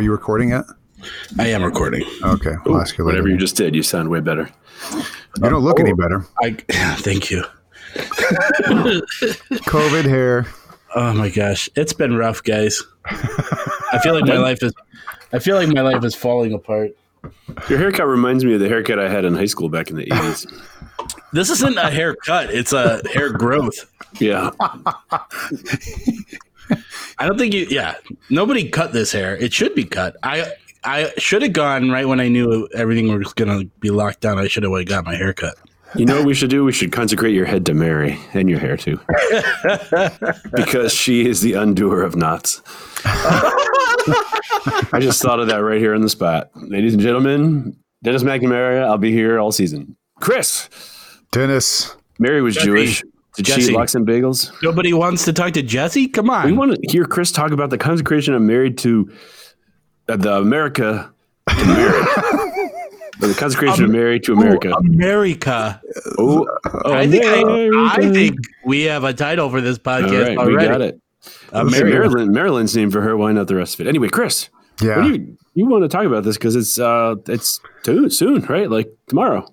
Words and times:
Are 0.00 0.02
you 0.02 0.12
recording 0.12 0.52
it? 0.52 0.64
I 1.38 1.48
am 1.48 1.62
recording. 1.62 2.02
Okay, 2.22 2.54
I'll 2.64 2.80
ask 2.80 2.96
you. 2.96 3.04
Whatever 3.04 3.28
you 3.28 3.36
just 3.36 3.54
did, 3.54 3.74
you 3.74 3.82
sound 3.82 4.08
way 4.08 4.20
better. 4.20 4.48
You 5.36 5.50
don't 5.50 5.62
look 5.62 5.78
any 5.78 5.92
better. 5.92 6.24
I 6.42 6.52
thank 7.00 7.30
you. 7.30 7.44
COVID 9.68 10.04
hair. 10.06 10.46
Oh 10.96 11.12
my 11.12 11.28
gosh, 11.28 11.68
it's 11.76 11.92
been 11.92 12.16
rough, 12.16 12.42
guys. 12.42 12.82
I 13.04 14.00
feel 14.02 14.14
like 14.14 14.24
my 14.24 14.38
life 14.38 14.62
is. 14.62 14.72
I 15.34 15.38
feel 15.38 15.56
like 15.56 15.68
my 15.68 15.82
life 15.82 16.02
is 16.02 16.14
falling 16.14 16.54
apart. 16.54 16.92
Your 17.68 17.78
haircut 17.78 18.06
reminds 18.06 18.42
me 18.42 18.54
of 18.54 18.60
the 18.60 18.68
haircut 18.68 18.98
I 18.98 19.10
had 19.10 19.26
in 19.26 19.34
high 19.34 19.44
school 19.44 19.68
back 19.68 19.90
in 19.90 19.96
the 19.96 20.06
80s. 20.06 20.50
This 21.34 21.50
isn't 21.50 21.76
a 21.76 21.90
haircut; 21.90 22.48
it's 22.54 22.72
a 22.72 23.06
hair 23.12 23.30
growth. 23.30 23.92
Yeah. 24.18 24.50
I 27.18 27.26
don't 27.26 27.38
think 27.38 27.54
you. 27.54 27.66
Yeah, 27.68 27.94
nobody 28.28 28.68
cut 28.68 28.92
this 28.92 29.12
hair. 29.12 29.36
It 29.36 29.52
should 29.52 29.74
be 29.74 29.84
cut. 29.84 30.16
I 30.22 30.52
I 30.84 31.12
should 31.18 31.42
have 31.42 31.52
gone 31.52 31.90
right 31.90 32.06
when 32.06 32.20
I 32.20 32.28
knew 32.28 32.68
everything 32.74 33.08
was 33.16 33.32
going 33.34 33.58
to 33.58 33.66
be 33.80 33.90
locked 33.90 34.20
down. 34.20 34.38
I 34.38 34.48
should 34.48 34.62
have 34.62 34.86
got 34.86 35.04
my 35.04 35.14
hair 35.14 35.32
cut. 35.32 35.56
You 35.96 36.06
know 36.06 36.18
what 36.18 36.26
we 36.26 36.34
should 36.34 36.50
do? 36.50 36.64
We 36.64 36.72
should 36.72 36.92
consecrate 36.92 37.34
your 37.34 37.46
head 37.46 37.66
to 37.66 37.74
Mary 37.74 38.18
and 38.32 38.48
your 38.48 38.60
hair 38.60 38.76
too. 38.76 39.00
because 40.52 40.94
she 40.94 41.28
is 41.28 41.40
the 41.40 41.54
undoer 41.54 42.02
of 42.02 42.14
knots. 42.14 42.62
I 43.04 44.98
just 45.00 45.20
thought 45.20 45.40
of 45.40 45.48
that 45.48 45.58
right 45.58 45.80
here 45.80 45.94
on 45.94 46.02
the 46.02 46.08
spot. 46.08 46.50
Ladies 46.54 46.94
and 46.94 47.02
gentlemen, 47.02 47.76
Denis 48.04 48.22
McNamara, 48.22 48.84
I'll 48.84 48.98
be 48.98 49.10
here 49.10 49.40
all 49.40 49.50
season. 49.50 49.96
Chris. 50.20 50.68
Denis. 51.32 51.96
Mary 52.20 52.40
was 52.40 52.54
Jewish. 52.54 53.02
Did 53.36 53.46
she 53.46 53.52
Jesse. 53.54 53.72
eat 53.72 53.76
lox 53.76 53.94
and 53.94 54.06
bagels? 54.06 54.52
Nobody 54.62 54.92
wants 54.92 55.24
to 55.26 55.32
talk 55.32 55.52
to 55.52 55.62
Jesse. 55.62 56.08
Come 56.08 56.30
on. 56.30 56.46
We 56.46 56.52
want 56.52 56.72
to 56.74 56.80
hear 56.90 57.04
Chris 57.04 57.30
talk 57.30 57.52
about 57.52 57.70
the 57.70 57.78
consecration 57.78 58.34
of 58.34 58.42
Mary 58.42 58.72
to 58.74 59.10
uh, 60.08 60.16
the 60.16 60.34
America 60.38 61.12
to 61.48 61.64
Mary. 61.66 62.00
Or 63.22 63.28
the 63.28 63.34
consecration 63.36 63.84
of 63.84 63.90
Mary 63.90 64.18
to 64.20 64.32
America. 64.32 64.72
Oh, 64.74 64.78
America. 64.78 65.80
Oh, 66.18 66.46
oh, 66.84 66.92
I 66.92 67.06
think 67.08 67.24
I, 67.24 67.36
America. 67.40 67.76
I 68.02 68.10
think 68.12 68.36
we 68.64 68.82
have 68.82 69.04
a 69.04 69.14
title 69.14 69.48
for 69.50 69.60
this 69.60 69.78
podcast 69.78 70.26
right, 70.28 70.36
already. 70.38 70.56
we 70.56 70.72
got 70.72 70.80
it. 70.80 71.00
Uh, 71.52 71.64
Maryland, 71.64 72.32
Maryland's 72.32 72.74
name 72.76 72.90
for 72.90 73.00
her. 73.02 73.16
Why 73.16 73.30
not 73.32 73.46
the 73.46 73.54
rest 73.54 73.74
of 73.74 73.86
it? 73.86 73.88
Anyway, 73.88 74.08
Chris, 74.08 74.48
Yeah. 74.80 74.96
what 74.96 75.02
do 75.04 75.12
you 75.14 75.36
you 75.54 75.66
want 75.66 75.82
to 75.84 75.88
talk 75.88 76.06
about 76.06 76.24
this 76.24 76.36
because 76.36 76.56
it's 76.56 76.78
uh 76.78 77.16
it's 77.28 77.60
too 77.82 78.08
soon, 78.10 78.42
right? 78.42 78.70
Like 78.70 78.88
tomorrow. 79.08 79.46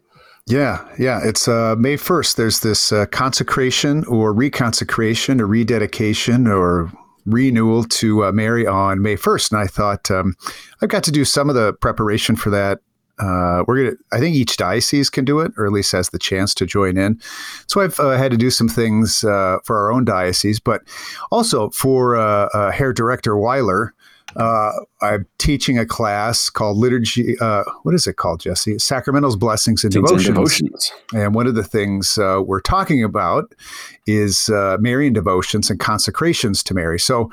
Yeah, 0.48 0.88
yeah. 0.98 1.20
It's 1.24 1.48
uh, 1.48 1.76
May 1.78 1.98
1st. 1.98 2.36
There's 2.36 2.62
this 2.62 2.94
uh, 2.94 3.06
consecration 3.08 4.06
or 4.06 4.34
reconsecration 4.34 5.42
or 5.42 5.48
rededication 5.48 6.48
or 6.48 6.90
renewal 7.26 7.84
to 7.84 8.24
uh, 8.24 8.32
Mary 8.32 8.66
on 8.66 9.02
May 9.02 9.18
1st. 9.18 9.52
And 9.52 9.60
I 9.60 9.68
thought 9.68 10.10
um, 10.10 10.36
I've 10.82 10.88
got 10.88 11.04
to 11.04 11.12
do 11.12 11.26
some 11.26 11.50
of 11.50 11.56
the 11.56 11.74
preparation 11.74 12.38
for 12.38 12.50
that. 12.52 12.80
Uh, 13.20 13.64
we're 13.68 13.84
gonna. 13.84 13.98
I 14.12 14.20
think 14.20 14.36
each 14.36 14.58
diocese 14.58 15.10
can 15.10 15.26
do 15.26 15.40
it, 15.40 15.52
or 15.58 15.66
at 15.66 15.72
least 15.72 15.92
has 15.92 16.10
the 16.10 16.20
chance 16.20 16.54
to 16.54 16.68
join 16.68 16.98
in. 16.98 17.20
So 17.66 17.82
I've 17.82 18.00
uh, 18.00 18.12
had 18.12 18.30
to 18.30 18.38
do 18.38 18.52
some 18.52 18.70
things 18.70 19.24
uh, 19.24 19.58
for 19.66 19.76
our 19.76 19.92
own 19.92 20.06
diocese, 20.06 20.60
but 20.60 20.84
also 21.32 21.72
for 21.72 22.16
uh, 22.16 22.48
uh, 22.54 22.72
Hair 22.72 22.94
Director 22.94 23.36
Weiler. 23.36 23.94
Uh, 24.38 24.72
I'm 25.02 25.26
teaching 25.40 25.78
a 25.80 25.86
class 25.86 26.50
called 26.50 26.78
liturgy. 26.78 27.38
Uh, 27.40 27.64
what 27.84 27.96
is 27.96 28.08
it 28.08 28.18
called, 28.18 28.40
Jesse? 28.40 28.76
Sacramentals, 28.76 29.38
blessings, 29.38 29.84
and 29.84 29.92
Things 29.92 30.12
and 30.12 30.20
devotions. 30.36 30.36
devotions. 30.36 30.92
And 31.14 31.36
one 31.36 31.48
of 31.48 31.56
the 31.56 31.64
things 31.64 32.18
uh, 32.18 32.42
we're 32.46 32.62
talking 32.62 33.04
about 33.04 33.54
is 34.06 34.50
uh, 34.50 34.78
Marian 34.80 35.14
devotions 35.14 35.70
and 35.70 35.80
consecrations 35.80 36.62
to 36.64 36.74
Mary. 36.74 37.00
So 37.00 37.32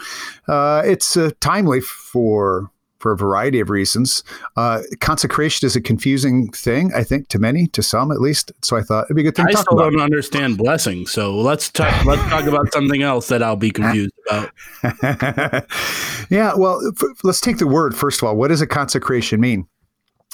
uh, 0.49 0.83
it's 0.85 1.17
uh, 1.17 1.31
timely 1.41 1.81
for 1.81 2.71
for 2.99 3.13
a 3.13 3.17
variety 3.19 3.61
of 3.61 3.69
reasons. 3.69 4.25
Uh, 4.57 4.81
consecration 5.01 5.67
is 5.67 5.77
a 5.77 5.81
confusing 5.83 6.51
thing, 6.53 6.91
I 6.97 7.05
think, 7.05 7.29
to 7.29 7.39
many, 7.39 7.67
to 7.67 7.83
some 7.83 8.11
at 8.11 8.19
least. 8.19 8.51
So 8.63 8.79
I 8.79 8.81
thought 8.81 9.05
it'd 9.05 9.15
be 9.15 9.21
a 9.21 9.25
good 9.27 9.37
thing 9.37 9.45
I 9.45 9.51
to 9.51 9.57
talk 9.57 9.67
still 9.67 9.79
about. 9.79 9.93
don't 9.93 10.01
understand 10.01 10.57
blessing. 10.57 11.07
So 11.07 11.35
let's 11.37 11.69
talk. 11.69 12.07
Let's 12.07 12.23
talk 12.31 12.47
about 12.47 12.73
something 12.73 13.03
else 13.03 13.29
that 13.29 13.43
I'll 13.43 13.57
be 13.57 13.71
confused 13.81 14.14
about. 14.27 14.51
yeah, 16.31 16.55
well, 16.57 16.81
f- 16.87 17.03
let's 17.23 17.41
take 17.41 17.59
the 17.59 17.67
word 17.67 17.97
first 17.97 18.23
of 18.23 18.29
all. 18.29 18.37
What 18.37 18.49
does 18.49 18.61
a 18.61 18.67
consecration 18.67 19.41
mean? 19.41 19.67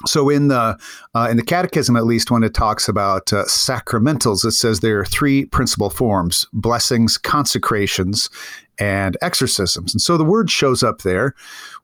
So 0.06 0.28
in 0.28 0.48
the 0.48 0.78
uh, 1.14 1.28
in 1.30 1.36
the 1.36 1.42
Catechism, 1.42 1.96
at 1.96 2.04
least, 2.04 2.30
when 2.30 2.42
it 2.42 2.54
talks 2.54 2.88
about 2.88 3.32
uh, 3.32 3.44
sacramentals, 3.44 4.44
it 4.44 4.52
says 4.52 4.80
there 4.80 5.00
are 5.00 5.04
three 5.04 5.44
principal 5.46 5.90
forms: 5.90 6.46
blessings, 6.52 7.18
consecrations, 7.18 8.30
and 8.78 9.16
exorcisms. 9.20 9.92
And 9.92 10.00
so 10.00 10.16
the 10.16 10.24
word 10.24 10.50
shows 10.50 10.82
up 10.82 11.02
there. 11.02 11.34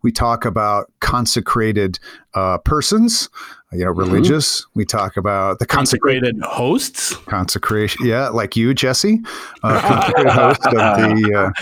We 0.03 0.12
talk 0.12 0.44
about 0.44 0.91
consecrated 1.00 1.99
uh, 2.34 2.59
persons, 2.59 3.28
you 3.72 3.84
know, 3.84 3.91
religious. 3.91 4.66
We 4.75 4.84
talk 4.84 5.16
about 5.16 5.59
the 5.59 5.66
consecrated 5.66 6.37
Consecrated 6.41 6.44
hosts. 6.44 7.16
consecration. 7.26 8.06
Yeah, 8.06 8.28
like 8.28 8.56
you, 8.56 8.72
Jesse, 8.72 9.21
uh, 9.62 9.81
host 10.31 10.65
of 10.66 10.72
the 10.72 11.53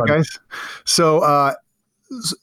uh, 0.00 0.06
guys. 0.06 0.38
So, 0.84 1.18
uh, 1.20 1.54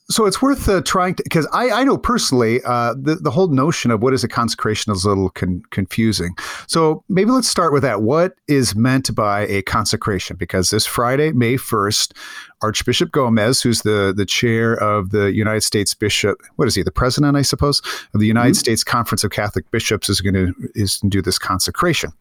so 0.09 0.25
it's 0.25 0.41
worth 0.41 0.69
uh, 0.69 0.81
trying 0.81 1.15
to 1.15 1.23
because 1.23 1.45
I, 1.51 1.69
I 1.69 1.83
know 1.83 1.97
personally 1.97 2.61
uh, 2.63 2.93
the 2.93 3.15
the 3.15 3.31
whole 3.31 3.49
notion 3.49 3.91
of 3.91 4.01
what 4.01 4.13
is 4.13 4.23
a 4.23 4.27
consecration 4.27 4.93
is 4.93 5.03
a 5.03 5.09
little 5.09 5.29
con- 5.29 5.61
confusing. 5.71 6.35
So 6.67 7.03
maybe 7.09 7.31
let's 7.31 7.49
start 7.49 7.73
with 7.73 7.83
that. 7.83 8.01
What 8.01 8.35
is 8.47 8.75
meant 8.75 9.13
by 9.13 9.41
a 9.47 9.61
consecration? 9.63 10.37
Because 10.37 10.69
this 10.69 10.85
Friday, 10.85 11.33
May 11.33 11.57
first, 11.57 12.13
Archbishop 12.61 13.11
Gomez, 13.11 13.61
who's 13.61 13.81
the 13.81 14.13
the 14.15 14.25
chair 14.25 14.73
of 14.81 15.09
the 15.09 15.33
United 15.33 15.61
States 15.63 15.93
Bishop, 15.93 16.41
what 16.55 16.67
is 16.67 16.75
he? 16.75 16.83
The 16.83 16.91
president, 16.91 17.35
I 17.35 17.41
suppose, 17.41 17.81
of 18.13 18.21
the 18.21 18.27
United 18.27 18.55
States 18.55 18.83
Conference 18.85 19.25
of 19.25 19.31
Catholic 19.31 19.69
Bishops, 19.71 20.09
is 20.09 20.21
going 20.21 20.35
to 20.35 20.53
is 20.75 20.99
to 20.99 21.09
do 21.09 21.21
this 21.21 21.37
consecration. 21.37 22.13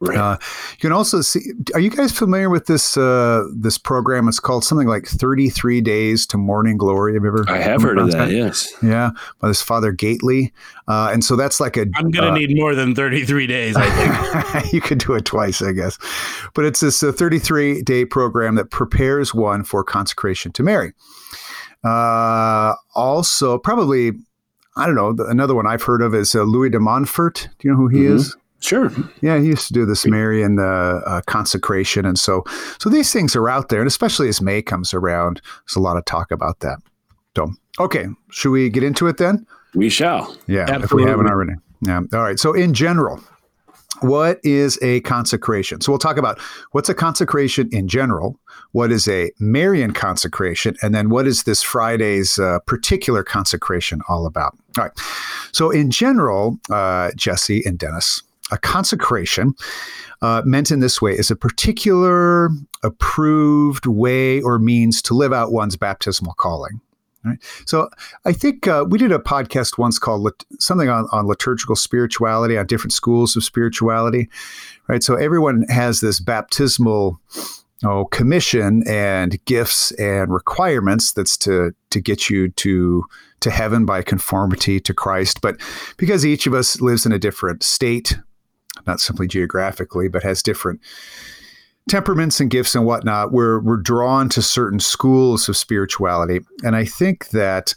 Right. 0.00 0.18
Uh, 0.18 0.36
you 0.72 0.78
can 0.78 0.92
also 0.92 1.20
see. 1.22 1.40
Are 1.72 1.80
you 1.80 1.88
guys 1.88 2.12
familiar 2.12 2.50
with 2.50 2.66
this 2.66 2.96
uh, 2.96 3.44
this 3.56 3.78
program? 3.78 4.28
It's 4.28 4.40
called 4.40 4.64
something 4.64 4.88
like 4.88 5.06
Thirty 5.06 5.48
Three 5.48 5.80
Days 5.80 6.26
to 6.26 6.36
Morning 6.36 6.76
Glory. 6.76 7.14
Have 7.14 7.22
you 7.22 7.28
ever? 7.28 7.44
I 7.48 7.58
have 7.58 7.80
heard 7.80 7.98
of 7.98 8.08
across 8.08 8.28
that. 8.28 8.34
Yes. 8.34 8.74
Yeah, 8.82 9.10
by 9.40 9.48
this 9.48 9.62
Father 9.62 9.94
Gaitley, 9.94 10.52
uh, 10.88 11.10
and 11.12 11.24
so 11.24 11.36
that's 11.36 11.58
like 11.60 11.76
a. 11.76 11.86
I'm 11.94 12.10
gonna 12.10 12.32
uh, 12.32 12.34
need 12.36 12.54
more 12.56 12.74
than 12.74 12.94
33 12.94 13.46
days. 13.46 13.76
I 13.78 13.88
think. 14.52 14.72
you 14.74 14.80
could 14.80 14.98
do 14.98 15.14
it 15.14 15.24
twice, 15.24 15.62
I 15.62 15.72
guess. 15.72 15.96
But 16.54 16.64
it's 16.66 16.80
this 16.80 17.02
uh, 17.02 17.12
33 17.12 17.82
day 17.82 18.04
program 18.04 18.56
that 18.56 18.70
prepares 18.70 19.32
one 19.32 19.64
for 19.64 19.84
consecration 19.84 20.52
to 20.52 20.62
Mary. 20.62 20.92
Uh, 21.82 22.74
also, 22.94 23.58
probably, 23.58 24.12
I 24.76 24.86
don't 24.86 24.94
know, 24.94 25.14
another 25.28 25.54
one 25.54 25.66
I've 25.66 25.82
heard 25.82 26.02
of 26.02 26.14
is 26.14 26.34
uh, 26.34 26.42
Louis 26.42 26.70
de 26.70 26.80
Montfort. 26.80 27.48
Do 27.58 27.68
you 27.68 27.72
know 27.72 27.78
who 27.78 27.88
he 27.88 27.98
Mhm. 28.00 28.14
is? 28.16 28.36
Sure. 28.64 28.90
Yeah, 29.20 29.38
he 29.38 29.48
used 29.48 29.66
to 29.66 29.74
do 29.74 29.84
this 29.84 30.06
Marian 30.06 30.58
uh, 30.58 30.62
uh, 31.04 31.20
consecration, 31.26 32.06
and 32.06 32.18
so 32.18 32.44
so 32.78 32.88
these 32.88 33.12
things 33.12 33.36
are 33.36 33.46
out 33.46 33.68
there, 33.68 33.80
and 33.80 33.86
especially 33.86 34.26
as 34.30 34.40
May 34.40 34.62
comes 34.62 34.94
around, 34.94 35.42
there's 35.44 35.76
a 35.76 35.80
lot 35.80 35.98
of 35.98 36.06
talk 36.06 36.30
about 36.30 36.60
that. 36.60 36.78
So, 37.36 37.52
okay, 37.78 38.06
should 38.30 38.52
we 38.52 38.70
get 38.70 38.82
into 38.82 39.06
it 39.06 39.18
then? 39.18 39.46
We 39.74 39.90
shall. 39.90 40.34
Yeah, 40.46 40.82
if 40.82 40.94
we 40.94 41.02
haven't 41.02 41.26
already. 41.26 41.52
Yeah. 41.82 42.00
All 42.14 42.22
right. 42.22 42.38
So, 42.38 42.54
in 42.54 42.72
general, 42.72 43.22
what 44.00 44.40
is 44.42 44.78
a 44.80 45.00
consecration? 45.00 45.82
So, 45.82 45.92
we'll 45.92 45.98
talk 45.98 46.16
about 46.16 46.40
what's 46.70 46.88
a 46.88 46.94
consecration 46.94 47.68
in 47.70 47.86
general, 47.86 48.40
what 48.72 48.90
is 48.90 49.06
a 49.08 49.30
Marian 49.40 49.92
consecration, 49.92 50.74
and 50.80 50.94
then 50.94 51.10
what 51.10 51.26
is 51.26 51.42
this 51.42 51.62
Friday's 51.62 52.38
uh, 52.38 52.60
particular 52.60 53.22
consecration 53.24 54.00
all 54.08 54.24
about? 54.24 54.56
All 54.78 54.84
right. 54.84 54.92
So, 55.52 55.70
in 55.70 55.90
general, 55.90 56.58
uh, 56.70 57.10
Jesse 57.14 57.62
and 57.66 57.78
Denis, 57.78 58.22
a 58.50 58.58
consecration 58.58 59.54
uh, 60.22 60.42
meant 60.44 60.70
in 60.70 60.80
this 60.80 61.00
way 61.00 61.12
is 61.12 61.30
a 61.30 61.36
particular 61.36 62.50
approved 62.82 63.86
way 63.86 64.40
or 64.42 64.58
means 64.58 65.00
to 65.02 65.14
live 65.14 65.32
out 65.32 65.52
one's 65.52 65.76
baptismal 65.76 66.34
calling. 66.34 66.80
Right. 67.24 67.38
So 67.64 67.88
I 68.26 68.32
think 68.32 68.68
uh, 68.68 68.84
we 68.86 68.98
did 68.98 69.10
a 69.10 69.18
podcast 69.18 69.78
once 69.78 69.98
called 69.98 70.20
lit- 70.20 70.44
something 70.58 70.90
on, 70.90 71.08
on 71.10 71.26
liturgical 71.26 71.74
spirituality, 71.74 72.58
on 72.58 72.66
different 72.66 72.92
schools 72.92 73.34
of 73.34 73.42
spirituality. 73.42 74.28
Right. 74.88 75.02
So 75.02 75.14
everyone 75.14 75.64
has 75.70 76.00
this 76.00 76.20
baptismal 76.20 77.18
oh 77.82 78.04
commission 78.06 78.82
and 78.86 79.42
gifts 79.46 79.90
and 79.92 80.32
requirements 80.32 81.12
that's 81.12 81.36
to 81.38 81.74
to 81.90 82.00
get 82.00 82.30
you 82.30 82.48
to 82.50 83.04
to 83.40 83.50
heaven 83.50 83.84
by 83.84 84.00
conformity 84.00 84.80
to 84.80 84.94
Christ 84.94 85.40
but 85.40 85.56
because 85.96 86.24
each 86.24 86.46
of 86.46 86.54
us 86.54 86.80
lives 86.80 87.04
in 87.04 87.12
a 87.12 87.18
different 87.18 87.62
state 87.62 88.16
not 88.86 89.00
simply 89.00 89.26
geographically 89.26 90.08
but 90.08 90.22
has 90.22 90.42
different 90.42 90.80
temperaments 91.88 92.40
and 92.40 92.50
gifts 92.50 92.74
and 92.74 92.86
whatnot 92.86 93.30
we're 93.30 93.60
we're 93.60 93.76
drawn 93.76 94.28
to 94.28 94.40
certain 94.40 94.80
schools 94.80 95.48
of 95.48 95.56
spirituality 95.56 96.40
and 96.62 96.76
I 96.76 96.84
think 96.84 97.28
that 97.30 97.74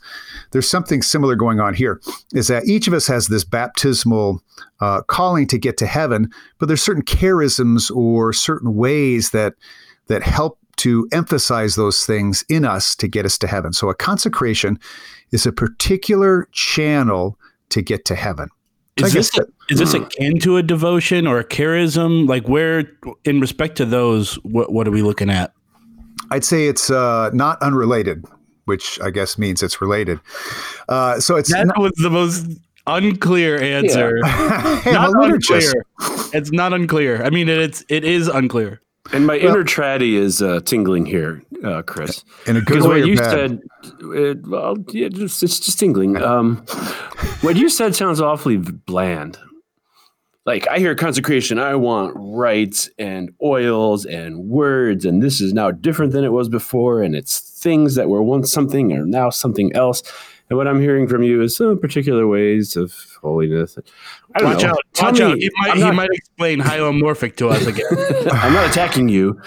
there's 0.52 0.70
something 0.70 1.02
similar 1.02 1.36
going 1.36 1.60
on 1.60 1.74
here 1.74 2.00
is 2.34 2.48
that 2.48 2.66
each 2.66 2.88
of 2.88 2.94
us 2.94 3.08
has 3.08 3.28
this 3.28 3.44
baptismal 3.44 4.42
uh, 4.80 5.02
calling 5.04 5.46
to 5.48 5.58
get 5.58 5.78
to 5.78 5.86
heaven 5.86 6.32
but 6.58 6.68
there's 6.68 6.82
certain 6.84 7.04
charisms 7.04 7.94
or 7.94 8.32
certain 8.32 8.76
ways 8.76 9.32
that 9.32 9.56
that 10.08 10.24
help 10.24 10.58
to 10.78 11.08
emphasize 11.12 11.76
those 11.76 12.06
things 12.06 12.46
in 12.50 12.64
us 12.64 12.96
to 12.96 13.08
get 13.08 13.26
us 13.26 13.38
to 13.40 13.48
heaven. 13.48 13.74
So 13.74 13.90
a 13.90 13.96
consecration 13.96 14.80
is 15.32 15.46
a 15.46 15.52
particular 15.52 16.48
channel 16.52 17.38
to 17.70 17.82
get 17.82 18.06
to 18.06 18.16
heaven. 18.16 18.50
Is 18.98 19.14
this, 19.14 19.32
is 19.70 19.80
this 19.80 19.94
akin 19.94 20.40
to 20.40 20.58
a 20.58 20.64
devotion 20.64 21.28
or 21.28 21.40
a 21.40 21.44
charism? 21.44 22.28
Like, 22.28 22.48
where, 22.48 22.92
in 23.26 23.40
respect 23.40 23.78
to 23.78 23.86
those, 23.86 24.36
what, 24.44 24.72
what 24.72 24.88
are 24.88 24.92
we 24.92 25.02
looking 25.02 25.30
at? 25.30 25.54
I'd 26.32 26.44
say 26.44 26.68
it's 26.68 26.90
uh, 26.90 27.30
not 27.34 27.62
unrelated, 27.62 28.26
which 28.66 29.00
I 29.02 29.12
guess 29.12 29.38
means 29.38 29.62
it's 29.64 29.82
related. 29.82 30.20
Uh, 30.90 31.20
so 31.20 31.36
it's 31.36 31.52
That 31.52 31.68
not, 31.68 31.80
was 31.80 31.94
the 31.98 32.10
most 32.10 32.48
unclear 32.88 33.62
answer. 33.62 34.26
Hey, 34.26 34.82
Not 34.92 35.14
unclear. 35.24 35.86
It's 36.34 36.52
not 36.52 36.74
unclear. 36.74 37.24
I 37.24 37.30
mean, 37.30 37.50
it's 37.50 37.84
it 37.90 38.04
is 38.04 38.28
unclear. 38.28 38.82
And 39.14 39.26
my 39.26 39.38
inner 39.38 39.64
traddy 39.64 40.14
is 40.14 40.42
uh, 40.42 40.60
tingling 40.62 41.06
here, 41.06 41.42
uh, 41.64 41.82
Chris. 41.82 42.24
in 42.46 42.58
a 42.58 42.62
good 42.62 42.76
Because 42.76 42.88
way 42.88 43.02
what 43.02 43.10
you 43.10 43.16
bad. 43.18 43.32
said, 43.32 43.62
it, 44.14 44.48
well, 44.48 44.76
yeah, 44.90 45.10
just, 45.10 45.42
it's 45.44 45.60
just 45.60 45.80
tingling. 45.80 46.22
Um, 46.22 46.58
what 47.42 47.56
you 47.56 47.70
said 47.70 47.96
sounds 47.96 48.20
awfully 48.20 48.58
bland. 48.58 49.38
Like 50.46 50.68
I 50.70 50.80
hear 50.80 50.96
consecration, 50.96 51.60
I 51.60 51.76
want 51.76 52.14
rites 52.16 52.90
and 52.98 53.32
oils 53.44 54.06
and 54.06 54.48
words, 54.48 55.04
and 55.04 55.22
this 55.22 55.42
is 55.42 55.54
now 55.54 55.72
different 55.72 56.14
than 56.14 56.24
it 56.24 56.32
was 56.32 56.48
before, 56.48 57.02
and 57.02 57.16
it's 57.16 57.40
things 57.40 57.96
that 57.96 58.08
were 58.08 58.24
once 58.24 58.52
something 58.52 58.94
are 58.94 59.06
now 59.06 59.30
something 59.30 59.76
else. 59.76 60.04
And 60.50 60.56
what 60.56 60.66
I'm 60.66 60.80
hearing 60.80 61.10
from 61.10 61.24
you 61.24 61.42
is 61.42 61.58
some 61.58 61.78
particular 61.78 62.26
ways 62.28 62.78
of 62.78 62.94
holiness. 63.22 63.78
I 64.38 64.42
don't 64.42 64.54
Watch 64.54 64.64
know. 64.64 64.70
out! 64.70 64.80
Tell 64.94 65.10
Watch 65.12 65.20
me- 65.20 65.26
out! 65.26 65.38
He 65.38 65.52
might, 65.58 65.72
I'm 65.72 65.78
he 65.78 65.92
might 65.92 66.10
explain 66.12 66.60
hylomorphic 66.60 67.36
to 67.38 67.50
us 67.50 67.66
again. 67.66 67.86
I'm 68.32 68.54
not 68.54 68.70
attacking 68.70 69.10
you. 69.10 69.42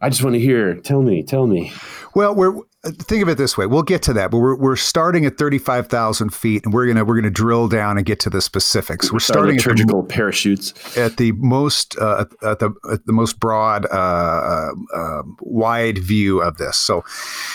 I 0.00 0.08
just 0.08 0.22
want 0.22 0.34
to 0.34 0.40
hear. 0.40 0.76
Tell 0.76 1.02
me. 1.02 1.22
Tell 1.22 1.46
me. 1.46 1.72
Well, 2.14 2.34
we're 2.34 2.58
think 2.82 3.22
of 3.22 3.28
it 3.28 3.36
this 3.36 3.58
way. 3.58 3.66
We'll 3.66 3.82
get 3.82 4.02
to 4.02 4.12
that, 4.14 4.30
but 4.30 4.38
we're, 4.38 4.56
we're 4.56 4.76
starting 4.76 5.26
at 5.26 5.36
thirty 5.36 5.58
five 5.58 5.88
thousand 5.88 6.32
feet, 6.32 6.64
and 6.64 6.72
we're 6.72 6.86
gonna 6.86 7.04
we're 7.04 7.16
gonna 7.16 7.30
drill 7.30 7.68
down 7.68 7.98
and 7.98 8.06
get 8.06 8.20
to 8.20 8.30
the 8.30 8.40
specifics. 8.40 9.12
We're 9.12 9.20
starting 9.20 9.58
at 9.58 9.64
the, 9.64 10.06
parachutes. 10.08 10.96
at 10.96 11.18
the 11.18 11.32
most 11.32 11.96
uh, 11.98 12.24
at 12.42 12.58
the 12.60 12.72
at 12.90 13.04
the 13.04 13.12
most 13.12 13.38
broad, 13.38 13.86
uh, 13.86 14.72
uh, 14.94 15.22
wide 15.40 15.98
view 15.98 16.40
of 16.40 16.56
this. 16.56 16.78
So, 16.78 17.04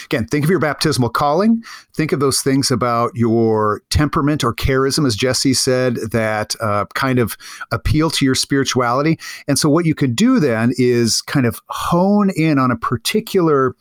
again, 0.06 0.27
think 0.27 0.44
of 0.44 0.50
your 0.50 0.60
baptismal 0.60 1.10
calling. 1.10 1.63
Think 1.95 2.12
of 2.12 2.19
those 2.19 2.42
things 2.42 2.69
about 2.69 3.12
your 3.16 3.81
temperament 3.89 4.44
or 4.44 4.54
charism, 4.54 5.07
as 5.07 5.16
Jesse 5.16 5.56
said, 5.56 5.95
that 6.12 6.56
uh, 6.62 6.86
kind 6.94 7.18
of 7.18 7.36
appeal 7.72 8.12
to 8.12 8.25
your 8.25 8.36
spirituality. 8.36 9.18
And 9.48 9.57
so, 9.57 9.69
what 9.69 9.86
you 9.86 9.95
could 9.95 10.16
do 10.16 10.39
then 10.39 10.72
is 10.77 11.24
kind 11.24 11.48
of 11.48 11.60
hone 11.69 12.30
in 12.36 12.60
on 12.60 12.69
a 12.69 12.77
particular 12.77 13.75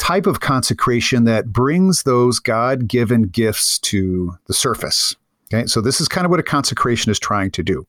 type 0.00 0.26
of 0.26 0.40
consecration 0.40 1.24
that 1.24 1.52
brings 1.52 2.04
those 2.04 2.38
God 2.40 2.88
given 2.88 3.24
gifts 3.24 3.78
to 3.80 4.32
the 4.46 4.54
surface. 4.54 5.14
Okay, 5.52 5.66
so 5.66 5.80
this 5.80 6.00
is 6.00 6.08
kind 6.08 6.24
of 6.24 6.30
what 6.30 6.40
a 6.40 6.44
consecration 6.44 7.10
is 7.10 7.18
trying 7.18 7.50
to 7.52 7.62
do. 7.62 7.86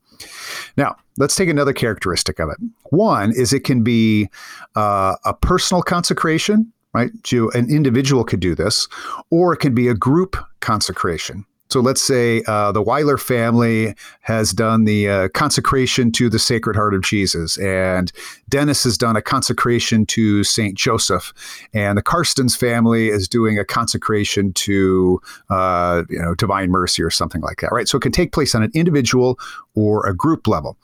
Now, 0.78 0.98
let's 1.18 1.36
take 1.36 1.48
another 1.48 1.74
characteristic 1.74 2.40
of 2.40 2.50
it. 2.50 2.58
One 2.90 3.32
is 3.32 3.54
it 3.54 3.64
can 3.64 3.82
be 3.82 4.30
uh, 4.76 5.16
a 5.26 5.34
personal 5.34 5.82
consecration, 5.84 6.72
right? 6.94 7.12
An 7.32 7.70
individual 7.70 8.24
could 8.24 8.40
do 8.40 8.56
this, 8.56 8.88
or 9.30 9.54
it 9.54 9.58
can 9.58 9.74
be 9.74 9.88
a 9.88 9.94
group 9.94 10.36
consecration. 10.60 11.46
So 11.72 11.80
let's 11.80 12.02
say 12.02 12.44
uh, 12.48 12.74
the 12.74 12.82
Weiler 12.82 13.18
family 13.18 13.96
has 14.20 14.52
done 14.52 14.84
the 14.84 15.08
uh, 15.08 15.30
consecration 15.30 16.12
to 16.12 16.30
the 16.30 16.38
Sacred 16.38 16.76
Heart 16.76 16.94
of 16.94 17.02
Jesus, 17.02 17.58
and 17.60 18.12
Denis 18.50 18.84
has 18.84 18.98
done 18.98 19.16
a 19.16 19.22
consecration 19.22 20.06
to 20.08 20.44
Saint 20.44 20.76
Joseph, 20.76 21.34
and 21.74 21.98
the 21.98 22.04
Carstens 22.04 22.58
family 22.58 23.08
is 23.08 23.30
doing 23.30 23.58
a 23.58 23.64
consecration 23.64 24.52
to 24.54 25.22
uh, 25.50 26.04
you 26.10 26.20
know 26.20 26.36
Divine 26.36 26.72
Mercy 26.72 27.02
or 27.02 27.10
something 27.10 27.40
like 27.40 27.62
that, 27.62 27.72
right? 27.72 27.88
So 27.88 27.98
it 27.98 28.02
can 28.02 28.12
take 28.12 28.34
place 28.34 28.54
on 28.54 28.64
an 28.64 28.72
individual 28.74 29.40
or 29.74 30.06
a 30.06 30.14
group 30.14 30.48
level. 30.48 30.78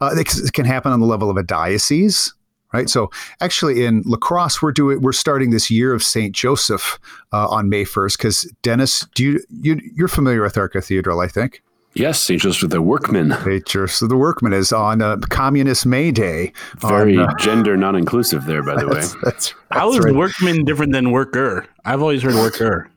Uh, 0.00 0.14
it 0.16 0.34
it 0.34 0.54
can 0.54 0.64
happen 0.64 0.92
on 0.92 1.00
the 1.00 1.06
level 1.06 1.28
of 1.28 1.36
a 1.36 1.42
diocese, 1.42 2.32
right? 2.72 2.88
So 2.88 3.10
actually, 3.40 3.84
in 3.84 4.02
La 4.06 4.16
Crosse, 4.16 4.62
we're 4.62 4.72
doing 4.72 5.00
we're 5.00 5.12
starting 5.12 5.50
this 5.50 5.70
year 5.70 5.92
of 5.92 6.02
Saint 6.02 6.34
Joseph 6.34 6.98
uh, 7.32 7.48
on 7.48 7.68
May 7.68 7.84
first 7.84 8.18
because 8.18 8.42
Denis, 8.62 9.06
do 9.14 9.24
you, 9.24 9.40
you 9.60 9.80
you're 9.94 10.08
familiar 10.08 10.42
with 10.42 10.56
our 10.56 10.68
cathedral, 10.68 11.20
I 11.20 11.28
think. 11.28 11.62
Yes, 11.94 12.18
St. 12.18 12.40
Joseph 12.40 12.70
the 12.70 12.80
Workman. 12.80 13.32
Saint 13.44 13.66
Joseph 13.66 14.08
the 14.08 14.16
Workman 14.16 14.54
is 14.54 14.72
on 14.72 15.02
uh, 15.02 15.18
Communist 15.28 15.84
May 15.84 16.10
Day. 16.10 16.52
Very 16.78 17.18
on, 17.18 17.28
uh, 17.28 17.34
gender 17.38 17.76
non 17.76 17.96
inclusive 17.96 18.46
there, 18.46 18.62
by 18.62 18.76
the 18.76 18.86
way. 18.88 18.94
that's, 18.94 19.14
that's, 19.22 19.54
How 19.70 19.90
that's 19.90 19.98
is 19.98 20.04
right. 20.06 20.14
workman 20.14 20.64
different 20.64 20.92
than 20.92 21.10
worker? 21.10 21.66
I've 21.84 22.00
always 22.00 22.22
heard 22.22 22.34
worker. 22.34 22.90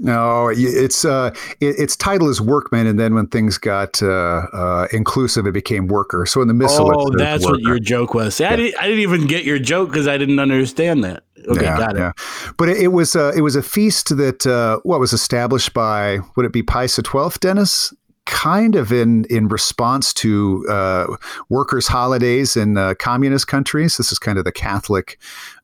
No, 0.00 0.48
it's 0.52 1.04
uh, 1.04 1.34
it, 1.60 1.78
its 1.78 1.96
title 1.96 2.28
is 2.28 2.40
Workman, 2.40 2.86
and 2.86 3.00
then 3.00 3.16
when 3.16 3.26
things 3.26 3.58
got 3.58 4.00
uh, 4.00 4.06
uh, 4.52 4.86
inclusive, 4.92 5.44
it 5.46 5.52
became 5.52 5.88
Worker. 5.88 6.24
So 6.24 6.40
in 6.40 6.46
the 6.46 6.54
missal, 6.54 6.92
Oh, 6.94 7.10
that's 7.16 7.44
what 7.44 7.60
your 7.60 7.80
joke 7.80 8.14
was. 8.14 8.36
See, 8.36 8.44
I, 8.44 8.54
didn't, 8.54 8.80
I 8.80 8.86
didn't 8.86 9.00
even 9.00 9.26
get 9.26 9.44
your 9.44 9.58
joke 9.58 9.88
because 9.90 10.06
I 10.06 10.16
didn't 10.16 10.38
understand 10.38 11.02
that. 11.02 11.24
Okay, 11.48 11.64
yeah, 11.64 11.76
got 11.78 11.96
it. 11.96 11.98
yeah. 11.98 12.12
But 12.56 12.68
it, 12.68 12.76
it 12.78 12.88
was 12.88 13.16
uh, 13.16 13.32
it 13.36 13.40
was 13.40 13.56
a 13.56 13.62
feast 13.62 14.16
that 14.16 14.46
uh, 14.46 14.78
what 14.84 15.00
was 15.00 15.12
established 15.12 15.74
by 15.74 16.18
would 16.36 16.46
it 16.46 16.52
be 16.52 16.62
Pius 16.62 16.94
XII, 16.94 17.30
Denis? 17.40 17.92
Kind 18.30 18.76
of 18.76 18.92
in 18.92 19.24
in 19.30 19.48
response 19.48 20.12
to 20.14 20.64
uh, 20.68 21.16
workers' 21.48 21.86
holidays 21.88 22.56
in 22.56 22.76
uh, 22.76 22.94
communist 22.98 23.46
countries. 23.46 23.96
This 23.96 24.12
is 24.12 24.18
kind 24.18 24.38
of 24.38 24.44
the 24.44 24.52
Catholic. 24.52 25.18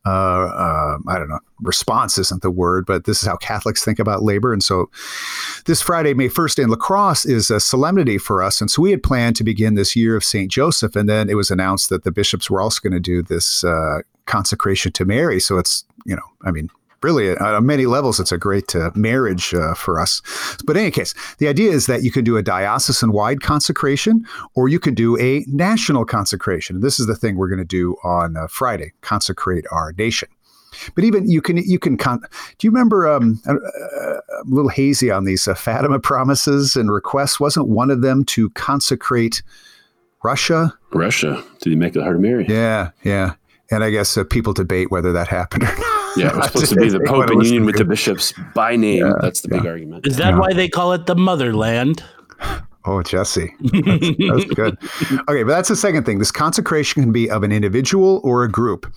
Uh, 0.07 0.47
uh, 0.47 0.99
I 1.07 1.19
don't 1.19 1.29
know. 1.29 1.41
Response 1.61 2.19
isn't 2.19 2.43
the 2.43 2.51
word, 2.51 2.87
but 2.87 3.05
this 3.05 3.23
is 3.23 3.29
how 3.29 3.37
Catholics 3.37 3.85
think 3.85 3.99
about 3.99 4.23
labor. 4.23 4.53
And 4.53 4.63
so, 4.63 4.91
this 5.67 5.83
Friday, 5.83 6.15
May 6.15 6.29
first, 6.29 6.59
in 6.59 6.69
La 6.69 6.77
Crosse 6.77 7.27
is 7.27 7.51
a 7.51 7.61
solemnity 7.61 8.19
for 8.19 8.43
us. 8.43 8.61
And 8.61 8.71
so, 8.71 8.81
we 8.83 8.91
had 8.91 9.03
planned 9.03 9.37
to 9.37 9.44
begin 9.44 9.75
this 9.75 9.94
year 9.94 10.17
of 10.17 10.25
Saint 10.25 10.51
Joseph, 10.51 10.97
and 10.97 11.09
then 11.09 11.29
it 11.29 11.35
was 11.35 11.51
announced 11.51 11.91
that 11.91 12.05
the 12.05 12.13
bishops 12.13 12.51
were 12.51 12.61
also 12.61 12.81
going 12.83 12.94
to 12.94 13.01
do 13.01 13.23
this 13.23 13.63
uh, 13.63 13.99
consecration 14.27 14.91
to 14.93 15.05
Mary. 15.05 15.39
So 15.39 15.59
it's 15.59 15.85
you 16.05 16.17
know, 16.17 16.23
I 16.43 16.51
mean, 16.51 16.71
really 17.05 17.37
on 17.37 17.67
many 17.67 17.87
levels, 17.87 18.19
it's 18.19 18.32
a 18.32 18.39
great 18.39 18.75
uh, 18.75 18.91
marriage 18.94 19.55
uh, 19.55 19.75
for 19.75 20.01
us. 20.01 20.23
But 20.65 20.77
in 20.77 20.82
any 20.82 20.91
case, 20.91 21.15
the 21.39 21.46
idea 21.46 21.70
is 21.70 21.87
that 21.87 22.03
you 22.03 22.11
can 22.11 22.25
do 22.25 22.37
a 22.37 22.43
diocesan-wide 22.43 23.43
consecration, 23.43 24.27
or 24.55 24.69
you 24.69 24.81
can 24.81 24.94
do 24.94 25.19
a 25.20 25.44
national 25.46 26.06
consecration. 26.06 26.81
This 26.81 26.99
is 26.99 27.06
the 27.06 27.15
thing 27.15 27.37
we're 27.37 27.49
going 27.49 27.58
to 27.58 27.65
do 27.65 27.96
on 28.03 28.37
uh, 28.37 28.46
Friday: 28.49 28.93
consecrate 29.03 29.67
our 29.70 29.93
nation. 29.93 30.29
But 30.94 31.05
even 31.05 31.31
you 31.31 31.41
can 31.41 31.58
you 31.58 31.79
can 31.79 31.96
con- 31.96 32.23
do 32.58 32.67
you 32.67 32.70
remember 32.70 33.06
um, 33.06 33.41
uh, 33.46 33.55
a 33.55 34.20
little 34.46 34.70
hazy 34.70 35.11
on 35.11 35.25
these 35.25 35.46
uh, 35.46 35.55
Fatima 35.55 36.01
promises 36.01 36.75
and 36.75 36.91
requests? 36.91 37.39
Wasn't 37.39 37.69
one 37.69 37.91
of 37.91 38.03
them 38.03 38.25
to 38.27 38.51
consecrate 38.51 39.43
Russia? 40.25 40.75
Russia. 40.93 41.44
Did 41.61 41.70
he 41.70 41.77
make 41.77 41.93
the 41.93 42.03
Heart 42.03 42.17
of 42.17 42.23
Mary? 42.23 42.46
Yeah, 42.49 42.91
yeah. 43.05 43.34
And 43.70 43.84
I 43.84 43.91
guess 43.91 44.17
uh, 44.17 44.25
people 44.25 44.53
debate 44.53 44.91
whether 44.91 45.13
that 45.13 45.29
happened 45.29 45.65
or 45.65 45.67
not. 45.79 45.94
Yeah, 46.17 46.29
it 46.33 46.37
was 46.37 46.47
supposed 46.47 46.73
to 46.73 46.77
be 46.77 46.89
the 46.89 47.01
Pope 47.01 47.19
wanna 47.19 47.33
in 47.33 47.41
union 47.41 47.67
with 47.67 47.77
the 47.77 47.85
bishops 47.85 48.33
by 48.55 48.77
name. 48.77 49.13
That's 49.21 49.41
the 49.41 49.49
big 49.49 49.67
argument. 49.67 50.06
Is 50.06 50.17
that 50.17 50.37
why 50.37 50.53
they 50.53 50.69
call 50.69 50.93
it 50.93 51.06
the 51.06 51.17
motherland? 51.17 52.03
Oh, 52.87 53.03
Jesse. 53.03 53.55
That's, 53.61 54.19
that's 54.19 54.44
good. 54.44 54.77
Okay, 55.27 55.43
but 55.43 55.49
that's 55.49 55.71
the 55.71 55.77
second 55.77 56.05
thing. 56.05 56.19
This 56.19 56.31
consecration 56.31 57.03
can 57.03 57.13
be 57.13 57.31
of 57.31 57.43
an 57.43 57.51
individual 57.51 58.21
or 58.23 58.44
a 58.44 58.51
group. 58.51 58.93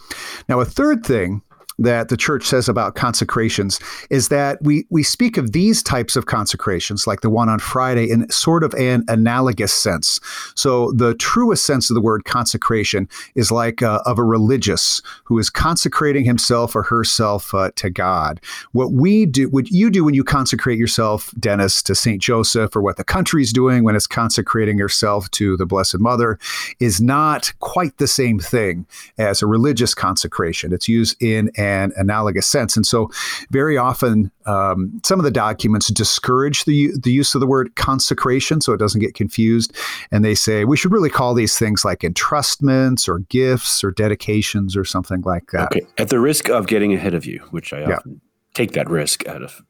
Now, 0.49 0.59
a 0.59 0.65
third 0.65 1.05
thing 1.05 1.41
that 1.79 2.09
the 2.09 2.17
church 2.17 2.45
says 2.45 2.67
about 2.67 2.95
consecrations 2.95 3.79
is 4.09 4.29
that 4.29 4.57
we 4.61 4.85
we 4.89 5.03
speak 5.03 5.37
of 5.37 5.51
these 5.51 5.83
types 5.83 6.15
of 6.15 6.25
consecrations, 6.25 7.05
like 7.05 7.21
the 7.21 7.29
one 7.29 7.49
on 7.49 7.59
Friday, 7.59 8.09
in 8.09 8.29
sort 8.29 8.63
of 8.63 8.73
an 8.75 9.03
analogous 9.07 9.73
sense. 9.73 10.19
So 10.55 10.91
the 10.91 11.13
truest 11.15 11.65
sense 11.65 11.89
of 11.89 11.95
the 11.95 12.01
word 12.01 12.25
consecration 12.25 13.07
is 13.35 13.51
like 13.51 13.81
uh, 13.81 14.01
of 14.05 14.17
a 14.17 14.23
religious 14.23 15.01
who 15.23 15.37
is 15.37 15.49
consecrating 15.49 16.25
himself 16.25 16.75
or 16.75 16.83
herself 16.83 17.53
uh, 17.53 17.71
to 17.75 17.89
God. 17.89 18.41
What 18.71 18.91
we 18.91 19.25
do, 19.25 19.49
what 19.49 19.69
you 19.69 19.89
do 19.89 20.03
when 20.03 20.13
you 20.13 20.23
consecrate 20.23 20.79
yourself, 20.79 21.31
Denis, 21.39 21.83
to 21.83 21.95
Saint 21.95 22.21
Joseph, 22.21 22.75
or 22.75 22.81
what 22.81 22.97
the 22.97 23.03
country's 23.03 23.53
doing 23.53 23.83
when 23.83 23.95
it's 23.95 24.07
consecrating 24.07 24.77
yourself 24.77 25.29
to 25.31 25.57
the 25.57 25.65
Blessed 25.65 25.99
Mother, 25.99 26.39
is 26.79 26.99
not 26.99 27.53
quite 27.59 27.97
the 27.97 28.07
same 28.07 28.39
thing 28.39 28.85
as 29.17 29.41
a 29.41 29.47
religious 29.47 29.93
consecration. 29.93 30.73
It's 30.73 30.87
used 30.87 31.21
in 31.21 31.51
an 31.57 31.66
analogous 31.95 32.47
sense. 32.47 32.75
And 32.75 32.85
so, 32.85 33.09
very 33.51 33.77
often, 33.77 34.31
um, 34.45 35.01
some 35.05 35.19
of 35.19 35.23
the 35.23 35.31
documents 35.31 35.87
discourage 35.87 36.65
the, 36.65 36.91
the 37.01 37.11
use 37.11 37.35
of 37.35 37.41
the 37.41 37.47
word 37.47 37.75
consecration 37.75 38.61
so 38.61 38.73
it 38.73 38.77
doesn't 38.77 39.01
get 39.01 39.13
confused. 39.13 39.75
And 40.11 40.23
they 40.23 40.35
say 40.35 40.65
we 40.65 40.77
should 40.77 40.91
really 40.91 41.09
call 41.09 41.33
these 41.33 41.57
things 41.57 41.83
like 41.83 41.99
entrustments 41.99 43.07
or 43.07 43.19
gifts 43.29 43.83
or 43.83 43.91
dedications 43.91 44.75
or 44.77 44.85
something 44.85 45.21
like 45.21 45.51
that. 45.51 45.71
Okay. 45.73 45.85
At 45.97 46.09
the 46.09 46.19
risk 46.19 46.49
of 46.49 46.67
getting 46.67 46.93
ahead 46.93 47.13
of 47.13 47.25
you, 47.25 47.39
which 47.51 47.73
I 47.73 47.81
Yeah. 47.81 47.97
often 47.97 48.21
take 48.53 48.71
that 48.71 48.89
risk 48.89 49.27
out 49.27 49.43
of 49.43 49.61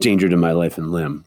danger 0.00 0.28
to 0.28 0.36
my 0.36 0.52
life 0.52 0.78
and 0.78 0.90
limb, 0.90 1.24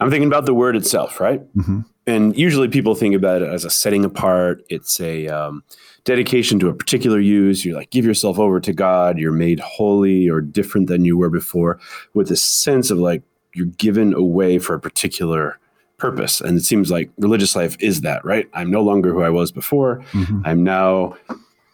I'm 0.00 0.10
thinking 0.10 0.28
about 0.28 0.46
the 0.46 0.54
word 0.54 0.74
itself, 0.76 1.20
right? 1.20 1.42
Mhm. 1.54 1.84
And 2.06 2.36
usually 2.36 2.66
people 2.66 2.96
think 2.96 3.14
about 3.14 3.42
it 3.42 3.48
as 3.48 3.64
a 3.64 3.70
setting 3.70 4.04
apart. 4.04 4.64
It's 4.68 5.00
a 5.00 5.28
um, 5.28 5.62
dedication 6.04 6.58
to 6.60 6.68
a 6.68 6.74
particular 6.74 7.20
use. 7.20 7.64
You 7.64 7.74
like 7.74 7.90
give 7.90 8.04
yourself 8.04 8.38
over 8.38 8.60
to 8.60 8.72
God. 8.72 9.18
You're 9.18 9.32
made 9.32 9.60
holy 9.60 10.28
or 10.28 10.40
different 10.40 10.86
than 10.88 11.04
you 11.04 11.16
were 11.16 11.30
before, 11.30 11.78
with 12.14 12.30
a 12.30 12.36
sense 12.36 12.90
of 12.90 12.98
like 12.98 13.22
you're 13.54 13.66
given 13.66 14.14
away 14.14 14.58
for 14.58 14.74
a 14.74 14.80
particular 14.80 15.58
purpose. 15.98 16.40
And 16.40 16.58
it 16.58 16.62
seems 16.64 16.90
like 16.90 17.10
religious 17.18 17.54
life 17.54 17.76
is 17.78 18.00
that, 18.00 18.24
right? 18.24 18.48
I'm 18.54 18.70
no 18.70 18.82
longer 18.82 19.12
who 19.12 19.22
I 19.22 19.30
was 19.30 19.52
before. 19.52 20.02
Mhm. 20.12 20.42
I'm 20.44 20.64
now 20.64 21.16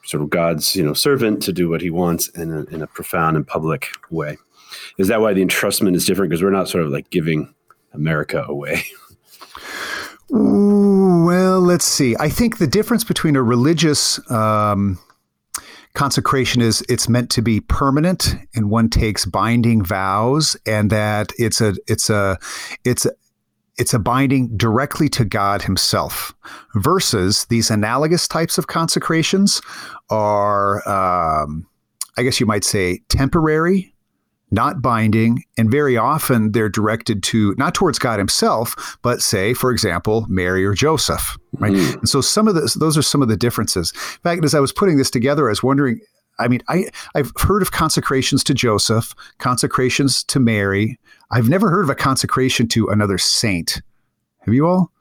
sort 0.05 0.23
of 0.23 0.31
God's 0.31 0.75
you 0.77 0.83
know 0.83 0.93
servant 0.95 1.43
to 1.45 1.53
do 1.53 1.69
what 1.69 1.81
He 1.81 1.91
wants 1.91 2.29
in 2.31 2.53
a, 2.53 2.65
in 2.75 2.83
a 2.83 2.87
profound 2.87 3.37
and 3.37 3.47
public 3.47 3.89
way. 4.11 4.37
Is 4.99 5.09
that 5.09 5.21
why 5.23 5.33
the 5.33 5.45
entrustment 5.45 5.95
is 5.97 6.05
different? 6.05 6.29
Because 6.31 6.43
we're 6.43 6.51
not 6.51 6.69
sort 6.69 6.85
of 6.85 6.91
like 6.91 7.09
giving 7.11 7.55
America 7.95 8.45
away. 8.47 8.83
Well, 11.29 11.61
let's 11.61 11.85
see. 11.85 12.17
I 12.19 12.31
think 12.31 12.57
the 12.57 12.67
difference 12.67 13.05
between 13.05 13.37
a 13.37 13.43
religious 13.43 14.19
um, 14.31 14.99
consecration 15.93 16.63
is 16.63 16.83
it's 16.89 17.07
meant 17.07 17.29
to 17.33 17.43
be 17.43 17.61
permanent, 17.61 18.35
and 18.55 18.71
one 18.71 18.89
takes 18.89 19.27
binding 19.27 19.85
vows, 19.85 20.57
and 20.65 20.89
that 20.89 21.33
it's 21.37 21.61
a 21.61 21.75
it's 21.87 22.09
a 22.09 22.39
it's 22.83 23.05
a 23.05 23.11
it's 23.77 23.93
a 23.93 23.99
binding 23.99 24.57
directly 24.57 25.11
to 25.11 25.27
God 25.27 25.61
Himself. 25.61 26.35
Versus 26.77 27.45
these 27.51 27.71
analogous 27.71 28.27
types 28.27 28.57
of 28.57 28.69
consecrations 28.69 29.61
are, 30.09 30.77
um, 30.89 31.67
I 32.17 32.23
guess 32.23 32.41
you 32.41 32.47
might 32.47 32.65
say, 32.65 33.03
temporary 33.11 33.93
not 34.51 34.81
binding, 34.81 35.45
and 35.57 35.71
very 35.71 35.97
often 35.97 36.53
they're 36.53 36.69
directed 36.69 37.23
to 37.25 37.55
not 37.59 37.75
towards 37.75 37.99
God 37.99 38.19
Himself, 38.19 38.99
but 39.03 39.21
say, 39.21 39.55
for 39.55 39.71
example, 39.71 40.27
Mary 40.29 40.65
or 40.65 40.75
Joseph, 40.75 41.37
right? 41.59 41.73
Mm. 41.73 41.99
And 41.99 42.09
so 42.09 42.21
some 42.21 42.49
of 42.49 42.55
this, 42.55 42.75
those 42.75 42.97
are 42.97 43.03
some 43.03 43.23
of 43.23 43.29
the 43.29 43.37
differences. 43.37 43.93
In 43.93 44.21
fact, 44.23 44.45
as 44.45 44.55
I 44.55 44.61
was 44.61 44.73
putting 44.73 44.97
this 44.97 45.11
together, 45.11 45.49
I 45.49 45.51
was 45.51 45.63
wondering. 45.63 46.01
I 46.41 46.47
mean, 46.47 46.63
I 46.69 46.85
I've 47.17 47.33
heard 47.37 47.63
of 47.63 47.73
consecrations 47.73 48.45
to 48.45 48.55
Joseph, 48.55 49.13
consecrations 49.39 50.23
to 50.25 50.39
Mary. 50.39 50.97
I've 51.33 51.49
never 51.49 51.69
heard 51.69 51.83
of 51.83 51.91
a 51.91 51.97
consecration 51.97 52.69
to 52.69 52.87
another 52.87 53.19
saint. 53.19 53.83
Have 54.43 54.55
you 54.55 54.67
all? 54.67 54.93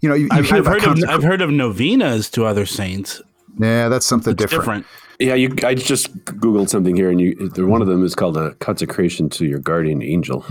You 0.00 0.08
know, 0.08 0.14
you, 0.16 0.24
you 0.24 0.28
I've, 0.32 0.46
hear 0.46 0.56
I've 0.56 0.66
heard 0.66 0.84
of 0.84 1.04
I've 1.08 1.22
heard 1.22 1.42
of 1.42 1.50
novenas 1.50 2.28
to 2.30 2.44
other 2.44 2.66
saints. 2.66 3.22
Yeah, 3.58 3.88
that's 3.88 4.04
something 4.04 4.34
different. 4.34 4.62
different. 4.62 4.86
Yeah, 5.18 5.34
you. 5.34 5.54
I 5.64 5.74
just 5.74 6.14
googled 6.24 6.68
something 6.68 6.94
here, 6.96 7.10
and 7.10 7.20
you. 7.20 7.50
One 7.56 7.80
of 7.80 7.88
them 7.88 8.04
is 8.04 8.14
called 8.14 8.36
a 8.36 8.54
consecration 8.56 9.28
to 9.30 9.46
your 9.46 9.58
guardian 9.58 10.02
angel. 10.02 10.44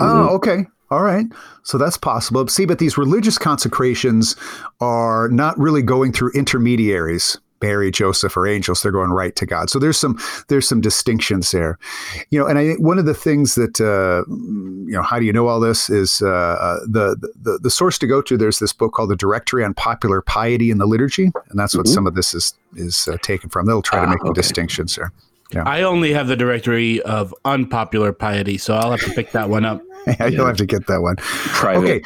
Oh, 0.00 0.28
okay. 0.36 0.66
All 0.90 1.02
right. 1.02 1.26
So 1.62 1.78
that's 1.78 1.96
possible. 1.96 2.46
See, 2.48 2.66
but 2.66 2.78
these 2.78 2.98
religious 2.98 3.38
consecrations 3.38 4.36
are 4.80 5.28
not 5.28 5.58
really 5.58 5.82
going 5.82 6.12
through 6.12 6.32
intermediaries. 6.32 7.38
Mary, 7.62 7.90
Joseph, 7.90 8.36
or 8.36 8.46
angels, 8.46 8.82
they're 8.82 8.92
going 8.92 9.10
right 9.10 9.34
to 9.36 9.46
God. 9.46 9.70
So 9.70 9.78
there's 9.78 9.98
some 9.98 10.18
there's 10.48 10.68
some 10.68 10.80
distinctions 10.80 11.50
there, 11.52 11.78
you 12.30 12.38
know. 12.38 12.46
And 12.46 12.58
I 12.58 12.66
think 12.66 12.80
one 12.80 12.98
of 12.98 13.04
the 13.06 13.14
things 13.14 13.54
that 13.54 13.80
uh, 13.80 14.24
you 14.30 14.92
know, 14.92 15.02
how 15.02 15.18
do 15.18 15.24
you 15.24 15.32
know 15.32 15.48
all 15.48 15.60
this 15.60 15.88
is 15.88 16.20
uh, 16.22 16.80
the, 16.86 17.16
the 17.40 17.58
the 17.62 17.70
source 17.70 17.98
to 18.00 18.06
go 18.06 18.20
to. 18.22 18.36
There's 18.36 18.58
this 18.58 18.72
book 18.72 18.92
called 18.92 19.10
the 19.10 19.16
Directory 19.16 19.64
on 19.64 19.74
Popular 19.74 20.20
Piety 20.22 20.70
in 20.70 20.78
the 20.78 20.86
Liturgy, 20.86 21.30
and 21.48 21.58
that's 21.58 21.76
what 21.76 21.86
some 21.86 22.06
of 22.06 22.14
this 22.14 22.34
is 22.34 22.54
is 22.76 23.06
uh, 23.08 23.16
taken 23.22 23.48
from. 23.50 23.66
They'll 23.66 23.82
try 23.82 24.00
to 24.00 24.06
Ah, 24.06 24.10
make 24.10 24.20
the 24.20 24.26
okay. 24.28 24.40
distinctions 24.40 24.96
there. 24.96 25.12
I 25.54 25.82
only 25.82 26.14
have 26.14 26.28
the 26.28 26.36
directory 26.36 27.02
of 27.02 27.34
unpopular 27.44 28.12
piety, 28.14 28.56
so 28.56 28.74
I'll 28.74 28.90
have 28.90 29.02
to 29.02 29.10
pick 29.10 29.32
that 29.32 29.50
one 29.50 29.66
up. 29.66 29.82
You'll 30.30 30.46
have 30.46 30.56
to 30.56 30.66
get 30.66 30.86
that 30.86 31.02
one. 31.02 31.16
Private, 31.16 31.84
Okay. 31.84 32.02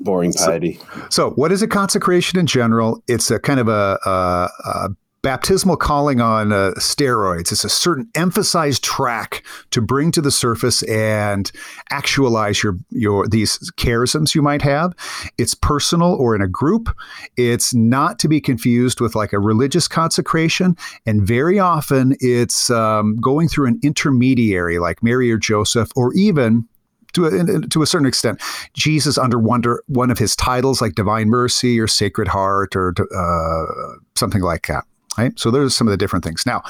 boring 0.00 0.34
piety. 0.34 0.78
So, 1.08 1.30
what 1.30 1.50
is 1.50 1.62
a 1.62 1.66
consecration 1.66 2.38
in 2.38 2.46
general? 2.46 3.02
It's 3.08 3.30
a 3.30 3.38
kind 3.38 3.58
of 3.58 3.68
a, 3.68 3.98
a, 4.04 4.48
a 4.64 4.88
baptismal 5.22 5.76
calling 5.76 6.20
on 6.20 6.52
uh, 6.52 6.72
steroids. 6.78 7.52
It's 7.52 7.64
a 7.64 7.68
certain 7.68 8.08
emphasized 8.14 8.82
track 8.82 9.44
to 9.70 9.80
bring 9.80 10.10
to 10.12 10.20
the 10.20 10.30
surface 10.30 10.82
and 10.84 11.50
actualize 11.90 12.62
your 12.62 12.76
your 12.90 13.26
these 13.28 13.58
charisms 13.76 14.34
you 14.34 14.42
might 14.42 14.62
have. 14.62 14.94
It's 15.38 15.54
personal 15.54 16.14
or 16.14 16.34
in 16.34 16.42
a 16.42 16.48
group. 16.48 16.94
It's 17.36 17.74
not 17.74 18.18
to 18.20 18.28
be 18.28 18.40
confused 18.40 19.00
with 19.00 19.14
like 19.14 19.32
a 19.32 19.38
religious 19.38 19.88
consecration, 19.88 20.76
and 21.06 21.26
very 21.26 21.58
often 21.58 22.16
it's 22.20 22.70
um, 22.70 23.16
going 23.16 23.48
through 23.48 23.66
an 23.66 23.80
intermediary 23.82 24.78
like 24.78 25.02
Mary 25.02 25.30
or 25.30 25.38
Joseph, 25.38 25.90
or 25.96 26.14
even 26.14 26.66
to 27.12 27.26
a, 27.26 27.68
to 27.68 27.82
a 27.82 27.86
certain 27.86 28.06
extent, 28.06 28.40
Jesus 28.74 29.18
under 29.18 29.38
one, 29.38 29.62
one 29.86 30.10
of 30.10 30.18
his 30.18 30.36
titles 30.36 30.80
like 30.80 30.94
Divine 30.94 31.28
Mercy 31.28 31.80
or 31.80 31.86
Sacred 31.86 32.28
Heart 32.28 32.76
or 32.76 32.94
uh, 33.14 33.96
something 34.14 34.42
like 34.42 34.68
that. 34.68 34.84
Right. 35.18 35.38
So 35.38 35.50
there's 35.50 35.76
some 35.76 35.88
of 35.88 35.90
the 35.90 35.96
different 35.96 36.24
things. 36.24 36.46
Now, 36.46 36.62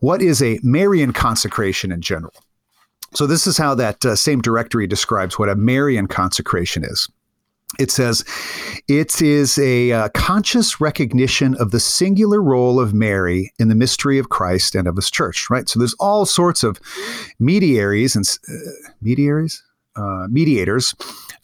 what 0.00 0.20
is 0.20 0.42
a 0.42 0.60
Marian 0.62 1.12
consecration 1.12 1.90
in 1.90 2.00
general? 2.00 2.34
So 3.14 3.26
this 3.26 3.46
is 3.46 3.56
how 3.56 3.74
that 3.76 4.04
uh, 4.04 4.14
same 4.14 4.42
directory 4.42 4.86
describes 4.86 5.38
what 5.38 5.48
a 5.48 5.56
Marian 5.56 6.06
consecration 6.06 6.84
is. 6.84 7.08
It 7.78 7.90
says 7.90 8.24
it 8.88 9.20
is 9.20 9.58
a 9.58 9.92
uh, 9.92 10.08
conscious 10.10 10.80
recognition 10.80 11.54
of 11.56 11.70
the 11.70 11.80
singular 11.80 12.42
role 12.42 12.80
of 12.80 12.94
Mary 12.94 13.52
in 13.58 13.68
the 13.68 13.74
mystery 13.74 14.18
of 14.18 14.30
Christ 14.30 14.74
and 14.74 14.88
of 14.88 14.96
His 14.96 15.10
Church. 15.10 15.48
Right. 15.50 15.68
So 15.68 15.78
there's 15.78 15.94
all 15.94 16.24
sorts 16.24 16.62
of 16.62 16.80
mediaries 17.38 18.16
and 18.16 18.26
uh, 18.48 18.70
mediaries, 19.02 19.62
uh, 19.96 20.26
mediators 20.30 20.94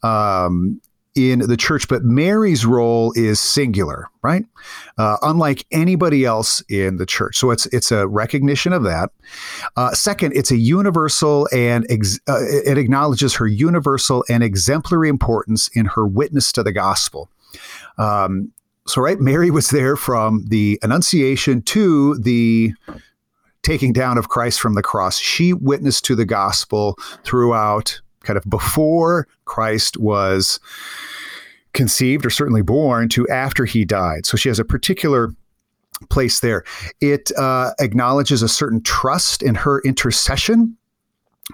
um, 0.02 0.80
in 1.14 1.40
the 1.40 1.56
church, 1.56 1.88
but 1.88 2.02
Mary's 2.02 2.66
role 2.66 3.12
is 3.14 3.38
singular, 3.38 4.08
right? 4.22 4.44
Uh, 4.98 5.16
unlike 5.22 5.64
anybody 5.70 6.24
else 6.24 6.60
in 6.68 6.96
the 6.96 7.06
church. 7.06 7.36
So 7.36 7.50
it's 7.50 7.66
it's 7.66 7.92
a 7.92 8.06
recognition 8.08 8.72
of 8.72 8.82
that. 8.82 9.10
Uh, 9.76 9.92
second, 9.92 10.36
it's 10.36 10.50
a 10.50 10.56
universal 10.56 11.48
and 11.52 11.86
ex- 11.88 12.18
uh, 12.28 12.40
it 12.40 12.78
acknowledges 12.78 13.34
her 13.34 13.46
universal 13.46 14.24
and 14.28 14.42
exemplary 14.42 15.08
importance 15.08 15.68
in 15.74 15.86
her 15.86 16.06
witness 16.06 16.52
to 16.52 16.62
the 16.62 16.72
gospel. 16.72 17.30
Um, 17.98 18.52
so, 18.86 19.00
right, 19.00 19.18
Mary 19.18 19.50
was 19.50 19.70
there 19.70 19.96
from 19.96 20.44
the 20.48 20.78
Annunciation 20.82 21.62
to 21.62 22.18
the 22.18 22.74
taking 23.62 23.94
down 23.94 24.18
of 24.18 24.28
Christ 24.28 24.60
from 24.60 24.74
the 24.74 24.82
cross. 24.82 25.18
She 25.18 25.54
witnessed 25.54 26.04
to 26.04 26.14
the 26.14 26.26
gospel 26.26 26.98
throughout, 27.24 28.00
kind 28.24 28.36
of 28.36 28.44
before 28.48 29.28
Christ 29.44 29.96
was 29.96 30.58
conceived 31.72 32.24
or 32.24 32.30
certainly 32.30 32.62
born 32.62 33.08
to 33.10 33.28
after 33.28 33.64
he 33.64 33.84
died. 33.84 34.26
So 34.26 34.36
she 34.36 34.48
has 34.48 34.58
a 34.58 34.64
particular 34.64 35.34
place 36.08 36.40
there. 36.40 36.64
It 37.00 37.30
uh, 37.36 37.72
acknowledges 37.78 38.42
a 38.42 38.48
certain 38.48 38.82
trust 38.82 39.42
in 39.42 39.54
her 39.56 39.80
intercession. 39.80 40.76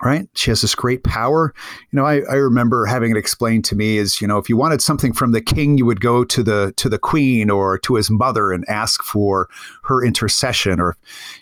Right. 0.05 0.29
She 0.35 0.53
has 0.53 0.61
this 0.61 0.77
great 0.77 1.03
power. 1.03 1.53
You 1.91 1.97
know, 1.97 2.07
I, 2.07 2.21
I 2.31 2.35
remember 2.35 2.87
having 2.87 3.11
it 3.11 3.17
explained 3.17 3.65
to 3.67 3.75
me 3.75 3.99
is, 3.99 4.21
you 4.21 4.29
know, 4.29 4.39
if 4.39 4.49
you 4.49 4.57
wanted 4.57 4.81
something 4.81 5.13
from 5.13 5.33
the 5.33 5.41
king, 5.41 5.79
you 5.79 5.85
would 5.85 6.01
go 6.01 6.23
to 6.23 6.45
the 6.45 6.73
to 6.77 6.89
the 6.89 6.99
queen 6.99 7.51
or 7.51 7.77
to 7.79 7.97
his 7.97 8.09
mother 8.09 8.53
and 8.53 8.65
ask 8.69 9.03
for 9.03 9.49
her 9.91 10.05
intercession, 10.05 10.81
or 10.81 10.97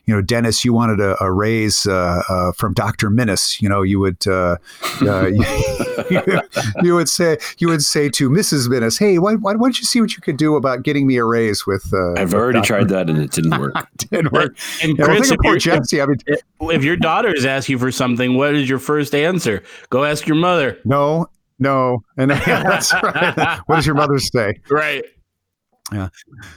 you 0.07 0.15
know, 0.15 0.23
Denis, 0.23 0.65
you 0.65 0.73
wanted 0.73 1.01
a, 1.01 1.23
a 1.23 1.31
raise 1.31 1.87
uh, 1.87 2.23
uh, 2.29 2.53
from 2.53 2.73
Doctor 2.73 3.11
Minnis, 3.11 3.61
you 3.61 3.69
know, 3.69 3.83
you 3.83 4.01
would 4.01 4.27
uh, 4.27 4.57
uh, 5.03 5.27
you, 6.11 6.41
you, 6.83 6.95
would 6.95 7.09
say 7.09 7.37
you 7.59 7.69
would 7.69 7.83
say 7.83 8.09
to 8.09 8.31
Mrs. 8.31 8.69
Minnis, 8.69 8.99
hey, 8.99 9.19
why, 9.19 9.35
why, 9.35 9.53
don't 9.53 9.79
you 9.79 9.85
see 9.85 10.01
what 10.01 10.17
you 10.17 10.23
could 10.23 10.39
do 10.39 10.57
about 10.57 10.83
getting 10.83 11.07
me 11.07 11.17
a 11.19 11.25
raise 11.25 11.67
with? 11.67 11.93
Uh, 11.93 12.13
I've 12.15 12.33
with 12.33 12.35
already 12.35 12.59
Dr. 12.61 12.67
tried 12.67 12.89
that 12.89 13.11
and 13.11 13.19
it 13.19 13.31
didn't 13.31 13.59
work. 13.61 13.75
didn't 13.97 14.33
work. 14.33 14.57
And 14.83 14.97
Yeah, 14.99 15.05
Chris, 15.05 15.29
think 15.29 15.33
if 15.33 15.39
poor 15.43 15.51
you're- 15.51 15.61
Jesse. 15.61 16.01
I 16.01 16.07
mean, 16.07 16.19
if 16.73 16.83
your 16.83 16.97
daughters 16.97 17.45
ask 17.45 17.69
you 17.69 17.79
for 17.79 17.93
something, 17.93 18.35
what 18.35 18.55
is 18.55 18.69
your 18.69 18.79
first 18.79 19.15
answer? 19.15 19.63
Go 19.91 20.05
ask 20.05 20.27
your 20.27 20.37
mother. 20.37 20.79
no, 20.85 21.27
no, 21.61 22.05
and 22.17 22.31
that's 22.31 22.95
right. 22.95 23.61
What 23.67 23.77
does 23.77 23.87
your 23.87 23.97
mother 23.97 24.19
say? 24.21 24.61
Right. 24.71 25.05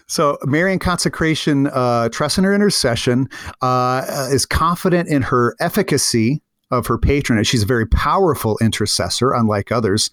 So, 0.08 0.38
Marian 0.44 0.80
consecration, 0.80 1.68
uh, 1.68 2.10
in 2.38 2.44
her 2.44 2.54
intercession, 2.54 3.30
uh, 3.62 4.28
is 4.32 4.46
confident 4.46 5.10
in 5.10 5.22
her 5.22 5.56
efficacy 5.60 6.42
of 6.72 6.88
her 6.88 6.98
patronage. 6.98 7.48
She's 7.48 7.64
a 7.64 7.68
very 7.68 7.86
powerful 7.86 8.58
intercessor, 8.62 9.34
unlike 9.34 9.72
others, 9.72 10.10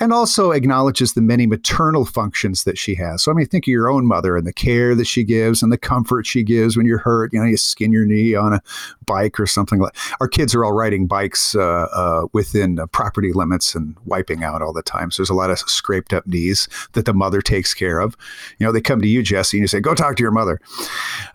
and 0.00 0.12
also 0.12 0.50
acknowledges 0.50 1.12
the 1.12 1.20
many 1.20 1.46
maternal 1.46 2.04
functions 2.04 2.64
that 2.64 2.78
she 2.78 2.94
has. 2.96 3.22
So, 3.22 3.30
I 3.30 3.34
mean, 3.34 3.46
think 3.46 3.64
of 3.64 3.68
your 3.68 3.90
own 3.90 4.06
mother 4.06 4.36
and 4.36 4.46
the 4.46 4.52
care 4.52 4.94
that 4.94 5.06
she 5.06 5.24
gives 5.24 5.62
and 5.62 5.72
the 5.72 5.78
comfort 5.78 6.26
she 6.26 6.42
gives 6.42 6.76
when 6.76 6.86
you're 6.86 6.98
hurt. 6.98 7.32
You 7.32 7.40
know, 7.40 7.46
you 7.46 7.56
skin 7.56 7.92
your 7.92 8.04
knee 8.04 8.34
on 8.34 8.52
a 8.52 8.62
bike 9.06 9.38
or 9.38 9.46
something 9.46 9.78
like. 9.78 9.96
Our 10.20 10.28
kids 10.28 10.54
are 10.54 10.64
all 10.64 10.72
riding 10.72 11.06
bikes 11.06 11.54
uh, 11.54 11.88
uh, 11.92 12.26
within 12.32 12.78
uh, 12.78 12.86
property 12.86 13.32
limits 13.32 13.74
and 13.74 13.96
wiping 14.04 14.42
out 14.42 14.62
all 14.62 14.72
the 14.72 14.82
time. 14.82 15.10
So 15.10 15.22
there's 15.22 15.30
a 15.30 15.34
lot 15.34 15.50
of 15.50 15.58
scraped 15.58 16.12
up 16.12 16.26
knees 16.26 16.68
that 16.92 17.04
the 17.04 17.14
mother 17.14 17.40
takes 17.40 17.74
care 17.74 18.00
of. 18.00 18.16
You 18.58 18.66
know, 18.66 18.72
they 18.72 18.80
come 18.80 19.00
to 19.00 19.08
you, 19.08 19.22
Jesse, 19.22 19.58
and 19.58 19.62
you 19.62 19.68
say, 19.68 19.80
"Go 19.80 19.94
talk 19.94 20.16
to 20.16 20.22
your 20.22 20.32
mother." 20.32 20.60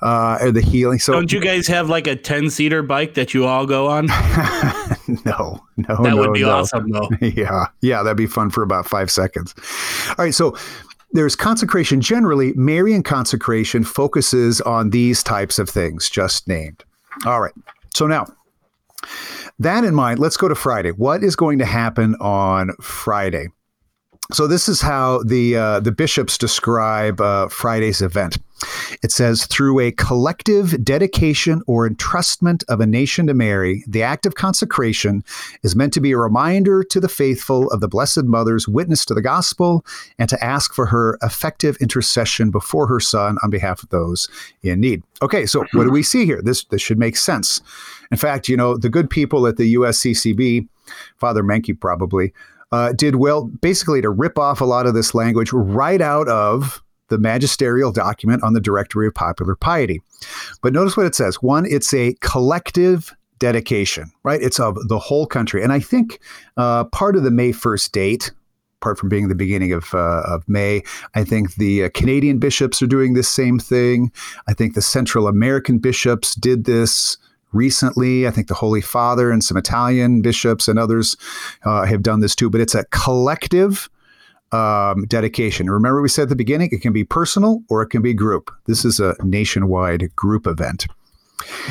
Uh, 0.01 0.37
or 0.41 0.51
the 0.51 0.61
healing. 0.61 0.99
So 0.99 1.13
Don't 1.13 1.31
you 1.31 1.41
guys 1.41 1.67
have 1.67 1.89
like 1.89 2.07
a 2.07 2.15
10 2.15 2.49
seater 2.49 2.83
bike 2.83 3.13
that 3.15 3.33
you 3.33 3.45
all 3.45 3.65
go 3.65 3.87
on? 3.87 4.07
no, 5.25 5.63
no, 5.77 6.03
That 6.03 6.09
no, 6.11 6.17
would 6.17 6.33
be 6.33 6.41
no. 6.41 6.51
awesome, 6.51 6.89
though. 6.89 7.09
yeah, 7.21 7.67
yeah, 7.81 8.03
that'd 8.03 8.17
be 8.17 8.27
fun 8.27 8.49
for 8.49 8.63
about 8.63 8.85
five 8.87 9.11
seconds. 9.11 9.53
All 10.09 10.15
right, 10.25 10.33
so 10.33 10.57
there's 11.11 11.35
consecration 11.35 12.01
generally. 12.01 12.53
Marian 12.53 13.03
consecration 13.03 13.83
focuses 13.83 14.61
on 14.61 14.89
these 14.89 15.23
types 15.23 15.59
of 15.59 15.69
things 15.69 16.09
just 16.09 16.47
named. 16.47 16.83
All 17.25 17.41
right, 17.41 17.53
so 17.93 18.07
now 18.07 18.25
that 19.59 19.83
in 19.83 19.93
mind, 19.93 20.19
let's 20.19 20.37
go 20.37 20.47
to 20.47 20.55
Friday. 20.55 20.91
What 20.91 21.23
is 21.23 21.35
going 21.35 21.59
to 21.59 21.65
happen 21.65 22.15
on 22.19 22.71
Friday? 22.81 23.47
So 24.31 24.47
this 24.47 24.69
is 24.69 24.81
how 24.81 25.21
the 25.23 25.57
uh, 25.57 25.79
the 25.81 25.91
bishops 25.91 26.37
describe 26.37 27.19
uh, 27.19 27.49
Friday's 27.49 28.01
event. 28.01 28.37
It 29.03 29.11
says 29.11 29.45
through 29.45 29.81
a 29.81 29.91
collective 29.91 30.83
dedication 30.83 31.61
or 31.67 31.87
entrustment 31.87 32.63
of 32.69 32.79
a 32.79 32.87
nation 32.87 33.27
to 33.27 33.33
Mary, 33.33 33.83
the 33.85 34.03
act 34.03 34.25
of 34.25 34.35
consecration 34.35 35.23
is 35.63 35.75
meant 35.75 35.91
to 35.93 35.99
be 35.99 36.13
a 36.13 36.17
reminder 36.17 36.83
to 36.83 36.99
the 37.01 37.09
faithful 37.09 37.69
of 37.71 37.81
the 37.81 37.89
Blessed 37.89 38.23
Mother's 38.23 38.65
witness 38.65 39.03
to 39.05 39.13
the 39.13 39.21
gospel 39.21 39.85
and 40.17 40.29
to 40.29 40.41
ask 40.41 40.73
for 40.73 40.85
her 40.85 41.17
effective 41.21 41.75
intercession 41.81 42.51
before 42.51 42.87
her 42.87 43.01
Son 43.01 43.37
on 43.43 43.49
behalf 43.49 43.83
of 43.83 43.89
those 43.89 44.29
in 44.61 44.79
need. 44.79 45.03
Okay, 45.21 45.45
so 45.45 45.65
what 45.73 45.83
do 45.83 45.91
we 45.91 46.03
see 46.03 46.25
here? 46.25 46.41
This 46.41 46.63
this 46.65 46.81
should 46.81 46.99
make 46.99 47.17
sense. 47.17 47.61
In 48.11 48.17
fact, 48.17 48.47
you 48.47 48.55
know 48.55 48.77
the 48.77 48.89
good 48.89 49.09
people 49.09 49.45
at 49.47 49.57
the 49.57 49.75
USCCB, 49.75 50.67
Father 51.17 51.43
Menke 51.43 51.77
probably 51.77 52.33
uh, 52.73 52.91
did 52.91 53.17
well 53.17 53.43
basically 53.61 54.01
to 54.01 54.09
rip 54.09 54.39
off 54.39 54.59
a 54.59 54.65
lot 54.65 54.87
of 54.87 54.95
this 54.95 55.13
language 55.13 55.53
right 55.53 56.01
out 56.01 56.27
of 56.27 56.81
the 57.09 57.19
magisterial 57.19 57.91
document 57.91 58.41
on 58.41 58.53
the 58.53 58.59
Directory 58.59 59.05
of 59.05 59.13
Popular 59.13 59.55
Piety. 59.55 60.01
But 60.63 60.73
notice 60.73 60.97
what 60.97 61.05
it 61.05 61.13
says. 61.13 61.35
One, 61.35 61.67
it's 61.67 61.93
a 61.93 62.15
collective 62.21 63.15
dedication, 63.37 64.11
right? 64.23 64.41
It's 64.41 64.59
of 64.59 64.75
the 64.87 64.97
whole 64.97 65.27
country. 65.27 65.61
And 65.61 65.71
I 65.71 65.79
think 65.79 66.19
uh, 66.57 66.85
part 66.85 67.15
of 67.15 67.21
the 67.21 67.29
May 67.29 67.51
1st 67.51 67.91
date, 67.91 68.31
apart 68.81 68.97
from 68.97 69.07
being 69.07 69.27
the 69.27 69.35
beginning 69.35 69.71
of, 69.71 69.93
uh, 69.93 70.23
of 70.25 70.43
May, 70.49 70.81
I 71.13 71.23
think 71.23 71.53
the 71.55 71.83
uh, 71.83 71.89
Canadian 71.93 72.39
bishops 72.39 72.81
are 72.81 72.87
doing 72.87 73.13
this 73.13 73.29
same 73.29 73.59
thing. 73.59 74.11
I 74.47 74.55
think 74.55 74.73
the 74.73 74.81
Central 74.81 75.27
American 75.27 75.77
bishops 75.77 76.33
did 76.33 76.65
this 76.65 77.17
recently. 77.53 78.27
I 78.27 78.31
think 78.31 78.47
the 78.47 78.53
Holy 78.53 78.81
Father 78.81 79.31
and 79.31 79.43
some 79.43 79.57
Italian 79.57 80.21
bishops 80.21 80.67
and 80.67 80.77
others 80.77 81.15
uh, 81.63 81.85
have 81.85 82.01
done 82.01 82.19
this 82.19 82.35
too. 82.35 82.49
But 82.49 82.61
it's 82.61 82.75
a 82.75 82.85
collective 82.85 83.89
um, 84.51 85.05
dedication. 85.07 85.69
Remember, 85.69 86.01
we 86.01 86.09
said 86.09 86.23
at 86.23 86.29
the 86.29 86.35
beginning, 86.35 86.69
it 86.71 86.81
can 86.81 86.93
be 86.93 87.03
personal 87.03 87.63
or 87.69 87.81
it 87.81 87.87
can 87.87 88.01
be 88.01 88.13
group. 88.13 88.51
This 88.65 88.85
is 88.85 88.99
a 88.99 89.15
nationwide 89.23 90.15
group 90.15 90.47
event. 90.47 90.85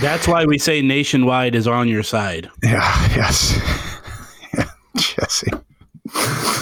That's 0.00 0.28
why 0.28 0.44
we 0.44 0.58
say 0.58 0.82
nationwide 0.82 1.54
is 1.54 1.66
on 1.66 1.88
your 1.88 2.02
side. 2.02 2.50
Yeah, 2.62 3.08
yes. 3.16 3.58
Jesse. 4.96 5.50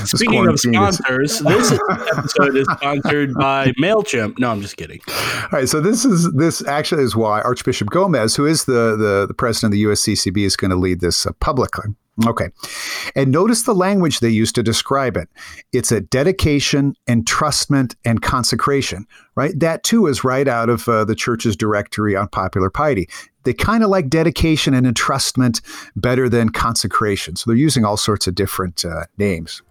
Speaking 0.04 0.46
of 0.46 0.58
sponsors, 0.58 1.40
this 1.40 1.78
episode 2.16 2.56
is 2.56 2.66
sponsored 2.76 3.34
by 3.34 3.72
MailChimp. 3.80 4.38
No, 4.38 4.50
I'm 4.50 4.60
just 4.60 4.76
kidding. 4.76 5.00
All 5.08 5.48
right, 5.52 5.68
so 5.68 5.80
this 5.80 6.04
is 6.04 6.32
this 6.32 6.66
actually 6.66 7.02
is 7.02 7.14
why 7.14 7.40
Archbishop 7.42 7.90
Gomez, 7.90 8.36
who 8.36 8.46
is 8.46 8.64
the 8.64 8.96
the, 8.96 9.26
the 9.26 9.34
president 9.34 9.72
of 9.72 9.78
the 9.78 9.84
USCCB, 9.84 10.44
is 10.44 10.56
going 10.56 10.70
to 10.70 10.76
lead 10.76 11.00
this 11.00 11.26
uh, 11.26 11.32
publicly. 11.40 11.94
Okay, 12.26 12.50
and 13.14 13.30
notice 13.30 13.62
the 13.62 13.74
language 13.74 14.20
they 14.20 14.28
use 14.28 14.52
to 14.52 14.62
describe 14.62 15.16
it. 15.16 15.28
It's 15.72 15.90
a 15.90 16.00
dedication, 16.00 16.94
entrustment, 17.08 17.94
and 18.04 18.20
consecration. 18.20 19.06
Right, 19.36 19.58
that 19.58 19.84
too 19.84 20.06
is 20.06 20.24
right 20.24 20.48
out 20.48 20.68
of 20.68 20.88
uh, 20.88 21.04
the 21.04 21.14
church's 21.14 21.56
directory 21.56 22.16
on 22.16 22.28
popular 22.28 22.68
piety. 22.68 23.08
They 23.44 23.54
kind 23.54 23.82
of 23.82 23.90
like 23.90 24.08
dedication 24.08 24.74
and 24.74 24.86
entrustment 24.86 25.60
better 25.96 26.28
than 26.28 26.50
consecration, 26.50 27.36
so 27.36 27.50
they're 27.50 27.56
using 27.56 27.84
all 27.84 27.96
sorts 27.96 28.26
of 28.26 28.34
different 28.34 28.84
uh, 28.84 29.04
names. 29.18 29.62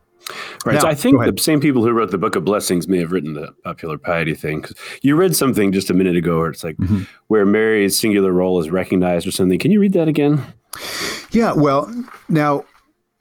Right. 0.63 0.75
Now, 0.75 0.81
so 0.81 0.87
I 0.87 0.95
think 0.95 1.17
the 1.23 1.41
same 1.41 1.59
people 1.59 1.83
who 1.83 1.91
wrote 1.91 2.11
the 2.11 2.17
Book 2.19 2.35
of 2.35 2.45
Blessings 2.45 2.87
may 2.87 2.99
have 2.99 3.11
written 3.11 3.33
the 3.33 3.51
popular 3.63 3.97
piety 3.97 4.35
thing. 4.35 4.63
You 5.01 5.15
read 5.15 5.35
something 5.35 5.71
just 5.71 5.89
a 5.89 5.93
minute 5.93 6.15
ago 6.15 6.37
where 6.39 6.49
it's 6.51 6.63
like 6.63 6.77
Mm-hmm. 6.77 7.03
where 7.27 7.45
Mary's 7.45 7.97
singular 7.97 8.31
role 8.31 8.59
is 8.59 8.69
recognized 8.69 9.25
or 9.25 9.31
something. 9.31 9.57
Can 9.57 9.71
you 9.71 9.79
read 9.79 9.93
that 9.93 10.07
again? 10.07 10.41
Yeah, 11.31 11.53
well, 11.53 11.91
now 12.27 12.63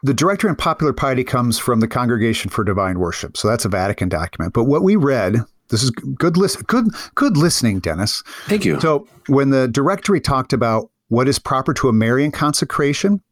the 0.03 0.13
director 0.13 0.49
on 0.49 0.57
popular 0.57 0.93
piety 0.93 1.25
comes 1.25 1.59
from 1.59 1.81
the 1.81 1.89
Congregation 1.89 2.51
for 2.51 2.63
Divine 2.63 2.99
Worship, 2.99 3.37
so 3.37 3.49
that's 3.49 3.65
a 3.65 3.69
Vatican 3.71 4.09
document. 4.11 4.53
But 4.53 4.65
what 4.65 4.83
we 4.83 4.97
read, 4.97 5.37
this 5.71 5.83
is 5.83 5.91
good 5.91 6.37
listen, 6.37 6.63
good 6.67 6.89
good 7.15 7.37
listening, 7.37 7.81
Denis. 7.81 8.23
Thank 8.47 8.65
you. 8.65 8.81
So 8.81 9.07
when 9.27 9.51
the 9.51 9.69
directory 9.69 10.21
talked 10.21 10.53
about 10.53 10.91
what 11.09 11.29
is 11.29 11.39
proper 11.39 11.73
to 11.75 11.89
a 11.89 11.93
Marian 11.93 12.31
consecration, 12.31 13.23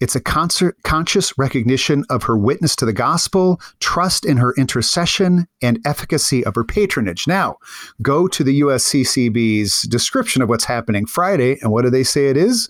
it's 0.00 0.16
a 0.16 0.20
concert, 0.20 0.76
conscious 0.84 1.36
recognition 1.36 2.04
of 2.08 2.22
her 2.24 2.36
witness 2.36 2.74
to 2.76 2.86
the 2.86 2.92
gospel, 2.92 3.60
trust 3.78 4.24
in 4.24 4.38
her 4.38 4.54
intercession, 4.56 5.46
and 5.60 5.78
efficacy 5.84 6.44
of 6.44 6.54
her 6.54 6.64
patronage. 6.64 7.26
Now, 7.26 7.58
go 8.00 8.26
to 8.26 8.42
the 8.42 8.60
USCCB's 8.60 9.82
description 9.82 10.40
of 10.40 10.48
what's 10.48 10.64
happening 10.64 11.06
Friday, 11.06 11.58
and 11.60 11.70
what 11.70 11.82
do 11.82 11.90
they 11.90 12.04
say 12.04 12.28
it 12.28 12.36
is? 12.36 12.68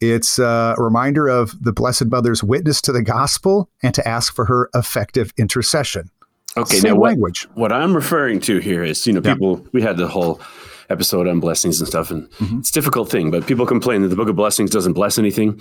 It's 0.00 0.38
a 0.38 0.74
reminder 0.78 1.28
of 1.28 1.62
the 1.62 1.72
Blessed 1.72 2.06
Mother's 2.06 2.42
witness 2.42 2.80
to 2.82 2.92
the 2.92 3.02
gospel 3.02 3.68
and 3.82 3.94
to 3.94 4.06
ask 4.08 4.34
for 4.34 4.46
her 4.46 4.70
effective 4.74 5.32
intercession. 5.36 6.10
Okay, 6.56 6.76
Same 6.76 6.90
now 6.92 6.96
what, 6.96 7.08
language. 7.10 7.48
what 7.54 7.72
I'm 7.72 7.94
referring 7.94 8.40
to 8.40 8.58
here 8.58 8.82
is, 8.84 9.06
you 9.06 9.12
know, 9.14 9.22
Yeah. 9.24 9.34
people, 9.34 9.66
we 9.72 9.80
had 9.82 9.96
the 9.96 10.06
whole 10.08 10.40
episode 10.90 11.26
on 11.26 11.40
blessings 11.40 11.80
and 11.80 11.88
stuff, 11.88 12.10
and 12.10 12.28
Mm-hmm. 12.32 12.58
it's 12.58 12.70
a 12.70 12.72
difficult 12.74 13.08
thing, 13.10 13.30
but 13.30 13.46
people 13.46 13.64
complain 13.66 14.02
that 14.02 14.08
the 14.08 14.16
Book 14.16 14.28
of 14.28 14.36
Blessings 14.36 14.70
doesn't 14.70 14.92
bless 14.92 15.18
anything. 15.18 15.60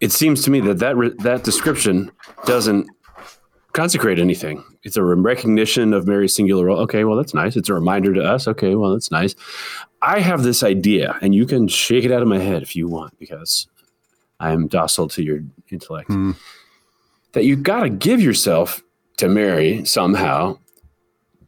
It 0.00 0.10
seems 0.12 0.42
to 0.44 0.50
me 0.50 0.60
that 0.60 0.78
that, 0.80 0.96
re- 0.96 1.14
that 1.20 1.44
description 1.44 2.10
doesn't 2.46 2.88
consecrate 3.72 4.18
anything. 4.18 4.64
It's 4.82 4.96
a 4.96 5.04
recognition 5.04 5.92
of 5.92 6.08
Mary's 6.08 6.34
singular 6.34 6.64
role. 6.66 6.80
Okay, 6.80 7.04
well, 7.04 7.16
that's 7.16 7.34
nice. 7.34 7.56
It's 7.56 7.68
a 7.68 7.74
reminder 7.74 8.12
to 8.14 8.22
us. 8.24 8.48
Okay, 8.48 8.74
well, 8.74 8.92
that's 8.92 9.10
nice. 9.12 9.34
I 10.02 10.18
have 10.20 10.42
this 10.42 10.62
idea, 10.64 11.16
and 11.20 11.34
you 11.34 11.46
can 11.46 11.68
shake 11.68 12.04
it 12.04 12.10
out 12.10 12.22
of 12.22 12.28
my 12.28 12.38
head 12.38 12.62
if 12.62 12.74
you 12.74 12.88
want, 12.88 13.16
because 13.18 13.68
I 14.40 14.50
am 14.52 14.66
docile 14.66 15.08
to 15.08 15.22
your 15.22 15.40
intellect. 15.70 16.10
That 17.32 17.44
you've 17.44 17.62
got 17.62 17.82
to 17.82 17.90
give 17.90 18.20
yourself 18.20 18.82
to 19.18 19.28
Mary 19.28 19.84
somehow 19.84 20.58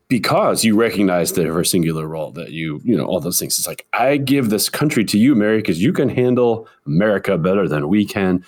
because 0.08 0.64
you 0.64 0.76
recognize 0.76 1.32
that 1.34 1.46
her 1.46 1.62
singular 1.62 2.06
role, 2.06 2.32
that 2.32 2.50
you, 2.50 2.80
you 2.84 2.96
know, 2.96 3.06
all 3.06 3.20
those 3.20 3.38
things. 3.38 3.56
It's 3.58 3.68
like, 3.68 3.86
I 3.92 4.16
give 4.16 4.50
this 4.50 4.68
country 4.68 5.04
to 5.04 5.16
you, 5.16 5.36
Mary, 5.36 5.58
because 5.58 5.80
you 5.80 5.92
can 5.92 6.08
handle 6.08 6.68
America 6.84 7.38
better 7.38 7.68
than 7.68 7.88
we 7.88 8.04
can. 8.04 8.44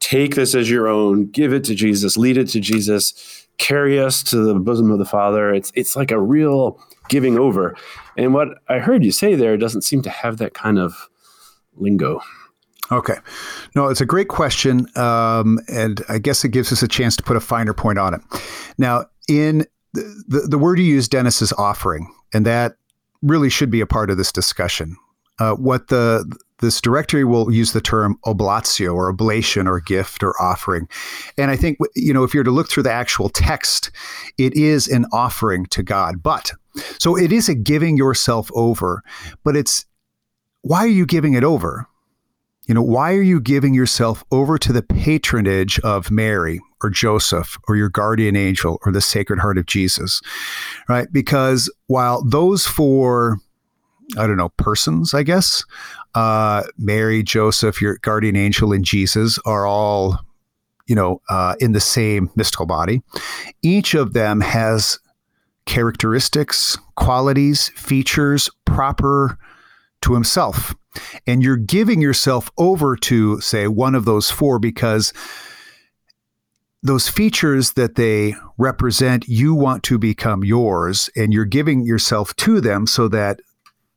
Take 0.00 0.34
this 0.34 0.56
as 0.56 0.68
your 0.68 0.88
own, 0.88 1.26
give 1.26 1.52
it 1.52 1.62
to 1.64 1.74
Jesus, 1.74 2.16
lead 2.16 2.36
it 2.36 2.48
to 2.48 2.60
Jesus, 2.60 3.46
carry 3.58 4.00
us 4.00 4.24
to 4.24 4.38
the 4.38 4.54
bosom 4.54 4.90
of 4.90 4.98
the 4.98 5.04
Father. 5.04 5.54
It's 5.54 5.72
it's 5.74 5.94
like 5.94 6.10
a 6.10 6.20
real 6.20 6.80
giving 7.08 7.38
over. 7.38 7.76
And 8.16 8.34
what 8.34 8.48
I 8.68 8.78
heard 8.80 9.04
you 9.04 9.12
say 9.12 9.34
there 9.34 9.56
doesn't 9.56 9.82
seem 9.82 10.02
to 10.02 10.10
have 10.10 10.38
that 10.38 10.54
kind 10.54 10.78
of 10.78 11.08
lingo. 11.76 12.20
Okay. 12.90 13.16
No, 13.74 13.88
it's 13.88 14.00
a 14.00 14.06
great 14.06 14.28
question. 14.28 14.86
Um, 14.96 15.58
and 15.68 16.02
I 16.08 16.18
guess 16.18 16.44
it 16.44 16.50
gives 16.50 16.72
us 16.72 16.82
a 16.82 16.88
chance 16.88 17.16
to 17.16 17.22
put 17.22 17.36
a 17.36 17.40
finer 17.40 17.74
point 17.74 17.98
on 17.98 18.14
it. 18.14 18.20
Now, 18.78 19.06
in 19.28 19.66
the, 19.92 20.24
the, 20.26 20.40
the 20.40 20.58
word 20.58 20.78
you 20.78 20.84
use, 20.84 21.08
Denis, 21.08 21.42
is 21.42 21.52
offering. 21.54 22.12
And 22.32 22.46
that 22.46 22.76
really 23.22 23.50
should 23.50 23.70
be 23.70 23.80
a 23.80 23.86
part 23.86 24.10
of 24.10 24.16
this 24.16 24.32
discussion. 24.32 24.96
Uh, 25.38 25.54
what 25.54 25.88
the 25.88 26.24
this 26.60 26.80
directory 26.80 27.24
will 27.24 27.52
use 27.52 27.72
the 27.72 27.80
term 27.80 28.18
oblatio 28.26 28.94
or 28.94 29.08
oblation 29.08 29.68
or 29.68 29.78
gift 29.78 30.24
or 30.24 30.34
offering. 30.42 30.88
And 31.36 31.50
I 31.50 31.56
think, 31.56 31.78
you 31.94 32.12
know, 32.12 32.24
if 32.24 32.34
you're 32.34 32.44
to 32.44 32.50
look 32.50 32.68
through 32.68 32.82
the 32.82 32.92
actual 32.92 33.28
text, 33.28 33.92
it 34.38 34.54
is 34.54 34.88
an 34.88 35.06
offering 35.12 35.66
to 35.66 35.84
God. 35.84 36.20
But 36.22 36.52
so 36.98 37.16
it 37.16 37.32
is 37.32 37.48
a 37.48 37.54
giving 37.54 37.96
yourself 37.96 38.50
over, 38.54 39.02
but 39.44 39.56
it's 39.56 39.86
why 40.62 40.78
are 40.80 40.88
you 40.88 41.06
giving 41.06 41.34
it 41.34 41.44
over? 41.44 41.86
You 42.68 42.74
know, 42.74 42.82
why 42.82 43.14
are 43.14 43.22
you 43.22 43.40
giving 43.40 43.72
yourself 43.72 44.22
over 44.30 44.58
to 44.58 44.74
the 44.74 44.82
patronage 44.82 45.80
of 45.80 46.10
Mary 46.10 46.60
or 46.82 46.90
Joseph 46.90 47.56
or 47.66 47.76
your 47.76 47.88
guardian 47.88 48.36
angel 48.36 48.78
or 48.84 48.92
the 48.92 49.00
Sacred 49.00 49.38
Heart 49.38 49.56
of 49.56 49.64
Jesus? 49.64 50.20
Right? 50.86 51.10
Because 51.10 51.72
while 51.86 52.22
those 52.22 52.66
four, 52.66 53.38
I 54.18 54.26
don't 54.26 54.36
know, 54.36 54.50
persons, 54.50 55.14
I 55.14 55.22
guess, 55.22 55.64
uh, 56.14 56.64
Mary, 56.76 57.22
Joseph, 57.22 57.80
your 57.80 57.96
guardian 58.02 58.36
angel, 58.36 58.74
and 58.74 58.84
Jesus 58.84 59.38
are 59.46 59.66
all, 59.66 60.18
you 60.86 60.94
know, 60.94 61.22
uh, 61.30 61.54
in 61.60 61.72
the 61.72 61.80
same 61.80 62.30
mystical 62.36 62.66
body. 62.66 63.00
Each 63.62 63.94
of 63.94 64.12
them 64.12 64.42
has 64.42 64.98
characteristics, 65.64 66.76
qualities, 66.96 67.70
features 67.70 68.50
proper 68.66 69.38
to 70.02 70.14
himself. 70.14 70.74
And 71.26 71.42
you're 71.42 71.56
giving 71.56 72.00
yourself 72.00 72.50
over 72.58 72.96
to, 72.96 73.40
say, 73.40 73.68
one 73.68 73.94
of 73.94 74.04
those 74.04 74.30
four 74.30 74.58
because 74.58 75.12
those 76.82 77.08
features 77.08 77.72
that 77.72 77.96
they 77.96 78.34
represent, 78.56 79.28
you 79.28 79.54
want 79.54 79.82
to 79.84 79.98
become 79.98 80.44
yours, 80.44 81.10
and 81.16 81.32
you're 81.32 81.44
giving 81.44 81.84
yourself 81.84 82.34
to 82.36 82.60
them 82.60 82.86
so 82.86 83.08
that 83.08 83.40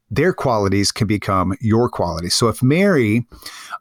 their 0.10 0.34
qualities 0.34 0.92
can 0.92 1.08
become 1.08 1.56
your 1.62 1.90
qualities. 1.90 2.36
So 2.36 2.50
if 2.50 2.62
Mary 2.62 3.26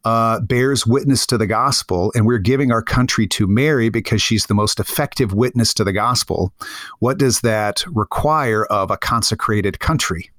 uh, 0.04 0.40
bears 0.40 0.87
witness 0.87 1.26
to 1.26 1.37
the 1.37 1.46
gospel, 1.46 2.12
and 2.14 2.24
we're 2.24 2.38
giving 2.38 2.70
our 2.70 2.83
country 2.83 3.26
to 3.28 3.48
Mary 3.48 3.88
because 3.88 4.22
she's 4.22 4.46
the 4.46 4.54
most 4.54 4.78
effective 4.78 5.35
witness 5.35 5.74
to 5.74 5.85
the 5.85 5.92
gospel, 5.92 6.52
what 7.00 7.18
does 7.18 7.40
that 7.40 7.85
require 7.88 8.64
of 8.66 8.90
a 8.90 8.96
consecrated 8.96 9.80
country? 9.80 10.30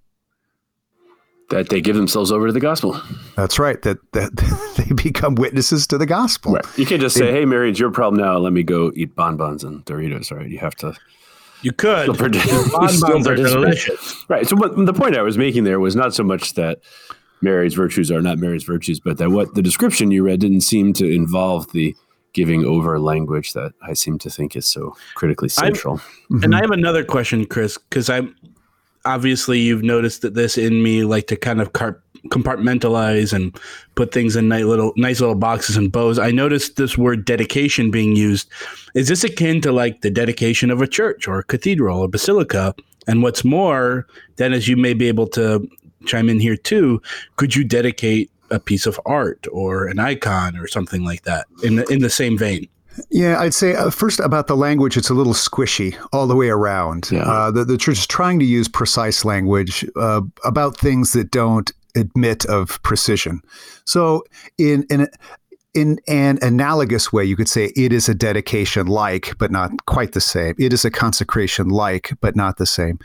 That 1.52 1.70
they 1.70 1.82
give 1.82 1.96
themselves 1.96 2.32
over 2.32 2.48
to 2.48 2.54
the 2.54 2.60
gospel. 2.60 3.00
That's 3.36 3.60
right. 3.60 3.82
That 3.82 3.98
that 4.14 4.36
they 4.78 4.94
become 4.94 5.36
witnesses 5.36 5.86
to 5.88 5.98
the 5.98 6.06
gospel. 6.06 6.54
Right. 6.54 6.78
You 6.78 6.86
can't 6.86 7.02
just 7.02 7.16
say, 7.16 7.32
"Hey, 7.32 7.46
Mary, 7.46 7.70
it's 7.70 7.80
your 7.80 7.92
problem 7.92 8.22
now. 8.22 8.38
Let 8.38 8.54
me 8.54 8.64
go 8.64 8.92
eat 8.96 9.16
bonbons 9.16 9.64
and 9.64 9.86
Doritos." 9.86 10.32
Right. 10.32 10.50
You 10.50 10.60
have 10.60 10.76
to. 10.76 10.96
You 11.62 11.72
could. 11.72 12.04
Still 12.04 12.16
partic- 12.16 12.72
Bonbons 12.72 12.98
still 12.98 13.28
are 13.30 13.36
delicious. 13.36 14.26
Right. 14.28 14.48
So 14.48 14.56
what, 14.56 14.76
the 14.76 14.94
point 14.94 15.16
I 15.16 15.22
was 15.22 15.38
making 15.38 15.64
there 15.64 15.80
was 15.80 15.96
not 15.96 16.16
so 16.16 16.24
much 16.24 16.56
that 16.56 16.80
Mary's 17.42 17.76
virtues 17.76 18.12
are 18.12 18.22
not 18.22 18.40
Mary's 18.40 18.64
virtues, 18.64 19.00
but 19.00 19.18
that 19.18 19.30
what 19.30 19.54
the 19.54 19.62
description 19.62 20.10
you 20.10 20.24
read 20.24 20.40
didn't 20.40 20.62
seem 20.62 20.94
to 20.94 21.06
involve 21.06 21.72
the 21.72 21.96
giving 22.34 22.64
over 22.66 22.98
language 23.00 23.54
that 23.54 23.74
I 23.82 23.94
seem 23.94 24.18
to 24.20 24.30
think 24.30 24.56
is 24.56 24.66
so 24.66 24.96
critically 25.16 25.50
I'm- 25.58 25.74
central. 25.74 25.98
Mm-hmm. 25.98 26.44
And 26.44 26.56
I 26.56 26.62
have 26.62 26.72
another 26.72 27.04
question, 27.04 27.46
Chris, 27.46 27.78
because 27.78 28.10
I'm 28.10 28.36
obviously 29.06 29.60
you've 29.60 29.84
noticed 29.84 30.22
that 30.22 30.34
this 30.34 30.58
in 30.58 30.84
me 30.84 31.04
like 31.04 31.28
to 31.28 31.36
kind 31.36 31.62
of 31.62 31.74
car- 31.74 32.02
compartmentalize 32.28 33.34
and 33.34 33.58
put 33.96 34.14
things 34.14 34.36
in 34.36 34.48
nice 34.48 34.64
little 34.66 34.94
nice 34.96 35.20
little 35.20 35.36
boxes 35.36 35.78
and 35.78 35.92
bows. 35.92 36.20
I 36.20 36.32
noticed 36.32 36.76
this 36.76 36.98
word 36.98 37.26
dedication 37.26 37.92
being 37.92 38.16
used. 38.16 38.50
Is 38.94 39.08
this 39.08 39.24
akin 39.24 39.62
to 39.62 39.72
like 39.72 40.02
the 40.02 40.12
dedication 40.12 40.70
of 40.70 40.82
a 40.82 40.88
church 40.88 41.28
or 41.28 41.40
a 41.40 41.44
cathedral 41.44 42.00
or 42.00 42.08
basilica? 42.08 42.76
And 43.08 43.24
what's 43.24 43.44
more, 43.44 44.08
then 44.36 44.54
as 44.54 44.68
you 44.68 44.78
may 44.78 44.94
be 44.94 45.08
able 45.08 45.28
to 45.30 45.68
chime 46.06 46.30
in 46.30 46.40
here 46.40 46.56
too, 46.56 47.02
could 47.36 47.56
you 47.56 47.64
dedicate 47.64 48.30
a 48.52 48.60
piece 48.60 48.86
of 48.86 49.00
art 49.06 49.48
or 49.52 49.88
an 49.88 49.98
icon 49.98 50.58
or 50.58 50.68
something 50.68 51.04
like 51.04 51.24
that 51.24 51.48
in 51.64 51.78
the, 51.78 51.86
in 51.88 52.02
the 52.02 52.10
same 52.10 52.38
vein? 52.38 52.68
Yeah, 53.10 53.40
I'd 53.40 53.54
say 53.54 53.76
uh, 53.76 53.90
first 53.90 54.20
about 54.20 54.48
the 54.48 54.56
language, 54.56 54.98
it's 54.98 55.10
a 55.10 55.14
little 55.14 55.34
squishy 55.34 55.98
all 56.12 56.28
the 56.28 56.36
way 56.36 56.50
around. 56.50 57.10
Yeah. 57.12 57.24
Uh, 57.24 57.52
the, 57.52 57.66
the 57.66 57.78
church 57.78 58.00
is 58.00 58.08
trying 58.08 58.40
to 58.40 58.46
use 58.46 58.68
precise 58.68 59.24
language 59.24 59.86
uh, 59.96 60.22
about 60.44 60.78
things 60.78 61.14
that 61.14 61.32
don't 61.32 61.72
admit 61.96 62.46
of 62.46 62.82
precision. 62.84 63.42
So, 63.86 64.24
in 64.58 64.84
in 64.90 65.08
in 65.74 66.00
an 66.08 66.38
analogous 66.42 67.14
way, 67.14 67.24
you 67.24 67.36
could 67.36 67.48
say 67.48 67.72
it 67.76 67.94
is 67.94 68.10
a 68.10 68.14
dedication 68.14 68.88
like, 68.88 69.38
but 69.38 69.52
not 69.52 69.86
quite 69.86 70.12
the 70.12 70.22
same. 70.22 70.56
It 70.58 70.74
is 70.74 70.84
a 70.84 70.92
consecration 70.92 71.70
like, 71.70 72.12
but 72.20 72.36
not 72.36 72.58
the 72.58 72.66
same. 72.66 73.00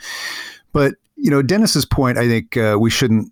But 0.73 0.95
you 1.15 1.31
know, 1.31 1.41
Denis's 1.41 1.85
point, 1.85 2.17
I 2.17 2.27
think 2.27 2.57
uh, 2.57 2.77
we 2.79 2.89
shouldn't 2.89 3.31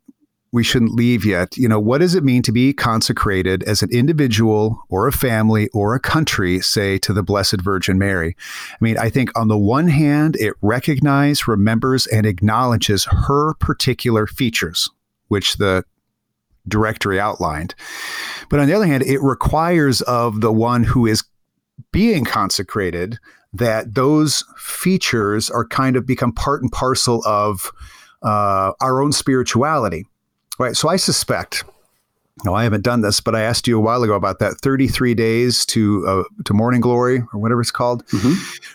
we 0.55 0.63
shouldn't 0.63 0.93
leave 0.93 1.25
yet. 1.25 1.57
You 1.57 1.67
know, 1.67 1.81
what 1.81 1.97
does 1.97 2.15
it 2.15 2.23
mean 2.23 2.41
to 2.43 2.53
be 2.53 2.71
consecrated 2.71 3.61
as 3.63 3.81
an 3.81 3.89
individual 3.91 4.81
or 4.87 5.05
a 5.05 5.11
family 5.11 5.67
or 5.73 5.93
a 5.93 5.99
country, 5.99 6.61
say, 6.61 6.97
to 6.99 7.11
the 7.11 7.21
Blessed 7.21 7.59
Virgin 7.59 7.99
Mary? 7.99 8.37
I 8.71 8.77
mean, 8.79 8.97
I 8.97 9.09
think 9.09 9.37
on 9.37 9.49
the 9.49 9.57
one 9.57 9.89
hand, 9.89 10.37
it 10.37 10.53
recognizes, 10.61 11.45
remembers, 11.45 12.07
and 12.07 12.25
acknowledges 12.25 13.03
her 13.03 13.55
particular 13.55 14.27
features, 14.27 14.89
which 15.27 15.57
the 15.57 15.83
directory 16.69 17.19
outlined. 17.19 17.75
But 18.49 18.61
on 18.61 18.67
the 18.67 18.73
other 18.73 18.87
hand, 18.87 19.03
it 19.03 19.21
requires 19.21 20.01
of 20.03 20.39
the 20.39 20.53
one 20.53 20.85
who 20.85 21.05
is 21.05 21.25
being 21.91 22.23
consecrated 22.23 23.17
that 23.51 23.93
those 23.93 24.45
features 24.57 25.49
are 25.49 25.67
kind 25.67 25.97
of 25.97 26.07
become 26.07 26.31
part 26.31 26.61
and 26.61 26.71
parcel 26.71 27.21
of 27.25 27.73
uh, 28.23 28.71
our 28.79 29.01
own 29.01 29.11
spirituality. 29.11 30.05
Right. 30.59 30.75
So 30.75 30.89
I 30.89 30.95
suspect. 30.95 31.63
No, 32.43 32.53
I 32.53 32.63
haven't 32.63 32.83
done 32.83 33.01
this, 33.01 33.21
but 33.21 33.33
I 33.33 33.41
asked 33.41 33.65
you 33.65 33.77
a 33.77 33.81
while 33.81 34.03
ago 34.03 34.13
about 34.13 34.39
that 34.39 34.55
33 34.61 35.13
days 35.13 35.65
to 35.67 36.05
uh, 36.05 36.23
to 36.43 36.53
morning 36.53 36.81
glory 36.81 37.23
or 37.33 37.39
whatever 37.39 37.61
it's 37.61 37.71
called. 37.71 38.03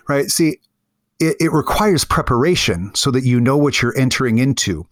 Right. 0.08 0.30
See, 0.30 0.58
it, 1.20 1.36
it 1.38 1.52
requires 1.52 2.04
preparation 2.04 2.90
so 2.94 3.10
that 3.10 3.24
you 3.24 3.38
know 3.38 3.58
what 3.58 3.82
you're 3.82 3.96
entering 3.98 4.38
into. 4.38 4.86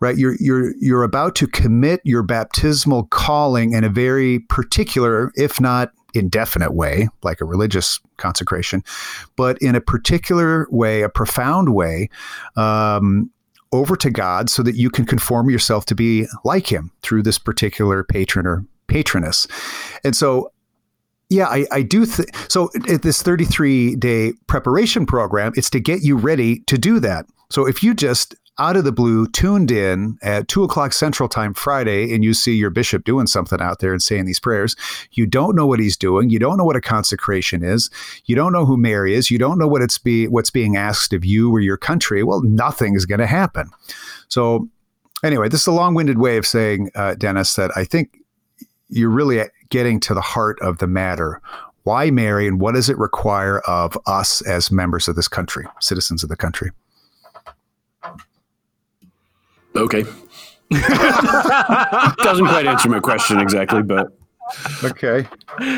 Right. 0.00 0.16
You're 0.16 0.36
you're 0.40 0.74
you're 0.76 1.02
about 1.02 1.34
to 1.36 1.46
commit 1.46 2.00
your 2.04 2.22
baptismal 2.22 3.04
calling 3.04 3.72
in 3.72 3.84
a 3.84 3.90
very 3.90 4.40
particular, 4.40 5.30
if 5.36 5.60
not 5.60 5.92
indefinite 6.14 6.72
way, 6.72 7.08
like 7.22 7.40
a 7.40 7.44
religious 7.44 8.00
consecration, 8.16 8.82
but 9.36 9.58
in 9.58 9.74
a 9.74 9.80
particular 9.80 10.66
way, 10.70 11.02
a 11.02 11.08
profound 11.08 11.74
way, 11.74 12.08
um, 12.56 13.30
over 13.74 13.96
to 13.96 14.10
God 14.10 14.48
so 14.48 14.62
that 14.62 14.76
you 14.76 14.88
can 14.88 15.04
conform 15.04 15.50
yourself 15.50 15.84
to 15.86 15.94
be 15.94 16.26
like 16.44 16.72
Him 16.72 16.92
through 17.02 17.22
this 17.22 17.38
particular 17.38 18.04
patron 18.04 18.46
or 18.46 18.64
patroness. 18.86 19.48
And 20.04 20.14
so, 20.14 20.52
yeah, 21.28 21.48
I, 21.48 21.66
I 21.72 21.82
do. 21.82 22.06
Th- 22.06 22.28
so, 22.48 22.70
this 22.84 23.20
33 23.20 23.96
day 23.96 24.32
preparation 24.46 25.06
program, 25.06 25.52
it's 25.56 25.70
to 25.70 25.80
get 25.80 26.02
you 26.02 26.16
ready 26.16 26.60
to 26.60 26.78
do 26.78 27.00
that. 27.00 27.26
So, 27.50 27.66
if 27.66 27.82
you 27.82 27.94
just 27.94 28.36
out 28.58 28.76
of 28.76 28.84
the 28.84 28.92
blue 28.92 29.26
tuned 29.26 29.70
in 29.70 30.16
at 30.22 30.46
two 30.46 30.62
o'clock 30.62 30.92
Central 30.92 31.28
Time 31.28 31.54
Friday 31.54 32.14
and 32.14 32.22
you 32.22 32.32
see 32.34 32.54
your 32.54 32.70
bishop 32.70 33.04
doing 33.04 33.26
something 33.26 33.60
out 33.60 33.80
there 33.80 33.92
and 33.92 34.02
saying 34.02 34.26
these 34.26 34.38
prayers, 34.38 34.76
you 35.12 35.26
don't 35.26 35.56
know 35.56 35.66
what 35.66 35.80
he's 35.80 35.96
doing. 35.96 36.30
You 36.30 36.38
don't 36.38 36.56
know 36.56 36.64
what 36.64 36.76
a 36.76 36.80
consecration 36.80 37.64
is. 37.64 37.90
You 38.26 38.36
don't 38.36 38.52
know 38.52 38.64
who 38.64 38.76
Mary 38.76 39.14
is. 39.14 39.30
You 39.30 39.38
don't 39.38 39.58
know 39.58 39.66
what 39.66 39.82
it's 39.82 39.98
be 39.98 40.28
what's 40.28 40.50
being 40.50 40.76
asked 40.76 41.12
of 41.12 41.24
you 41.24 41.50
or 41.50 41.60
your 41.60 41.76
country. 41.76 42.22
Well, 42.22 42.42
nothing 42.42 42.94
is 42.94 43.06
going 43.06 43.20
to 43.20 43.26
happen. 43.26 43.70
So, 44.28 44.68
anyway, 45.24 45.48
this 45.48 45.62
is 45.62 45.66
a 45.66 45.72
long-winded 45.72 46.18
way 46.18 46.36
of 46.36 46.46
saying, 46.46 46.90
uh, 46.94 47.14
Denis, 47.14 47.54
that 47.54 47.70
I 47.76 47.84
think 47.84 48.20
you're 48.88 49.10
really 49.10 49.40
getting 49.68 49.98
to 50.00 50.14
the 50.14 50.20
heart 50.20 50.58
of 50.60 50.78
the 50.78 50.86
matter. 50.86 51.40
Why 51.82 52.10
Mary, 52.10 52.46
and 52.46 52.60
what 52.60 52.74
does 52.74 52.88
it 52.88 52.96
require 52.98 53.58
of 53.60 53.98
us 54.06 54.40
as 54.42 54.70
members 54.70 55.08
of 55.08 55.16
this 55.16 55.28
country, 55.28 55.66
citizens 55.80 56.22
of 56.22 56.28
the 56.28 56.36
country? 56.36 56.70
Okay. 59.76 60.04
Doesn't 60.70 62.46
quite 62.46 62.66
answer 62.66 62.88
my 62.88 63.00
question 63.00 63.38
exactly, 63.40 63.82
but 63.82 64.08
Okay, 64.82 65.26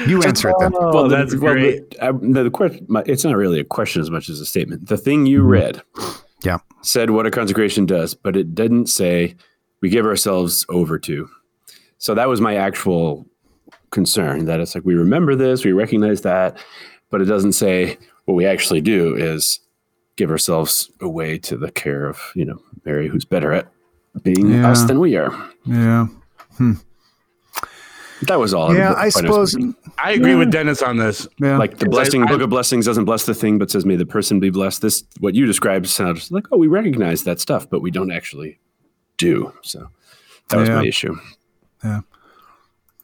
you 0.07 0.23
answer 0.25 0.51
it 0.51 0.57
then. 0.59 0.73
Oh, 0.75 1.09
the- 1.09 1.17
that's 1.17 1.37
well, 1.37 1.53
great. 1.53 1.91
The, 1.91 2.05
I, 2.05 2.13
the, 2.13 2.45
the 2.45 2.51
question, 2.51 2.85
my, 2.89 3.03
it's 3.07 3.25
not 3.25 3.37
really 3.37 3.61
a 3.61 3.65
question 3.65 4.03
as 4.03 4.11
much 4.11 4.29
as 4.29 4.41
a 4.41 4.47
statement. 4.47 4.89
The 4.89 4.97
thing 4.97 5.27
you 5.27 5.41
mm-hmm. 5.41 5.49
read 5.49 5.83
Yeah. 6.43 6.59
said 6.83 7.11
what 7.11 7.27
a 7.27 7.31
consecration 7.31 7.87
does, 7.87 8.15
but 8.15 8.37
it 8.37 8.55
didn't 8.55 8.87
say 8.87 9.37
we 9.81 9.89
give 9.89 10.05
ourselves 10.05 10.67
over 10.69 10.99
to. 11.01 11.29
So 11.99 12.15
that 12.15 12.29
was 12.29 12.41
my 12.41 12.57
actual 12.57 13.27
concern 13.91 14.47
that 14.47 14.61
it's 14.61 14.75
like 14.75 14.85
we 14.85 14.95
remember 14.95 15.37
this, 15.37 15.65
we 15.65 15.73
recognize 15.73 16.23
that, 16.23 16.59
but 17.11 17.23
it 17.23 17.27
doesn't 17.27 17.53
say 17.53 17.97
what 18.25 18.35
we 18.35 18.47
actually 18.47 18.81
do 18.81 19.15
is 19.15 19.61
give 20.17 20.31
ourselves 20.31 20.91
away 21.01 21.39
to 21.39 21.57
the 21.57 21.71
care 21.71 22.07
of, 22.07 22.21
you 22.35 22.45
know, 22.45 22.61
Mary, 22.85 23.07
who's 23.07 23.25
better 23.25 23.53
at 23.53 23.69
being 24.23 24.51
Yeah. 24.51 24.71
us 24.71 24.85
than 24.85 24.99
we 25.01 25.17
are. 25.17 25.33
Yeah. 25.65 26.07
Hmm. 26.59 26.73
That 28.23 28.39
was 28.41 28.55
all. 28.55 28.75
Yeah, 28.75 28.95
I 28.97 29.11
suppose. 29.11 29.55
I 29.99 30.13
agree 30.13 30.35
with 30.35 30.51
Denis 30.51 30.83
on 30.83 30.97
this. 30.97 31.29
Yeah. 31.39 31.59
like 31.59 31.79
the 31.79 31.89
blessing 31.89 32.23
I- 32.23 32.27
book 32.27 32.41
of 32.41 32.49
blessings 32.51 32.87
doesn't 32.87 33.05
bless 33.05 33.27
the 33.27 33.35
thing 33.35 33.59
but 33.59 33.71
says 33.71 33.85
may 33.85 33.97
the 33.97 34.07
person 34.07 34.41
be 34.41 34.49
blessed 34.51 34.81
this 34.83 35.05
what 35.21 35.35
you 35.35 35.45
described 35.47 35.87
sounds 35.87 36.31
like 36.33 36.47
oh 36.51 36.57
we 36.57 36.67
recognize 36.67 37.25
that 37.25 37.41
stuff 37.41 37.69
but 37.69 37.83
we 37.83 37.91
don't 37.91 38.11
actually 38.11 38.59
do. 39.19 39.53
So 39.63 39.89
that 40.49 40.57
was 40.59 40.69
Yeah. 40.69 40.77
my 40.77 40.85
issue. 40.87 41.17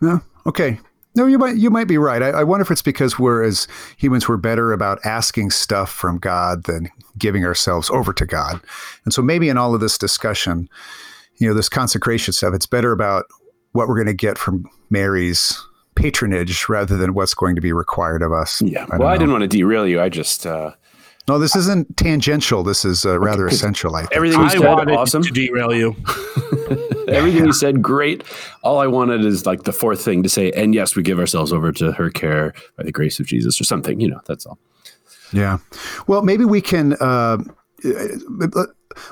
No, 0.00 0.20
okay. 0.46 0.80
No, 1.14 1.26
you 1.26 1.38
might 1.38 1.56
you 1.56 1.68
might 1.70 1.88
be 1.88 1.98
right. 1.98 2.22
I, 2.22 2.28
I 2.30 2.44
wonder 2.44 2.62
if 2.62 2.70
it's 2.70 2.82
because 2.82 3.18
we're 3.18 3.42
as 3.42 3.68
humans 3.98 4.28
we're 4.28 4.38
better 4.38 4.72
about 4.72 4.98
asking 5.04 5.50
stuff 5.50 5.90
from 5.92 6.18
God 6.18 6.64
than 6.64 6.88
giving 7.18 7.44
ourselves 7.44 7.90
over 7.90 8.12
to 8.14 8.24
God, 8.26 8.60
and 9.04 9.12
so 9.12 9.20
maybe 9.22 9.48
in 9.48 9.58
all 9.58 9.74
of 9.74 9.80
this 9.80 9.98
discussion, 9.98 10.68
you 11.36 11.46
know, 11.48 11.54
this 11.54 11.68
consecration 11.68 12.32
stuff, 12.32 12.54
it's 12.54 12.66
better 12.66 12.92
about 12.92 13.26
what 13.72 13.88
we're 13.88 13.96
going 13.96 14.06
to 14.06 14.14
get 14.14 14.38
from 14.38 14.64
Mary's 14.90 15.60
patronage 15.94 16.68
rather 16.68 16.96
than 16.96 17.12
what's 17.14 17.34
going 17.34 17.54
to 17.56 17.60
be 17.60 17.72
required 17.72 18.22
of 18.22 18.32
us. 18.32 18.62
Yeah. 18.62 18.84
I 18.90 18.96
well, 18.96 19.00
don't 19.00 19.08
I 19.08 19.16
didn't 19.18 19.32
want 19.32 19.42
to 19.42 19.48
derail 19.48 19.86
you. 19.86 20.00
I 20.00 20.08
just 20.08 20.46
uh, 20.46 20.72
No, 21.28 21.38
this 21.38 21.54
isn't 21.56 21.96
tangential. 21.98 22.62
This 22.62 22.84
is 22.86 23.04
uh, 23.04 23.18
rather 23.18 23.44
'cause 23.48 23.54
essential. 23.56 23.94
I 23.96 24.00
think. 24.00 24.12
everything 24.12 24.40
you 24.40 24.46
I 24.46 24.48
said, 24.50 24.60
wanted 24.60 24.94
awesome. 24.94 25.22
to 25.22 25.30
derail 25.30 25.74
you. 25.74 25.94
Everything 27.12 27.44
you 27.44 27.52
said, 27.52 27.82
great. 27.82 28.24
All 28.62 28.78
I 28.78 28.86
wanted 28.86 29.24
is 29.24 29.46
like 29.46 29.64
the 29.64 29.72
fourth 29.72 30.02
thing 30.04 30.22
to 30.22 30.28
say, 30.28 30.50
and 30.52 30.74
yes, 30.74 30.96
we 30.96 31.02
give 31.02 31.18
ourselves 31.18 31.52
over 31.52 31.72
to 31.72 31.92
her 31.92 32.10
care 32.10 32.52
by 32.76 32.84
the 32.84 32.92
grace 32.92 33.20
of 33.20 33.26
Jesus 33.26 33.60
or 33.60 33.64
something. 33.64 34.00
You 34.00 34.08
know, 34.10 34.20
that's 34.26 34.46
all. 34.46 34.58
Yeah. 35.32 35.58
Well, 36.06 36.22
maybe 36.22 36.44
we 36.44 36.60
can. 36.60 36.94
Uh, 37.00 37.38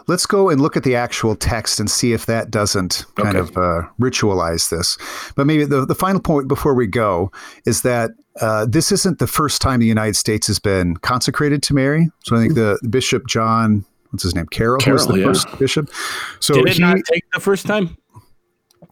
let's 0.07 0.27
go 0.27 0.51
and 0.51 0.61
look 0.61 0.77
at 0.77 0.85
the 0.85 0.95
actual 0.95 1.35
text 1.35 1.81
and 1.81 1.91
see 1.91 2.13
if 2.13 2.27
that 2.27 2.51
doesn't 2.51 3.05
kind 3.17 3.37
Okay. 3.37 3.39
of 3.39 3.57
uh, 3.57 3.83
ritualize 4.01 4.69
this. 4.71 4.99
But 5.37 5.47
maybe 5.47 5.65
the, 5.65 5.87
the 5.87 5.95
final 5.95 6.21
point 6.21 6.49
before 6.49 6.75
we 6.75 6.87
go 6.87 7.33
is 7.67 7.83
that 7.83 8.11
uh, 8.41 8.67
this 8.67 8.93
isn't 8.93 9.19
the 9.19 9.27
first 9.27 9.61
time 9.61 9.81
the 9.81 9.87
United 9.87 10.17
States 10.17 10.47
has 10.47 10.59
been 10.59 10.97
consecrated 10.99 11.63
to 11.65 11.75
Mary. 11.75 12.11
So 12.25 12.37
I 12.37 12.41
think 12.41 12.55
the, 12.55 12.79
the 12.83 12.89
Bishop 12.89 13.27
John, 13.27 13.85
what's 14.11 14.23
his 14.23 14.35
name, 14.35 14.47
Carroll, 14.47 14.81
who 14.81 14.93
was 14.93 15.07
the 15.07 15.19
yeah. 15.19 15.25
first 15.25 15.59
bishop. 15.59 15.91
So 16.41 16.55
Did 16.55 16.69
it 16.69 16.73
he, 16.75 16.81
not 16.81 16.99
take 17.11 17.25
the 17.33 17.41
first 17.41 17.67
time? 17.67 17.97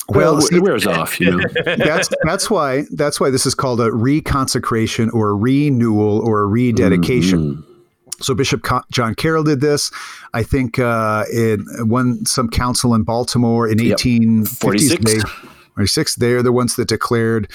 well, 0.09 0.35
Well, 0.35 0.40
see, 0.40 0.57
it 0.57 0.62
wears 0.62 0.87
off, 0.87 1.20
you 1.20 1.31
know. 1.37 1.44
that's 1.64 2.09
that's 2.24 2.50
why 2.50 2.85
that's 2.92 3.20
why 3.20 3.31
this 3.31 3.46
is 3.46 3.54
called 3.54 3.81
a 3.81 3.90
reconsecration 3.90 5.12
or 5.12 5.31
a 5.31 5.35
renewal 5.35 6.20
or 6.20 6.40
a 6.40 6.46
rededication. 6.46 7.57
Mm-hmm. 7.57 7.72
So 8.20 8.35
Bishop 8.35 8.66
John 8.90 9.14
Carroll 9.14 9.44
did 9.44 9.61
this. 9.61 9.92
I 10.35 10.42
think 10.42 10.78
uh, 10.78 11.24
in 11.33 11.64
one 11.88 12.24
some 12.26 12.48
council 12.48 12.94
in 12.94 13.04
Baltimore 13.04 13.68
in 13.68 13.78
Yep. 13.78 13.98
1846. 13.98 14.59
46. 14.61 15.04
They, 15.04 15.31
46. 15.76 16.14
They're 16.16 16.42
the 16.42 16.52
ones 16.52 16.74
that 16.76 16.88
declared 16.88 17.50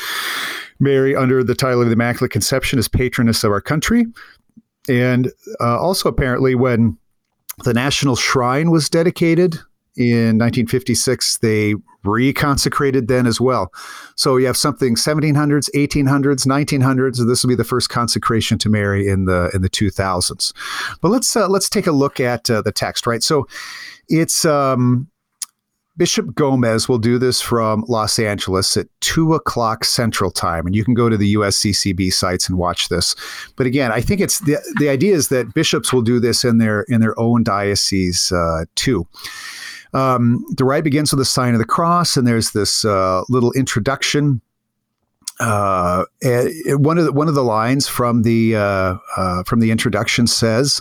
Mary 0.80 1.16
under 1.16 1.44
the 1.44 1.56
title 1.56 1.82
of 1.82 1.88
the 1.88 1.94
Immaculate 1.94 2.32
Conception 2.32 2.80
as 2.80 2.88
patroness 2.88 3.44
of 3.44 3.52
our 3.52 3.60
country. 3.60 4.06
And 4.88 5.32
uh, 5.60 5.80
also 5.80 6.08
apparently 6.08 6.56
when 6.56 6.98
the 7.64 7.74
National 7.74 8.16
Shrine 8.16 8.72
was 8.72 8.90
dedicated 8.90 9.60
in 9.96 10.40
1956, 10.40 11.38
they 11.40 11.76
reconsecrated 12.04 13.08
then 13.08 13.28
as 13.28 13.40
well. 13.40 13.72
So 14.16 14.38
you 14.38 14.48
have 14.48 14.58
something 14.58 14.96
1700s, 14.96 15.70
1800s, 15.76 16.48
1900s. 16.48 17.20
and 17.20 17.30
This 17.30 17.44
will 17.44 17.50
be 17.50 17.56
the 17.56 17.64
first 17.64 17.90
consecration 17.90 18.58
to 18.60 18.70
Mary 18.70 19.08
in 19.08 19.26
the 19.26 19.52
in 19.54 19.62
the 19.62 19.70
2000s. 19.70 20.52
But 21.02 21.10
let's 21.10 21.36
uh, 21.36 21.48
let's 21.48 21.70
take 21.70 21.88
a 21.88 21.92
look 21.92 22.20
at 22.20 22.50
uh, 22.50 22.62
the 22.62 22.72
text, 22.72 23.06
right? 23.06 23.22
So 23.22 23.48
it's 24.10 24.46
um, 24.46 25.08
Bishop 25.96 26.34
Gomez 26.34 26.90
will 26.90 26.98
do 26.98 27.20
this 27.20 27.40
from 27.40 27.86
Los 27.88 28.18
Angeles 28.18 28.76
at 28.78 28.88
two 29.02 29.34
o'clock 29.34 29.84
Central 29.86 30.32
Time, 30.32 30.66
and 30.66 30.76
you 30.76 30.84
can 30.84 30.96
go 30.96 31.08
to 31.08 31.18
the 31.18 31.36
USCCB 31.36 32.12
sites 32.12 32.50
and 32.50 32.58
watch 32.58 32.90
this. 32.90 33.16
But 33.56 33.68
again, 33.68 33.92
I 33.92 34.02
think 34.02 34.20
it's 34.20 34.40
the 34.40 34.58
the 34.80 34.90
idea 34.90 35.14
is 35.14 35.30
that 35.30 35.54
bishops 35.54 35.94
will 35.94 36.02
do 36.02 36.20
this 36.20 36.44
in 36.44 36.58
their 36.58 36.82
in 36.84 37.00
their 37.00 37.18
own 37.20 37.44
diocese 37.44 38.32
uh, 38.32 38.66
too. 38.76 39.08
Um, 39.94 40.44
the 40.58 40.66
rite 40.66 40.84
begins 40.84 41.12
with 41.12 41.20
the 41.20 41.26
sign 41.26 41.54
of 41.54 41.60
the 41.60 41.66
cross, 41.66 42.18
and 42.18 42.26
there's 42.26 42.52
this 42.52 42.84
uh, 42.84 43.24
little 43.30 43.52
introduction. 43.54 44.42
Uh, 45.40 46.06
one 46.68 47.00
of 47.00 47.06
the, 47.06 47.12
one 47.12 47.28
of 47.28 47.34
the 47.34 47.44
lines 47.44 47.88
from 47.88 48.22
the 48.22 48.56
uh, 48.56 48.98
uh, 49.18 49.44
from 49.44 49.62
the 49.62 49.72
introduction 49.72 50.28
says, 50.28 50.80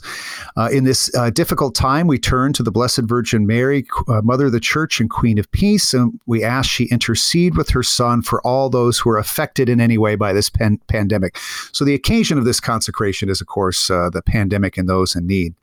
uh, 0.57 0.69
"In 0.71 0.85
this 0.85 1.15
uh, 1.17 1.31
difficult 1.31 1.75
time, 1.75 2.07
we 2.07 2.19
turn 2.19 2.53
to 2.53 2.63
the 2.63 2.71
Blessed 2.71 3.03
Virgin 3.03 3.47
Mary, 3.47 3.87
uh, 4.09 4.21
Mother 4.23 4.47
of 4.47 4.53
the 4.53 4.61
Church 4.61 5.01
and 5.01 5.09
Queen 5.09 5.39
of 5.39 5.51
Peace, 5.53 5.95
and 5.95 6.21
we 6.27 6.45
ask 6.45 6.69
she 6.71 6.85
intercede 6.85 7.57
with 7.57 7.71
her 7.71 7.83
Son 7.83 8.21
for 8.21 8.47
all 8.47 8.69
those 8.69 8.99
who 8.99 9.09
are 9.09 9.19
affected 9.19 9.71
in 9.71 9.81
any 9.81 9.97
way 9.97 10.17
by 10.17 10.35
this 10.35 10.51
pan- 10.51 10.81
pandemic." 10.87 11.39
So, 11.73 11.85
the 11.85 11.95
occasion 11.95 12.37
of 12.37 12.45
this 12.45 12.61
consecration 12.61 13.31
is, 13.31 13.41
of 13.41 13.47
course, 13.47 13.89
the 13.89 14.23
pandemic 14.25 14.77
and 14.77 14.89
those 14.89 15.17
in 15.17 15.27
need. 15.27 15.55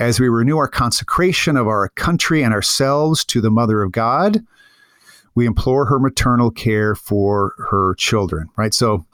As 0.00 0.18
we 0.18 0.28
renew 0.28 0.56
our 0.56 0.68
consecration 0.68 1.56
of 1.56 1.68
our 1.68 1.88
country 1.90 2.42
and 2.42 2.52
ourselves 2.52 3.24
to 3.26 3.40
the 3.40 3.50
Mother 3.50 3.80
of 3.82 3.92
God, 3.92 4.44
we 5.34 5.46
implore 5.46 5.86
her 5.86 5.98
maternal 5.98 6.50
care 6.50 6.94
for 6.94 7.54
her 7.70 7.94
children, 7.96 8.48
right? 8.56 8.72
So, 8.72 9.04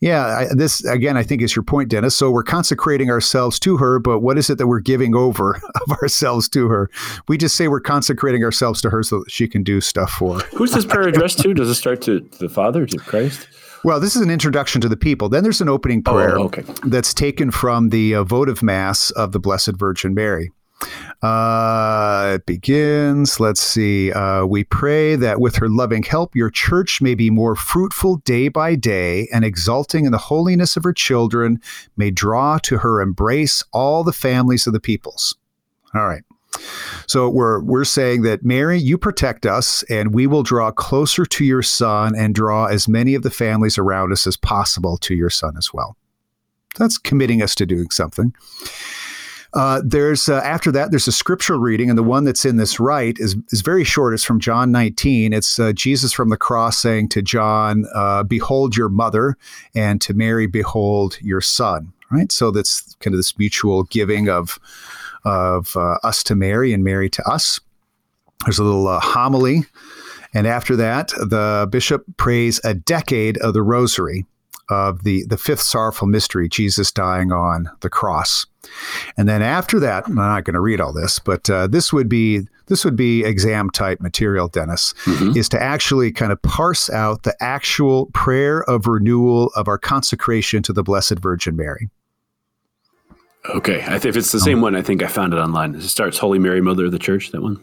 yeah, 0.00 0.26
I, 0.26 0.54
this 0.54 0.84
again, 0.84 1.16
I 1.16 1.22
think 1.22 1.42
is 1.42 1.56
your 1.56 1.62
point, 1.62 1.88
Denis. 1.88 2.16
So 2.16 2.30
we're 2.30 2.42
consecrating 2.42 3.10
ourselves 3.10 3.58
to 3.60 3.76
her, 3.78 3.98
but 3.98 4.20
what 4.20 4.38
is 4.38 4.50
it 4.50 4.58
that 4.58 4.66
we're 4.66 4.80
giving 4.80 5.14
over 5.14 5.60
of 5.82 5.92
ourselves 6.02 6.48
to 6.50 6.68
her? 6.68 6.90
We 7.28 7.38
just 7.38 7.56
say 7.56 7.68
we're 7.68 7.80
consecrating 7.80 8.44
ourselves 8.44 8.80
to 8.82 8.90
her 8.90 9.02
so 9.02 9.20
that 9.20 9.30
she 9.30 9.48
can 9.48 9.62
do 9.62 9.80
stuff 9.80 10.10
for. 10.10 10.40
Who's 10.54 10.72
this 10.72 10.84
prayer 10.84 11.08
addressed 11.08 11.38
to? 11.40 11.54
Does 11.54 11.70
it 11.70 11.74
start 11.74 12.02
to 12.02 12.20
the 12.38 12.48
Father, 12.48 12.86
to 12.86 12.98
Christ? 12.98 13.48
Well, 13.84 14.00
this 14.00 14.16
is 14.16 14.22
an 14.22 14.30
introduction 14.30 14.80
to 14.80 14.88
the 14.88 14.96
people. 14.96 15.28
Then 15.28 15.42
there's 15.42 15.60
an 15.60 15.68
opening 15.68 16.02
prayer 16.02 16.38
okay. 16.38 16.64
that's 16.84 17.12
taken 17.12 17.50
from 17.50 17.90
the 17.90 18.14
uh, 18.14 18.24
votive 18.24 18.62
mass 18.62 19.10
of 19.10 19.32
the 19.32 19.38
Blessed 19.38 19.76
Virgin 19.76 20.14
Mary. 20.14 20.50
Uh, 21.22 22.32
it 22.34 22.46
begins. 22.46 23.40
Let's 23.40 23.60
see. 23.60 24.12
Uh, 24.12 24.44
we 24.44 24.64
pray 24.64 25.16
that 25.16 25.40
with 25.40 25.56
her 25.56 25.68
loving 25.68 26.02
help, 26.02 26.36
your 26.36 26.50
church 26.50 27.00
may 27.00 27.14
be 27.14 27.30
more 27.30 27.56
fruitful 27.56 28.16
day 28.18 28.48
by 28.48 28.74
day, 28.74 29.28
and 29.32 29.44
exulting 29.44 30.04
in 30.04 30.12
the 30.12 30.18
holiness 30.18 30.76
of 30.76 30.84
her 30.84 30.92
children, 30.92 31.60
may 31.96 32.10
draw 32.10 32.58
to 32.58 32.78
her 32.78 33.00
embrace 33.00 33.62
all 33.72 34.04
the 34.04 34.12
families 34.12 34.66
of 34.66 34.72
the 34.72 34.80
peoples. 34.80 35.36
All 35.94 36.06
right. 36.06 36.24
So 37.06 37.28
we're 37.28 37.60
we're 37.60 37.84
saying 37.84 38.22
that 38.22 38.44
Mary, 38.44 38.78
you 38.78 38.98
protect 38.98 39.46
us, 39.46 39.82
and 39.84 40.14
we 40.14 40.26
will 40.26 40.42
draw 40.42 40.70
closer 40.70 41.26
to 41.26 41.44
your 41.44 41.62
Son 41.62 42.14
and 42.16 42.34
draw 42.34 42.66
as 42.66 42.86
many 42.86 43.14
of 43.14 43.22
the 43.22 43.30
families 43.30 43.78
around 43.78 44.12
us 44.12 44.26
as 44.26 44.36
possible 44.36 44.96
to 44.98 45.14
your 45.14 45.30
Son 45.30 45.56
as 45.56 45.72
well. 45.72 45.96
That's 46.76 46.98
committing 46.98 47.42
us 47.42 47.54
to 47.56 47.66
doing 47.66 47.90
something. 47.90 48.34
Uh, 49.54 49.80
there's 49.84 50.28
uh, 50.28 50.40
after 50.44 50.72
that 50.72 50.90
there's 50.90 51.06
a 51.06 51.12
scriptural 51.12 51.60
reading, 51.60 51.88
and 51.88 51.96
the 51.96 52.02
one 52.02 52.24
that's 52.24 52.44
in 52.44 52.56
this 52.56 52.80
rite 52.80 53.18
is 53.20 53.36
is 53.50 53.60
very 53.60 53.84
short. 53.84 54.12
It's 54.12 54.24
from 54.24 54.40
John 54.40 54.72
19. 54.72 55.32
It's 55.32 55.58
uh, 55.58 55.72
Jesus 55.72 56.12
from 56.12 56.28
the 56.28 56.36
cross 56.36 56.78
saying 56.78 57.10
to 57.10 57.22
John, 57.22 57.84
uh, 57.94 58.24
"Behold 58.24 58.76
your 58.76 58.88
mother," 58.88 59.36
and 59.74 60.00
to 60.00 60.12
Mary, 60.12 60.46
"Behold 60.46 61.18
your 61.20 61.40
son." 61.40 61.92
Right. 62.10 62.30
So 62.32 62.50
that's 62.50 62.94
kind 63.00 63.14
of 63.14 63.18
this 63.18 63.38
mutual 63.38 63.84
giving 63.84 64.28
of 64.28 64.58
of 65.24 65.76
uh, 65.76 65.98
us 66.02 66.22
to 66.24 66.34
Mary 66.34 66.72
and 66.72 66.82
Mary 66.82 67.08
to 67.10 67.22
us. 67.28 67.60
There's 68.44 68.58
a 68.58 68.64
little 68.64 68.98
homily, 68.98 69.62
and 70.34 70.48
after 70.48 70.74
that, 70.76 71.08
the 71.08 71.68
bishop 71.70 72.04
prays 72.16 72.60
a 72.64 72.74
decade 72.74 73.38
of 73.38 73.54
the 73.54 73.62
Rosary 73.62 74.26
of 74.68 75.04
the 75.04 75.24
the 75.26 75.36
fifth 75.36 75.60
sorrowful 75.60 76.08
mystery, 76.08 76.48
Jesus 76.48 76.90
dying 76.90 77.32
on 77.32 77.70
the 77.80 77.90
cross. 77.90 78.46
And 79.16 79.28
then 79.28 79.42
after 79.42 79.78
that, 79.80 80.06
I'm 80.06 80.14
not 80.14 80.44
going 80.44 80.54
to 80.54 80.60
read 80.60 80.80
all 80.80 80.92
this, 80.92 81.18
but 81.18 81.48
uh, 81.50 81.66
this 81.66 81.92
would 81.92 82.08
be 82.08 82.46
this 82.66 82.84
would 82.84 82.96
be 82.96 83.24
exam 83.24 83.68
type 83.70 84.00
material, 84.00 84.48
Denis, 84.48 84.94
is 85.36 85.50
to 85.50 85.62
actually 85.62 86.10
kind 86.12 86.32
of 86.32 86.40
parse 86.40 86.88
out 86.88 87.24
the 87.24 87.36
actual 87.42 88.06
prayer 88.06 88.62
of 88.64 88.86
renewal 88.86 89.50
of 89.54 89.68
our 89.68 89.76
consecration 89.76 90.62
to 90.62 90.72
the 90.72 90.82
Blessed 90.82 91.18
Virgin 91.18 91.56
Mary. 91.56 91.90
Okay. 93.50 93.84
I 93.84 93.98
th- 93.98 94.06
if 94.06 94.16
it's 94.16 94.32
the 94.32 94.40
same 94.40 94.62
one, 94.62 94.74
I 94.74 94.80
think 94.80 95.02
I 95.02 95.08
found 95.08 95.34
it 95.34 95.36
online. 95.36 95.74
It 95.74 95.82
starts 95.82 96.16
Holy 96.16 96.38
Mary, 96.38 96.62
Mother 96.62 96.86
of 96.86 96.92
the 96.92 96.98
Church, 96.98 97.30
that 97.32 97.42
one. 97.42 97.62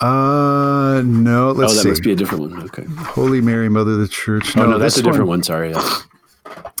Uh, 0.00 1.02
no, 1.04 1.52
let's 1.52 1.72
oh, 1.72 1.76
that 1.76 1.82
see. 1.82 1.88
must 1.90 2.02
be 2.02 2.12
a 2.12 2.16
different 2.16 2.50
one. 2.50 2.62
Okay. 2.62 2.84
Holy 2.84 3.42
Mary, 3.42 3.68
Mother 3.68 3.92
of 3.92 3.98
the 3.98 4.08
Church. 4.08 4.56
Oh, 4.56 4.64
no, 4.64 4.78
that's 4.78 4.96
a 4.96 5.02
different 5.02 5.28
one. 5.28 5.42
Sorry. 5.42 5.72
That's- 5.72 6.04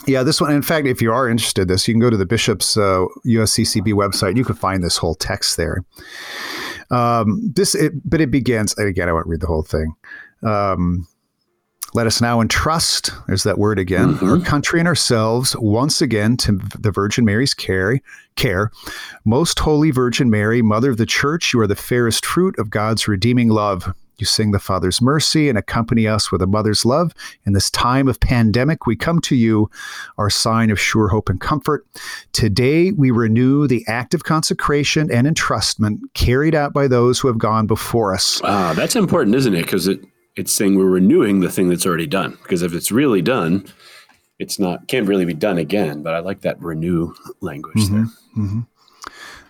Yeah, 0.06 0.22
this 0.22 0.40
one. 0.40 0.52
In 0.52 0.62
fact, 0.62 0.86
if 0.86 1.00
you 1.00 1.12
are 1.12 1.28
interested 1.28 1.62
in 1.62 1.68
this, 1.68 1.88
you 1.88 1.94
can 1.94 2.00
go 2.00 2.10
to 2.10 2.16
the 2.16 2.26
bishop's 2.26 2.76
uh, 2.76 3.06
USCCB 3.26 3.94
website. 3.94 4.36
You 4.36 4.44
can 4.44 4.54
find 4.54 4.82
this 4.82 4.98
whole 4.98 5.14
text 5.14 5.56
there. 5.56 5.84
Um, 6.90 7.52
this, 7.54 7.74
it, 7.74 7.92
but 8.08 8.20
it 8.20 8.30
begins. 8.30 8.74
And 8.76 8.86
again, 8.86 9.08
I 9.08 9.12
won't 9.12 9.26
read 9.26 9.40
the 9.40 9.46
whole 9.46 9.62
thing. 9.62 9.94
Um, 10.42 11.08
let 11.94 12.08
us 12.08 12.20
now 12.20 12.40
entrust. 12.40 13.12
There's 13.28 13.44
that 13.44 13.56
word 13.56 13.78
again. 13.78 14.18
Our 14.20 14.40
country 14.40 14.80
and 14.80 14.88
ourselves 14.88 15.56
once 15.56 16.02
again 16.02 16.36
to 16.38 16.60
the 16.78 16.90
Virgin 16.90 17.24
Mary's 17.24 17.54
care. 17.54 18.00
Care, 18.34 18.72
most 19.24 19.60
holy 19.60 19.92
Virgin 19.92 20.28
Mary, 20.28 20.60
Mother 20.60 20.90
of 20.90 20.96
the 20.96 21.06
Church, 21.06 21.54
you 21.54 21.60
are 21.60 21.68
the 21.68 21.76
fairest 21.76 22.26
fruit 22.26 22.58
of 22.58 22.68
God's 22.68 23.06
redeeming 23.06 23.48
love. 23.48 23.94
You 24.16 24.26
sing 24.26 24.52
the 24.52 24.58
Father's 24.58 25.02
mercy 25.02 25.48
and 25.48 25.58
accompany 25.58 26.06
us 26.06 26.30
with 26.30 26.40
a 26.40 26.46
mother's 26.46 26.84
love. 26.84 27.12
In 27.44 27.52
this 27.52 27.70
time 27.70 28.08
of 28.08 28.20
pandemic, 28.20 28.86
we 28.86 28.96
come 28.96 29.20
to 29.22 29.34
you, 29.34 29.70
our 30.18 30.30
sign 30.30 30.70
of 30.70 30.78
sure 30.78 31.08
hope 31.08 31.28
and 31.28 31.40
comfort. 31.40 31.86
Today, 32.32 32.92
we 32.92 33.10
renew 33.10 33.66
the 33.66 33.84
act 33.88 34.14
of 34.14 34.24
consecration 34.24 35.10
and 35.10 35.26
entrustment 35.26 35.98
carried 36.14 36.54
out 36.54 36.72
by 36.72 36.86
those 36.86 37.18
who 37.18 37.28
have 37.28 37.38
gone 37.38 37.66
before 37.66 38.14
us. 38.14 38.40
Ah, 38.44 38.72
that's 38.76 38.96
important, 38.96 39.34
isn't 39.34 39.54
it? 39.54 39.62
Because 39.62 39.88
it, 39.88 40.00
it's 40.36 40.52
saying 40.52 40.76
we're 40.76 40.86
renewing 40.86 41.40
the 41.40 41.50
thing 41.50 41.68
that's 41.68 41.86
already 41.86 42.06
done. 42.06 42.38
Because 42.42 42.62
if 42.62 42.72
it's 42.72 42.92
really 42.92 43.22
done, 43.22 43.66
it's 44.38 44.58
not 44.58 44.88
can't 44.88 45.08
really 45.08 45.24
be 45.24 45.34
done 45.34 45.58
again. 45.58 46.02
But 46.02 46.14
I 46.14 46.20
like 46.20 46.42
that 46.42 46.60
renew 46.60 47.14
language 47.40 47.88
there. 47.88 48.06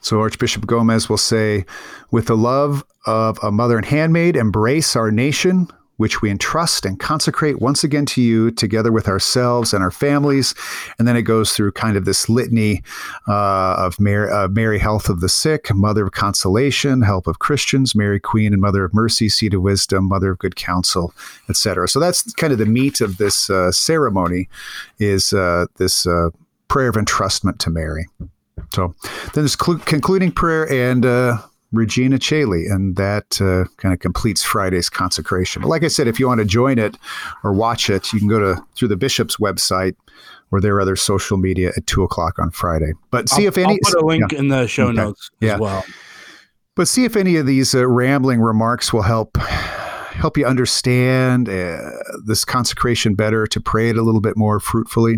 So 0.00 0.20
Archbishop 0.20 0.66
Gomez 0.66 1.08
will 1.08 1.16
say, 1.16 1.64
with 2.10 2.26
the 2.26 2.36
love 2.36 2.84
of 3.06 3.38
a 3.42 3.50
mother 3.50 3.76
and 3.76 3.86
handmaid, 3.86 4.36
embrace 4.36 4.96
our 4.96 5.10
nation, 5.10 5.68
which 5.96 6.22
we 6.22 6.30
entrust 6.30 6.84
and 6.84 6.98
consecrate 6.98 7.60
once 7.60 7.84
again 7.84 8.04
to 8.04 8.20
you, 8.20 8.50
together 8.50 8.90
with 8.90 9.06
ourselves 9.08 9.72
and 9.72 9.82
our 9.82 9.90
families. 9.90 10.54
And 10.98 11.06
then 11.06 11.16
it 11.16 11.22
goes 11.22 11.52
through 11.52 11.72
kind 11.72 11.96
of 11.96 12.04
this 12.04 12.28
litany 12.28 12.82
uh, 13.28 13.76
of 13.78 14.00
Mary, 14.00 14.30
uh, 14.30 14.48
Mary, 14.48 14.78
health 14.78 15.08
of 15.08 15.20
the 15.20 15.28
sick, 15.28 15.72
mother 15.72 16.04
of 16.04 16.12
consolation, 16.12 17.02
help 17.02 17.26
of 17.26 17.38
Christians, 17.38 17.94
Mary, 17.94 18.18
Queen 18.18 18.52
and 18.52 18.60
Mother 18.60 18.84
of 18.84 18.92
Mercy, 18.92 19.28
seat 19.28 19.54
of 19.54 19.62
wisdom, 19.62 20.08
mother 20.08 20.32
of 20.32 20.38
good 20.38 20.56
counsel, 20.56 21.14
etc. 21.48 21.88
So 21.88 22.00
that's 22.00 22.32
kind 22.34 22.52
of 22.52 22.58
the 22.58 22.66
meat 22.66 23.00
of 23.00 23.18
this 23.18 23.48
uh, 23.48 23.70
ceremony, 23.70 24.48
is 24.98 25.32
uh, 25.32 25.66
this 25.76 26.06
uh, 26.06 26.30
prayer 26.68 26.88
of 26.88 26.96
entrustment 26.96 27.58
to 27.58 27.70
Mary. 27.70 28.06
So 28.72 28.94
then 29.32 29.44
there's 29.44 29.56
clu- 29.56 29.78
concluding 29.78 30.32
prayer 30.32 30.70
and 30.70 31.06
uh, 31.06 31.38
Regina 31.74 32.18
Caeli, 32.18 32.66
and 32.70 32.96
that 32.96 33.40
uh, 33.40 33.64
kind 33.76 33.92
of 33.92 34.00
completes 34.00 34.42
Friday's 34.42 34.88
consecration. 34.88 35.62
But 35.62 35.68
like 35.68 35.84
I 35.84 35.88
said, 35.88 36.06
if 36.08 36.18
you 36.20 36.26
want 36.28 36.38
to 36.38 36.44
join 36.44 36.78
it 36.78 36.96
or 37.42 37.52
watch 37.52 37.90
it, 37.90 38.12
you 38.12 38.18
can 38.18 38.28
go 38.28 38.38
to 38.38 38.64
through 38.74 38.88
the 38.88 38.96
bishop's 38.96 39.36
website 39.36 39.94
or 40.50 40.60
their 40.60 40.80
other 40.80 40.96
social 40.96 41.36
media 41.36 41.72
at 41.76 41.86
two 41.86 42.02
o'clock 42.02 42.38
on 42.38 42.50
Friday. 42.50 42.92
But 43.10 43.28
see 43.28 43.42
I'll, 43.42 43.48
if 43.48 43.58
any. 43.58 43.72
I'll 43.72 43.92
put 43.92 44.02
a 44.02 44.06
link 44.06 44.32
yeah. 44.32 44.38
in 44.38 44.48
the 44.48 44.66
show 44.66 44.84
Okay. 44.88 44.96
notes 44.96 45.30
Yeah. 45.40 45.54
as 45.54 45.60
well. 45.60 45.84
But 46.76 46.88
see 46.88 47.04
if 47.04 47.16
any 47.16 47.36
of 47.36 47.46
these 47.46 47.74
uh, 47.74 47.86
rambling 47.86 48.40
remarks 48.40 48.92
will 48.92 49.02
help 49.02 49.36
help 49.36 50.36
you 50.36 50.46
understand 50.46 51.48
uh, 51.48 51.78
this 52.24 52.44
consecration 52.44 53.14
better, 53.14 53.46
to 53.48 53.60
pray 53.60 53.90
it 53.90 53.96
a 53.96 54.02
little 54.02 54.20
bit 54.20 54.36
more 54.36 54.60
fruitfully, 54.60 55.16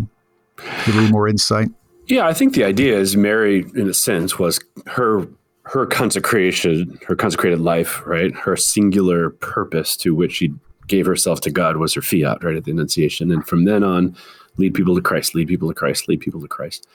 give 0.85 0.95
a 0.95 0.97
little 0.97 1.11
more 1.11 1.27
insight. 1.27 1.69
Yeah, 2.07 2.25
I 2.25 2.33
think 2.33 2.53
the 2.53 2.63
idea 2.63 2.97
is 2.97 3.17
Mary, 3.17 3.65
in 3.75 3.89
a 3.89 3.93
sense, 3.93 4.39
was 4.39 4.59
her 4.85 5.27
her 5.67 5.85
consecration, 5.85 6.97
her 7.07 7.15
consecrated 7.15 7.59
life, 7.59 8.05
right? 8.05 8.33
Her 8.33 8.55
singular 8.55 9.31
purpose 9.31 9.97
to 9.97 10.15
which 10.15 10.33
she 10.33 10.53
gave 10.87 11.05
herself 11.05 11.41
to 11.41 11.51
God 11.51 11.77
was 11.77 11.93
her 11.93 12.01
fiat, 12.01 12.43
right, 12.43 12.55
at 12.55 12.63
the 12.63 12.71
Annunciation, 12.71 13.31
and 13.31 13.45
from 13.45 13.65
then 13.65 13.83
on, 13.83 14.15
lead 14.55 14.73
people 14.73 14.95
to 14.95 15.01
Christ, 15.01 15.35
lead 15.35 15.49
people 15.49 15.67
to 15.67 15.73
Christ, 15.73 16.07
lead 16.07 16.21
people 16.21 16.39
to 16.39 16.47
Christ. 16.47 16.87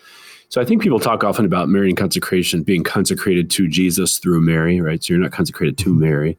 So 0.49 0.61
I 0.61 0.65
think 0.65 0.83
people 0.83 1.01
talk 1.01 1.23
often 1.23 1.45
about 1.45 1.69
Marian 1.69 1.97
consecration 1.97 2.63
being 2.63 2.83
consecrated 2.83 3.51
to 3.51 3.69
Jesus 3.69 4.19
through 4.19 4.41
Mary, 4.41 4.81
right? 4.81 5.03
So 5.03 5.13
you're 5.13 5.23
not 5.23 5.33
consecrated 5.33 5.77
to 5.79 5.95
Mary, 5.95 6.39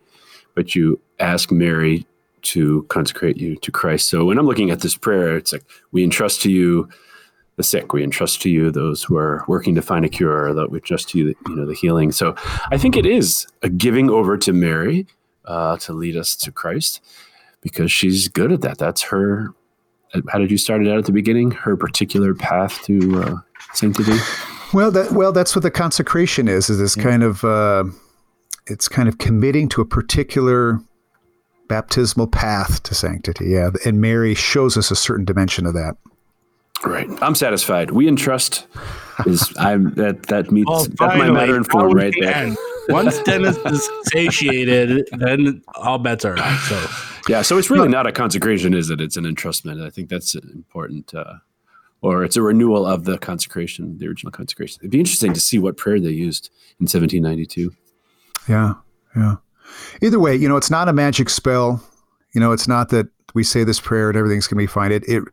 but 0.55 0.75
you 0.75 0.99
ask 1.19 1.51
Mary 1.51 2.05
to 2.43 2.83
consecrate 2.89 3.37
you 3.37 3.55
to 3.57 3.71
Christ. 3.71 4.09
So 4.09 4.25
when 4.25 4.37
I'm 4.37 4.45
looking 4.47 4.71
at 4.71 4.81
this 4.81 4.97
prayer, 4.97 5.37
it's 5.37 5.53
like 5.53 5.63
we 5.91 6.03
entrust 6.03 6.41
to 6.41 6.51
you 6.51 6.89
the 7.55 7.63
sick. 7.63 7.93
We 7.93 8.03
entrust 8.03 8.41
to 8.43 8.49
you 8.49 8.71
those 8.71 9.03
who 9.03 9.17
are 9.17 9.43
working 9.47 9.75
to 9.75 9.81
find 9.81 10.05
a 10.05 10.09
cure. 10.09 10.53
That 10.53 10.71
we 10.71 10.79
entrust 10.79 11.09
to 11.09 11.19
you, 11.19 11.35
you 11.47 11.55
know, 11.55 11.65
the 11.65 11.73
healing. 11.73 12.11
So 12.11 12.35
I 12.71 12.77
think 12.77 12.95
it 12.97 13.05
is 13.05 13.47
a 13.61 13.69
giving 13.69 14.09
over 14.09 14.37
to 14.37 14.53
Mary 14.53 15.07
uh, 15.45 15.77
to 15.77 15.93
lead 15.93 16.17
us 16.17 16.35
to 16.37 16.51
Christ 16.51 17.01
because 17.61 17.91
she's 17.91 18.27
good 18.27 18.51
at 18.51 18.61
that. 18.61 18.77
That's 18.77 19.03
her. 19.03 19.53
How 20.29 20.37
did 20.37 20.51
you 20.51 20.57
start 20.57 20.85
it 20.85 20.91
out 20.91 20.97
at 20.99 21.05
the 21.05 21.11
beginning? 21.11 21.51
Her 21.51 21.75
particular 21.75 22.35
path 22.35 22.83
to 22.83 23.21
uh, 23.21 23.35
sanctity. 23.73 24.17
Well, 24.73 24.91
that 24.91 25.11
well, 25.11 25.31
that's 25.31 25.55
what 25.55 25.63
the 25.63 25.71
consecration 25.71 26.47
is. 26.47 26.69
Is 26.69 26.79
this 26.79 26.95
kind 26.95 27.23
of 27.23 27.43
uh, 27.43 27.85
it's 28.67 28.87
kind 28.87 29.07
of 29.07 29.17
committing 29.17 29.69
to 29.69 29.81
a 29.81 29.85
particular 29.85 30.79
baptismal 31.67 32.27
path 32.27 32.83
to 32.83 32.93
sanctity. 32.93 33.45
Yeah, 33.49 33.71
and 33.85 33.99
Mary 33.99 34.35
shows 34.35 34.77
us 34.77 34.91
a 34.91 34.95
certain 34.95 35.25
dimension 35.25 35.65
of 35.65 35.73
that. 35.73 35.95
Right. 36.85 37.07
I'm 37.21 37.35
satisfied. 37.35 37.91
We 37.91 38.07
entrust. 38.07 38.67
Is 39.25 39.53
I'm 39.57 39.93
that 39.93 40.23
that 40.23 40.51
meets 40.51 40.69
Oh, 40.71 40.83
that's 40.85 40.99
my 40.99 41.07
finally, 41.09 41.31
matter 41.33 41.55
in 41.55 41.63
form 41.63 41.91
right 41.93 42.13
there. 42.19 42.33
can. 42.33 42.55
Once 42.89 43.21
Denis 43.23 43.57
is 43.57 43.89
satiated, 44.11 45.07
then 45.17 45.61
all 45.75 45.97
bets 45.99 46.25
are 46.25 46.37
off. 46.37 46.59
So 46.67 46.87
Yeah, 47.31 47.41
so 47.41 47.57
it's 47.57 47.69
really 47.69 47.87
not 47.87 48.05
a 48.07 48.11
consecration, 48.11 48.73
is 48.73 48.89
it? 48.89 48.99
It's 48.99 49.15
an 49.15 49.23
entrustment. 49.23 49.85
I 49.85 49.89
think 49.89 50.09
that's 50.09 50.35
important, 50.35 51.13
uh, 51.13 51.35
or 52.01 52.23
it's 52.25 52.35
a 52.35 52.41
renewal 52.41 52.85
of 52.85 53.05
the 53.05 53.17
consecration, 53.17 53.97
the 53.99 54.07
original 54.07 54.31
consecration. 54.31 54.79
It'd 54.81 54.91
be 54.91 54.99
interesting 54.99 55.31
to 55.33 55.39
see 55.39 55.59
what 55.59 55.77
prayer 55.77 55.99
they 56.01 56.09
used 56.09 56.49
in 56.81 56.85
1792. 56.85 57.71
Yeah, 58.49 58.73
yeah. 59.15 59.35
Either 60.01 60.19
way, 60.19 60.35
you 60.35 60.49
know, 60.49 60.57
it's 60.57 60.69
not 60.71 60.89
a 60.89 60.93
magic 60.93 61.29
spell. 61.29 61.81
You 62.33 62.41
know, 62.41 62.51
it's 62.51 62.67
not 62.67 62.89
that 62.89 63.07
we 63.33 63.43
say 63.43 63.63
this 63.63 63.79
prayer 63.79 64.09
and 64.09 64.17
everything's 64.17 64.47
going 64.47 64.57
to 64.57 64.63
be 64.63 64.67
fine. 64.67 64.91
It, 64.91 65.03
it, 65.07 65.23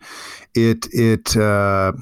it, 0.54 0.86
it. 0.92 1.36
Uh, 1.36 1.92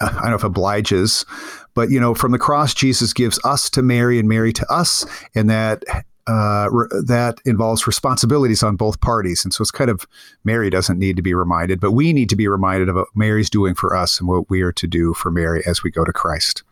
I 0.00 0.08
don't 0.08 0.30
know 0.30 0.36
if 0.36 0.44
obliges, 0.44 1.26
but 1.74 1.90
you 1.90 2.00
know, 2.00 2.14
from 2.14 2.32
the 2.32 2.38
cross, 2.38 2.72
Jesus 2.72 3.12
gives 3.12 3.38
us 3.44 3.68
to 3.70 3.82
Mary 3.82 4.18
and 4.18 4.28
Mary 4.28 4.52
to 4.54 4.72
us, 4.72 5.04
and 5.34 5.50
that 5.50 5.84
uh, 6.26 6.68
re- 6.70 6.88
that 7.06 7.40
involves 7.44 7.86
responsibilities 7.86 8.62
on 8.62 8.76
both 8.76 9.00
parties. 9.00 9.44
And 9.44 9.52
so 9.52 9.62
it's 9.62 9.70
kind 9.70 9.90
of 9.90 10.06
Mary 10.44 10.70
doesn't 10.70 10.98
need 10.98 11.16
to 11.16 11.22
be 11.22 11.34
reminded, 11.34 11.80
but 11.80 11.92
we 11.92 12.12
need 12.12 12.28
to 12.30 12.36
be 12.36 12.48
reminded 12.48 12.88
of 12.88 12.96
what 12.96 13.08
Mary's 13.14 13.50
doing 13.50 13.74
for 13.74 13.96
us 13.96 14.20
and 14.20 14.28
what 14.28 14.48
we 14.48 14.62
are 14.62 14.72
to 14.72 14.86
do 14.86 15.12
for 15.12 15.30
Mary 15.30 15.62
as 15.66 15.82
we 15.82 15.90
go 15.90 16.04
to 16.04 16.12
Christ. 16.12 16.62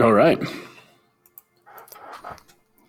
All 0.00 0.12
right. 0.12 0.38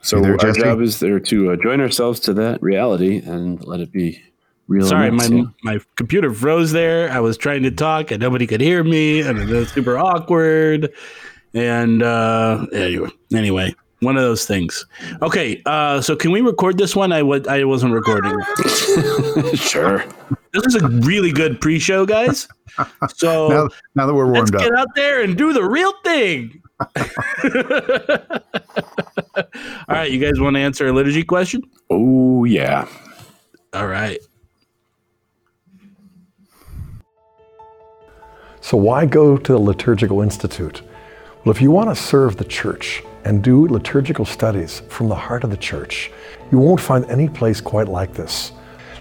So 0.09 0.17
You 0.17 0.23
there, 0.23 0.31
our 0.31 0.37
Jesse? 0.37 0.61
job 0.61 0.81
is 0.81 0.99
there 0.99 1.19
to 1.19 1.51
uh, 1.51 1.55
join 1.57 1.79
ourselves 1.79 2.19
to 2.21 2.33
that 2.33 2.59
reality 2.63 3.19
and 3.19 3.63
let 3.63 3.79
it 3.79 3.91
be 3.91 4.19
real. 4.67 4.87
sorry, 4.87 5.11
my 5.11 5.23
us, 5.23 5.29
yeah. 5.29 5.43
my 5.61 5.79
computer 5.97 6.33
froze 6.33 6.71
there. 6.71 7.11
I 7.11 7.19
was 7.19 7.37
trying 7.37 7.61
to 7.61 7.69
talk 7.69 8.09
and 8.09 8.19
nobody 8.19 8.47
could 8.47 8.59
hear 8.59 8.83
me, 8.83 9.21
and 9.21 9.37
it 9.37 9.47
was 9.47 9.69
super 9.69 9.99
awkward. 9.99 10.91
And 11.53 12.01
uh, 12.01 12.65
anyway, 12.73 13.09
anyway, 13.35 13.75
one 13.99 14.17
of 14.17 14.23
those 14.23 14.47
things. 14.47 14.83
Okay, 15.21 15.61
uh, 15.67 16.01
so 16.01 16.15
can 16.15 16.31
we 16.31 16.41
record 16.41 16.79
this 16.79 16.95
one? 16.95 17.11
I 17.11 17.21
was 17.21 17.45
I 17.47 17.63
wasn't 17.65 17.93
recording. 17.93 18.35
sure. 19.53 20.03
This 20.53 20.65
is 20.65 20.75
a 20.75 20.87
really 20.87 21.31
good 21.31 21.61
pre-show, 21.61 22.07
guys. 22.07 22.47
So 23.15 23.49
Now, 23.49 23.69
now 23.93 24.07
that 24.07 24.15
we're 24.15 24.25
let's 24.25 24.51
warmed 24.51 24.55
up, 24.55 24.61
get 24.61 24.73
out 24.73 24.87
there 24.95 25.21
and 25.21 25.37
do 25.37 25.53
the 25.53 25.63
real 25.63 25.93
thing. 26.03 26.63
All 29.89 29.95
right, 29.95 30.11
you 30.11 30.19
guys 30.19 30.39
want 30.39 30.55
to 30.55 30.59
answer 30.59 30.87
a 30.87 30.93
liturgy 30.93 31.23
question? 31.23 31.61
Oh 31.89 32.45
yeah. 32.45 32.87
All 33.73 33.87
right. 33.87 34.19
So, 38.61 38.77
why 38.77 39.05
go 39.05 39.37
to 39.37 39.51
the 39.51 39.59
Liturgical 39.59 40.21
Institute? 40.21 40.83
Well, 41.43 41.55
if 41.55 41.61
you 41.61 41.71
want 41.71 41.89
to 41.89 41.95
serve 41.95 42.37
the 42.37 42.43
church 42.43 43.01
and 43.25 43.43
do 43.43 43.67
liturgical 43.67 44.25
studies 44.25 44.81
from 44.89 45.07
the 45.07 45.15
heart 45.15 45.43
of 45.43 45.49
the 45.49 45.57
church, 45.57 46.11
you 46.51 46.59
won't 46.59 46.79
find 46.79 47.05
any 47.05 47.27
place 47.29 47.61
quite 47.61 47.87
like 47.87 48.13
this. 48.13 48.51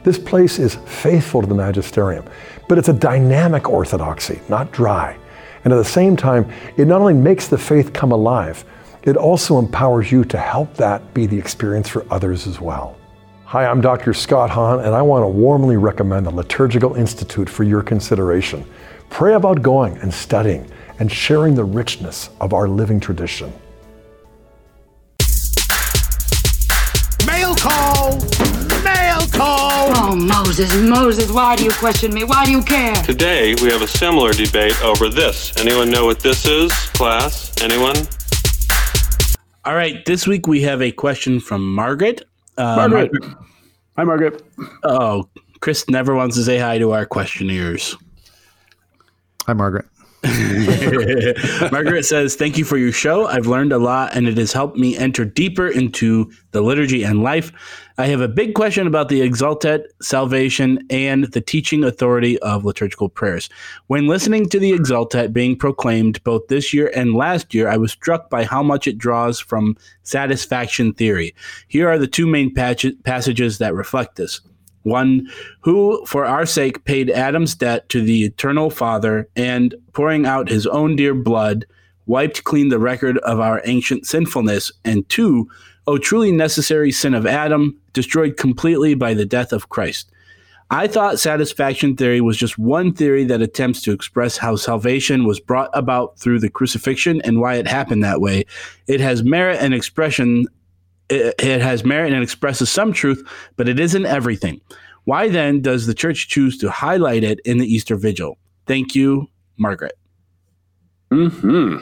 This 0.05 0.19
place 0.19 0.59
is 0.59 0.77
faithful 0.87 1.43
to 1.43 1.47
the 1.47 1.55
magisterium, 1.55 2.25
but 2.69 2.79
it's 2.79 2.89
a 2.89 2.93
dynamic 2.93 3.69
orthodoxy, 3.69 4.41
not 4.49 4.73
dry. 4.73 5.19
And 5.65 5.73
at 5.73 5.77
the 5.77 5.85
same 5.85 6.17
time, 6.17 6.51
it 6.77 6.87
not 6.87 7.01
only 7.01 7.15
makes 7.15 7.49
the 7.49 7.59
faith 7.59 7.93
come 7.93 8.13
alive, 8.13 8.65
it 9.03 9.17
also 9.17 9.59
empowers 9.59 10.13
you 10.13 10.25
to 10.27 10.39
help 10.39 10.75
that 10.75 11.15
be 11.15 11.27
the 11.27 11.39
experience 11.39 11.89
for 11.89 12.05
others 12.11 12.47
as 12.47 12.61
well. 12.61 12.97
Hi, 13.45 13.65
I'm 13.65 13.81
Dr. 13.81 14.13
Scott 14.13 14.51
Hahn, 14.51 14.81
and 14.81 14.95
I 14.95 15.01
want 15.01 15.23
to 15.23 15.29
warmly 15.29 15.79
recommend 15.79 16.27
the 16.27 16.31
Liturgical 16.31 16.95
Institute 16.97 17.49
for 17.49 17.65
your 17.65 17.83
consideration. 17.83 18.65
Pray 19.09 19.35
about 19.35 19.63
going 19.63 19.97
and 19.99 20.13
studying 20.13 20.71
and 20.99 21.11
sharing 21.11 21.55
the 21.55 21.65
richness 21.65 22.29
of 22.41 22.53
our 22.53 22.69
living 22.69 23.01
tradition. 23.01 23.53
Oh, 30.11 30.17
Moses, 30.17 30.75
Moses, 30.75 31.31
why 31.31 31.55
do 31.55 31.65
you 31.65 31.71
question 31.71 32.15
me? 32.15 32.25
Why 32.25 32.47
do 32.47 32.51
you 32.51 32.63
care? 32.63 32.95
Today, 32.95 33.55
we 33.57 33.71
have 33.71 33.83
a 33.83 33.87
similar 33.87 34.33
debate 34.33 34.83
over 34.83 35.11
this. 35.11 35.55
Anyone 35.59 35.91
know 35.91 36.07
what 36.07 36.21
this 36.21 36.47
is, 36.47 36.73
class? 36.95 37.53
Anyone? 37.61 37.95
All 39.67 39.75
right. 39.75 40.03
This 40.07 40.27
week 40.27 40.47
we 40.47 40.63
have 40.63 40.81
a 40.81 40.91
question 40.91 41.41
from 41.41 41.75
Margaret. 41.75 42.23
Uh, 42.57 42.89
Margaret. 42.89 43.11
Hi, 43.99 44.05
Margaret. 44.05 44.43
Oh, 44.83 45.29
Chris 45.61 45.87
never 45.91 46.15
wants 46.15 46.37
to 46.37 46.43
say 46.43 46.57
hi 46.57 46.79
to 46.79 46.93
our 46.93 47.05
questioners. 47.05 47.95
hi 49.45 49.53
Margaret. 49.53 49.85
Margaret 51.73 52.05
says, 52.05 52.37
Thank 52.37 52.59
you 52.59 52.65
for 52.65 52.77
your 52.77 52.93
show. 52.93 53.27
I've 53.27 53.47
learned 53.47 53.73
a 53.73 53.79
lot 53.79 54.15
and 54.15 54.29
it 54.29 54.37
has 54.37 54.53
helped 54.53 54.77
me 54.77 54.97
enter 54.97 55.25
deeper 55.25 55.69
into 55.69 56.31
the 56.51 56.61
liturgy 56.61 57.03
and 57.03 57.23
life. 57.23 57.53
I 57.97 58.07
have 58.07 58.21
a 58.21 58.29
big 58.29 58.55
question 58.55 58.87
about 58.87 59.09
the 59.09 59.23
Exsultet, 59.23 59.85
salvation, 60.01 60.81
and 60.91 61.25
the 61.25 61.41
teaching 61.41 61.83
authority 61.83 62.39
of 62.41 62.65
liturgical 62.65 63.09
prayers. 63.09 63.49
When 63.87 64.07
listening 64.07 64.49
to 64.51 64.59
the 64.59 64.73
Exsultet 64.73 65.33
being 65.33 65.57
proclaimed 65.57 66.23
both 66.23 66.47
this 66.49 66.73
year 66.73 66.93
and 66.95 67.15
last 67.15 67.55
year, 67.55 67.69
I 67.69 67.77
was 67.77 67.91
struck 67.91 68.31
by 68.31 68.45
how 68.45 68.63
much 68.63 68.87
it 68.87 68.99
draws 68.99 69.41
from 69.41 69.77
satisfaction 70.03 70.93
theory. 70.93 71.35
Here 71.67 71.89
are 71.89 71.99
the 71.99 72.07
two 72.07 72.27
main 72.27 72.55
passages 72.55 73.59
that 73.59 73.75
reflect 73.75 74.17
this 74.17 74.41
one 74.89 75.29
who, 75.61 76.05
for 76.07 76.25
our 76.25 76.47
sake, 76.47 76.85
paid 76.85 77.11
Adam's 77.11 77.55
debt 77.55 77.89
to 77.91 78.01
the 78.01 78.25
eternal 78.25 78.71
Father 78.71 79.29
and, 79.37 79.75
pouring 79.93 80.27
out 80.27 80.49
his 80.49 80.67
own 80.67 80.97
dear 80.97 81.15
blood, 81.15 81.67
wiped 82.07 82.45
clean 82.45 82.69
the 82.69 82.79
record 82.79 83.19
of 83.19 83.39
our 83.39 83.61
ancient 83.65 84.07
sinfulness, 84.07 84.73
and 84.85 85.09
two, 85.09 85.49
O 85.87 85.99
truly 85.99 86.33
necessary 86.33 86.91
sin 86.91 87.15
of 87.15 87.27
Adam, 87.27 87.77
destroyed 87.93 88.37
completely 88.37 88.95
by 88.95 89.15
the 89.15 89.27
death 89.27 89.53
of 89.53 89.69
Christ. 89.69 90.11
I 90.71 90.87
thought 90.87 91.19
satisfaction 91.19 91.97
theory 91.97 92.21
was 92.21 92.37
just 92.37 92.59
one 92.59 92.93
theory 92.93 93.25
that 93.25 93.41
attempts 93.41 93.81
to 93.83 93.93
express 93.93 94.37
how 94.37 94.57
salvation 94.57 95.25
was 95.25 95.41
brought 95.41 95.71
about 95.73 96.19
through 96.19 96.41
the 96.41 96.51
crucifixion 96.51 97.23
and 97.23 97.41
why 97.41 97.55
it 97.55 97.67
happened 97.67 98.05
that 98.05 98.21
way. 98.21 98.45
It 98.87 99.01
has 99.01 99.23
merit 99.23 99.63
and 99.63 99.73
expression 99.73 100.45
it, 101.09 101.35
it 101.39 101.61
has 101.61 101.85
merit 101.85 102.13
and 102.13 102.23
expresses 102.23 102.71
some 102.71 102.93
truth, 102.93 103.23
but 103.57 103.69
it 103.69 103.79
isn't 103.81 104.07
everything. 104.07 104.61
Why 105.05 105.29
then 105.29 105.63
does 105.63 105.87
the 105.87 105.95
church 105.95 106.29
choose 106.29 106.59
to 106.59 106.71
highlight 106.71 107.25
it 107.25 107.41
in 107.45 107.59
the 107.59 107.67
Easter 107.67 107.97
Vigil? 107.97 108.39
Thank 108.67 108.95
you, 108.95 109.27
Margaret. 109.57 109.97
Hmm. 111.11 111.79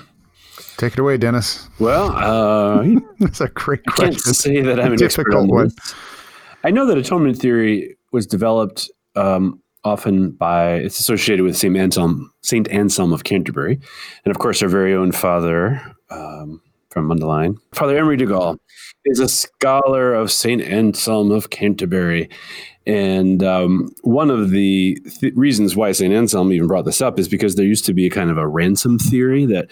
Take 0.76 0.92
it 0.92 0.98
away, 0.98 1.16
Denis. 1.16 1.68
Well, 1.80 2.12
uh, 2.14 2.86
that's 3.18 3.40
a 3.40 3.48
great 3.48 3.80
I 3.88 3.92
question. 3.92 4.14
can't 4.14 4.36
say 4.36 4.60
that 4.60 4.78
I'm 4.78 4.92
an 4.92 4.98
difficult 4.98 5.48
one. 5.48 5.70
I 6.64 6.70
know 6.70 6.86
that 6.86 6.98
atonement 6.98 7.38
theory 7.38 7.96
was 8.12 8.26
developed 8.26 8.90
um, 9.16 9.60
often 9.84 10.32
by 10.32 10.74
it's 10.74 11.00
associated 11.00 11.44
with 11.44 11.56
Saint 11.56 11.76
Anselm, 11.76 12.32
Saint 12.42 12.68
Anselm 12.68 13.12
of 13.12 13.24
Canterbury, 13.24 13.80
and 14.24 14.30
of 14.30 14.38
course 14.38 14.62
our 14.62 14.68
very 14.68 14.94
own 14.94 15.12
Father 15.12 15.80
um, 16.10 16.60
from 16.90 17.08
Mundelein, 17.08 17.58
Father 17.72 17.96
Emery 17.96 18.16
de 18.16 18.26
Gaál, 18.26 18.58
is 19.04 19.20
a 19.20 19.28
scholar 19.28 20.14
of 20.14 20.30
St. 20.32 20.62
Anselm 20.62 21.30
of 21.30 21.50
Canterbury. 21.50 22.28
And 22.86 23.42
um, 23.42 23.90
one 24.02 24.30
of 24.30 24.50
the 24.50 24.98
th- 25.20 25.34
reasons 25.34 25.74
why 25.74 25.92
St. 25.92 26.14
Anselm 26.14 26.52
even 26.52 26.68
brought 26.68 26.84
this 26.84 27.00
up 27.00 27.18
is 27.18 27.28
because 27.28 27.56
there 27.56 27.66
used 27.66 27.84
to 27.86 27.94
be 27.94 28.06
a 28.06 28.10
kind 28.10 28.30
of 28.30 28.38
a 28.38 28.46
ransom 28.46 28.98
theory 28.98 29.44
that, 29.46 29.70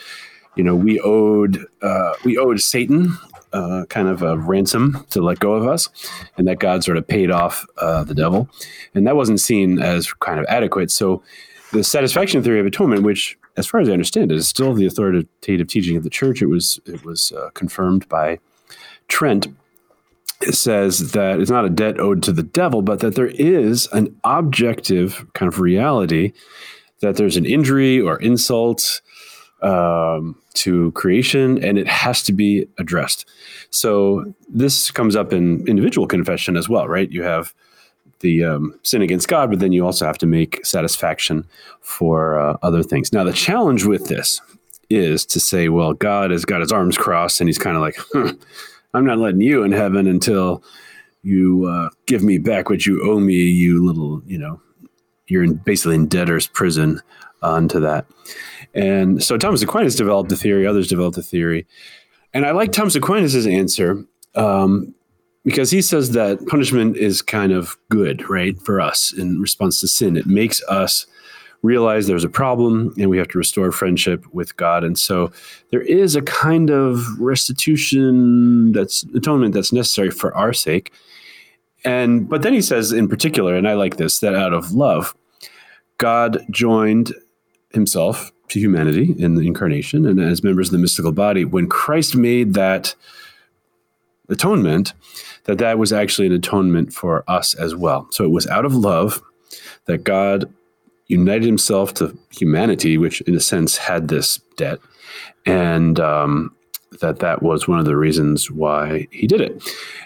you 0.56 0.64
know, 0.64 0.74
we 0.74 1.00
owed 1.00 1.64
uh, 1.82 2.14
we 2.24 2.36
owed 2.36 2.60
Satan 2.60 3.16
uh, 3.54 3.84
kind 3.88 4.08
of 4.08 4.22
a 4.22 4.36
ransom 4.36 5.06
to 5.10 5.22
let 5.22 5.38
go 5.38 5.54
of 5.54 5.66
us, 5.66 5.88
and 6.36 6.46
that 6.48 6.58
God 6.58 6.84
sort 6.84 6.98
of 6.98 7.06
paid 7.06 7.30
off 7.30 7.64
uh, 7.78 8.04
the 8.04 8.14
devil, 8.14 8.48
and 8.94 9.06
that 9.06 9.16
wasn't 9.16 9.40
seen 9.40 9.80
as 9.80 10.12
kind 10.14 10.40
of 10.40 10.46
adequate. 10.48 10.90
So, 10.90 11.22
the 11.72 11.84
satisfaction 11.84 12.42
theory 12.42 12.60
of 12.60 12.66
atonement, 12.66 13.04
which, 13.04 13.38
as 13.56 13.66
far 13.66 13.80
as 13.80 13.88
I 13.88 13.92
understand 13.92 14.32
it, 14.32 14.36
is 14.36 14.48
still 14.48 14.74
the 14.74 14.86
authoritative 14.86 15.68
teaching 15.68 15.96
of 15.96 16.02
the 16.02 16.10
church. 16.10 16.42
It 16.42 16.46
was 16.46 16.80
it 16.86 17.04
was 17.04 17.32
uh, 17.32 17.50
confirmed 17.54 18.08
by 18.08 18.38
Trent 19.08 19.48
says 20.50 21.12
that 21.12 21.40
it's 21.40 21.50
not 21.50 21.64
a 21.64 21.70
debt 21.70 21.98
owed 21.98 22.22
to 22.24 22.32
the 22.32 22.42
devil, 22.42 22.82
but 22.82 23.00
that 23.00 23.14
there 23.14 23.28
is 23.28 23.88
an 23.92 24.14
objective 24.24 25.24
kind 25.32 25.50
of 25.50 25.60
reality 25.60 26.32
that 27.00 27.16
there's 27.16 27.36
an 27.36 27.46
injury 27.46 28.00
or 28.00 28.20
insult 28.20 29.00
um, 29.62 30.40
to 30.54 30.92
creation 30.92 31.62
and 31.62 31.78
it 31.78 31.88
has 31.88 32.22
to 32.22 32.32
be 32.32 32.66
addressed. 32.78 33.28
So 33.70 34.34
this 34.48 34.90
comes 34.90 35.16
up 35.16 35.32
in 35.32 35.66
individual 35.66 36.06
confession 36.06 36.56
as 36.56 36.68
well, 36.68 36.86
right? 36.88 37.10
You 37.10 37.22
have 37.22 37.54
the 38.24 38.42
um, 38.42 38.78
sin 38.82 39.02
against 39.02 39.28
God, 39.28 39.50
but 39.50 39.60
then 39.60 39.70
you 39.70 39.84
also 39.84 40.06
have 40.06 40.18
to 40.18 40.26
make 40.26 40.64
satisfaction 40.64 41.46
for 41.80 42.40
uh, 42.40 42.56
other 42.62 42.82
things. 42.82 43.12
Now, 43.12 43.22
the 43.22 43.32
challenge 43.32 43.84
with 43.84 44.06
this 44.06 44.40
is 44.90 45.24
to 45.26 45.38
say, 45.38 45.68
well, 45.68 45.92
God 45.92 46.30
has 46.30 46.44
got 46.44 46.60
his 46.60 46.72
arms 46.72 46.96
crossed 46.96 47.40
and 47.40 47.48
he's 47.48 47.58
kind 47.58 47.76
of 47.76 47.82
like, 47.82 47.96
I'm 48.94 49.04
not 49.04 49.18
letting 49.18 49.42
you 49.42 49.62
in 49.62 49.72
heaven 49.72 50.06
until 50.06 50.64
you 51.22 51.66
uh, 51.66 51.90
give 52.06 52.22
me 52.22 52.38
back 52.38 52.68
what 52.68 52.86
you 52.86 53.02
owe 53.08 53.20
me, 53.20 53.34
you 53.34 53.84
little, 53.84 54.22
you 54.26 54.38
know, 54.38 54.60
you're 55.26 55.44
in, 55.44 55.54
basically 55.54 55.94
in 55.94 56.06
debtor's 56.06 56.46
prison 56.48 57.00
onto 57.42 57.80
that. 57.80 58.06
And 58.74 59.22
so 59.22 59.36
Thomas 59.36 59.62
Aquinas 59.62 59.96
developed 59.96 60.30
the 60.30 60.36
theory, 60.36 60.66
others 60.66 60.88
developed 60.88 61.16
the 61.16 61.22
theory. 61.22 61.66
And 62.32 62.46
I 62.46 62.52
like 62.52 62.72
Thomas 62.72 62.96
Aquinas' 62.96 63.46
answer 63.46 64.04
um, 64.34 64.94
because 65.44 65.70
he 65.70 65.82
says 65.82 66.10
that 66.10 66.46
punishment 66.46 66.96
is 66.96 67.22
kind 67.22 67.52
of 67.52 67.76
good, 67.90 68.28
right, 68.28 68.58
for 68.62 68.80
us 68.80 69.12
in 69.12 69.40
response 69.40 69.80
to 69.80 69.88
sin. 69.88 70.16
It 70.16 70.26
makes 70.26 70.62
us 70.64 71.06
realize 71.62 72.06
there's 72.06 72.24
a 72.24 72.28
problem 72.28 72.94
and 72.98 73.08
we 73.08 73.18
have 73.18 73.28
to 73.28 73.38
restore 73.38 73.72
friendship 73.72 74.24
with 74.32 74.56
God. 74.56 74.84
And 74.84 74.98
so 74.98 75.32
there 75.70 75.82
is 75.82 76.14
a 76.14 76.22
kind 76.22 76.70
of 76.70 77.18
restitution 77.18 78.72
that's 78.72 79.04
atonement 79.14 79.54
that's 79.54 79.72
necessary 79.72 80.10
for 80.10 80.34
our 80.34 80.52
sake. 80.52 80.92
And 81.84 82.28
but 82.28 82.42
then 82.42 82.52
he 82.52 82.62
says 82.62 82.92
in 82.92 83.08
particular, 83.08 83.56
and 83.56 83.66
I 83.66 83.74
like 83.74 83.96
this, 83.96 84.20
that 84.20 84.34
out 84.34 84.52
of 84.52 84.72
love, 84.72 85.14
God 85.98 86.44
joined 86.50 87.14
himself 87.70 88.30
to 88.48 88.60
humanity 88.60 89.14
in 89.18 89.34
the 89.34 89.46
incarnation 89.46 90.06
and 90.06 90.20
as 90.20 90.44
members 90.44 90.68
of 90.68 90.72
the 90.72 90.78
mystical 90.78 91.12
body. 91.12 91.44
When 91.44 91.66
Christ 91.66 92.14
made 92.14 92.54
that 92.54 92.94
atonement, 94.28 94.92
that 95.44 95.58
that 95.58 95.78
was 95.78 95.92
actually 95.92 96.26
an 96.26 96.32
atonement 96.32 96.92
for 96.92 97.24
us 97.28 97.54
as 97.54 97.74
well. 97.74 98.08
So 98.10 98.24
it 98.24 98.30
was 98.30 98.46
out 98.46 98.64
of 98.64 98.74
love 98.74 99.22
that 99.86 100.04
God 100.04 100.52
united 101.08 101.44
himself 101.44 101.94
to 101.94 102.16
humanity, 102.30 102.96
which 102.98 103.20
in 103.22 103.34
a 103.34 103.40
sense 103.40 103.76
had 103.76 104.08
this 104.08 104.38
debt, 104.56 104.78
and 105.44 106.00
um, 106.00 106.54
that 107.00 107.18
that 107.18 107.42
was 107.42 107.68
one 107.68 107.78
of 107.78 107.84
the 107.84 107.96
reasons 107.96 108.50
why 108.50 109.06
he 109.10 109.26
did 109.26 109.40
it. 109.40 109.62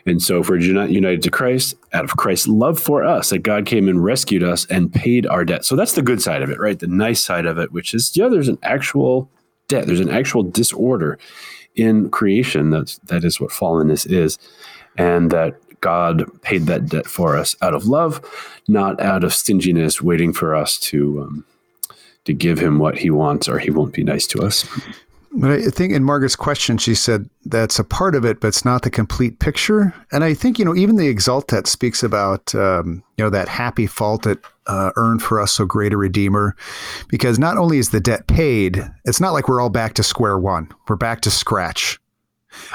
And 0.07 0.23
so, 0.23 0.41
if 0.41 0.49
we're 0.49 0.59
united 0.59 1.23
to 1.23 1.31
Christ, 1.31 1.75
out 1.93 2.05
of 2.05 2.17
Christ's 2.17 2.49
love 2.49 2.81
for 2.81 3.05
us, 3.05 3.31
that 3.31 3.39
God 3.39 3.67
came 3.67 3.89
and 3.89 4.03
rescued 4.03 4.43
us 4.43 4.67
and 4.67 4.93
paid 4.93 5.27
our 5.27 5.45
debt. 5.45 5.65
So 5.65 5.77
that's 5.77 5.93
the 5.93 6.03
good 6.03 6.23
side 6.23 6.43
of 6.43 6.51
it, 6.51 6.59
right? 6.59 6.79
The 6.79 6.87
nice 6.87 7.21
side 7.21 7.47
of 7.47 7.59
it, 7.59 7.73
which 7.73 7.95
is 7.95 8.17
yeah, 8.17 8.29
there's 8.29 8.49
an 8.49 8.59
actual 8.63 9.31
debt, 9.69 9.87
there's 9.87 10.01
an 10.01 10.11
actual 10.11 10.43
disorder 10.43 11.19
in 11.75 12.11
creation. 12.11 12.71
That's 12.71 12.99
that 12.99 13.25
is 13.25 13.41
what 13.41 13.51
fallenness 13.51 14.11
is, 14.11 14.39
and 14.97 15.31
that 15.31 15.57
God 15.81 16.25
paid 16.43 16.67
that 16.67 16.87
debt 16.87 17.07
for 17.07 17.37
us 17.37 17.57
out 17.63 17.75
of 17.75 17.87
love, 17.87 18.21
not 18.67 19.01
out 19.01 19.25
of 19.25 19.33
stinginess, 19.33 20.03
waiting 20.03 20.33
for 20.33 20.55
us 20.55 20.79
to 20.81 21.23
um, 21.23 21.45
to 22.25 22.33
give 22.33 22.59
Him 22.59 22.79
what 22.79 22.99
He 22.99 23.11
wants, 23.11 23.49
or 23.49 23.59
He 23.59 23.71
won't 23.71 23.95
be 23.95 24.05
nice 24.05 24.27
to 24.29 24.43
us. 24.43 24.69
But 25.33 25.51
I 25.51 25.63
think 25.69 25.93
in 25.93 26.05
Margaret's 26.05 26.37
question, 26.37 26.79
she 26.79 26.95
said 26.95 27.29
that's 27.45 27.79
a 27.79 27.85
part 27.85 28.15
of 28.15 28.25
it, 28.25 28.41
but 28.41 28.49
it's 28.49 28.65
not 28.65 28.83
the 28.83 28.91
complete 28.91 29.39
picture. 29.39 29.95
And 30.11 30.25
I 30.25 30.35
think 30.35 30.59
you 30.59 30.65
know 30.65 30.75
even 30.75 30.97
the 30.97 31.13
Exsultet 31.13 31.67
speaks 31.67 32.03
about 32.03 32.55
um, 32.55 33.03
you 33.17 33.25
know 33.25 33.31
that 33.31 33.49
happy 33.49 33.87
fault 33.87 34.23
that 34.23 34.39
uh, 34.67 34.91
earned 34.97 35.23
for 35.23 35.41
us 35.41 35.53
so 35.53 35.65
great 35.65 35.93
a 35.93 35.97
redeemer, 35.97 36.57
because 37.09 37.39
not 37.39 37.57
only 37.57 37.79
is 37.79 37.91
the 37.91 38.01
debt 38.01 38.27
paid, 38.27 38.83
it's 39.05 39.21
not 39.21 39.33
like 39.33 39.49
we're 39.49 39.61
all 39.61 39.71
back 39.71 39.95
to 39.95 40.03
square 40.03 40.39
one. 40.39 40.69
We're 40.89 40.97
back 40.97 41.21
to 41.23 41.31
scratch 41.31 41.99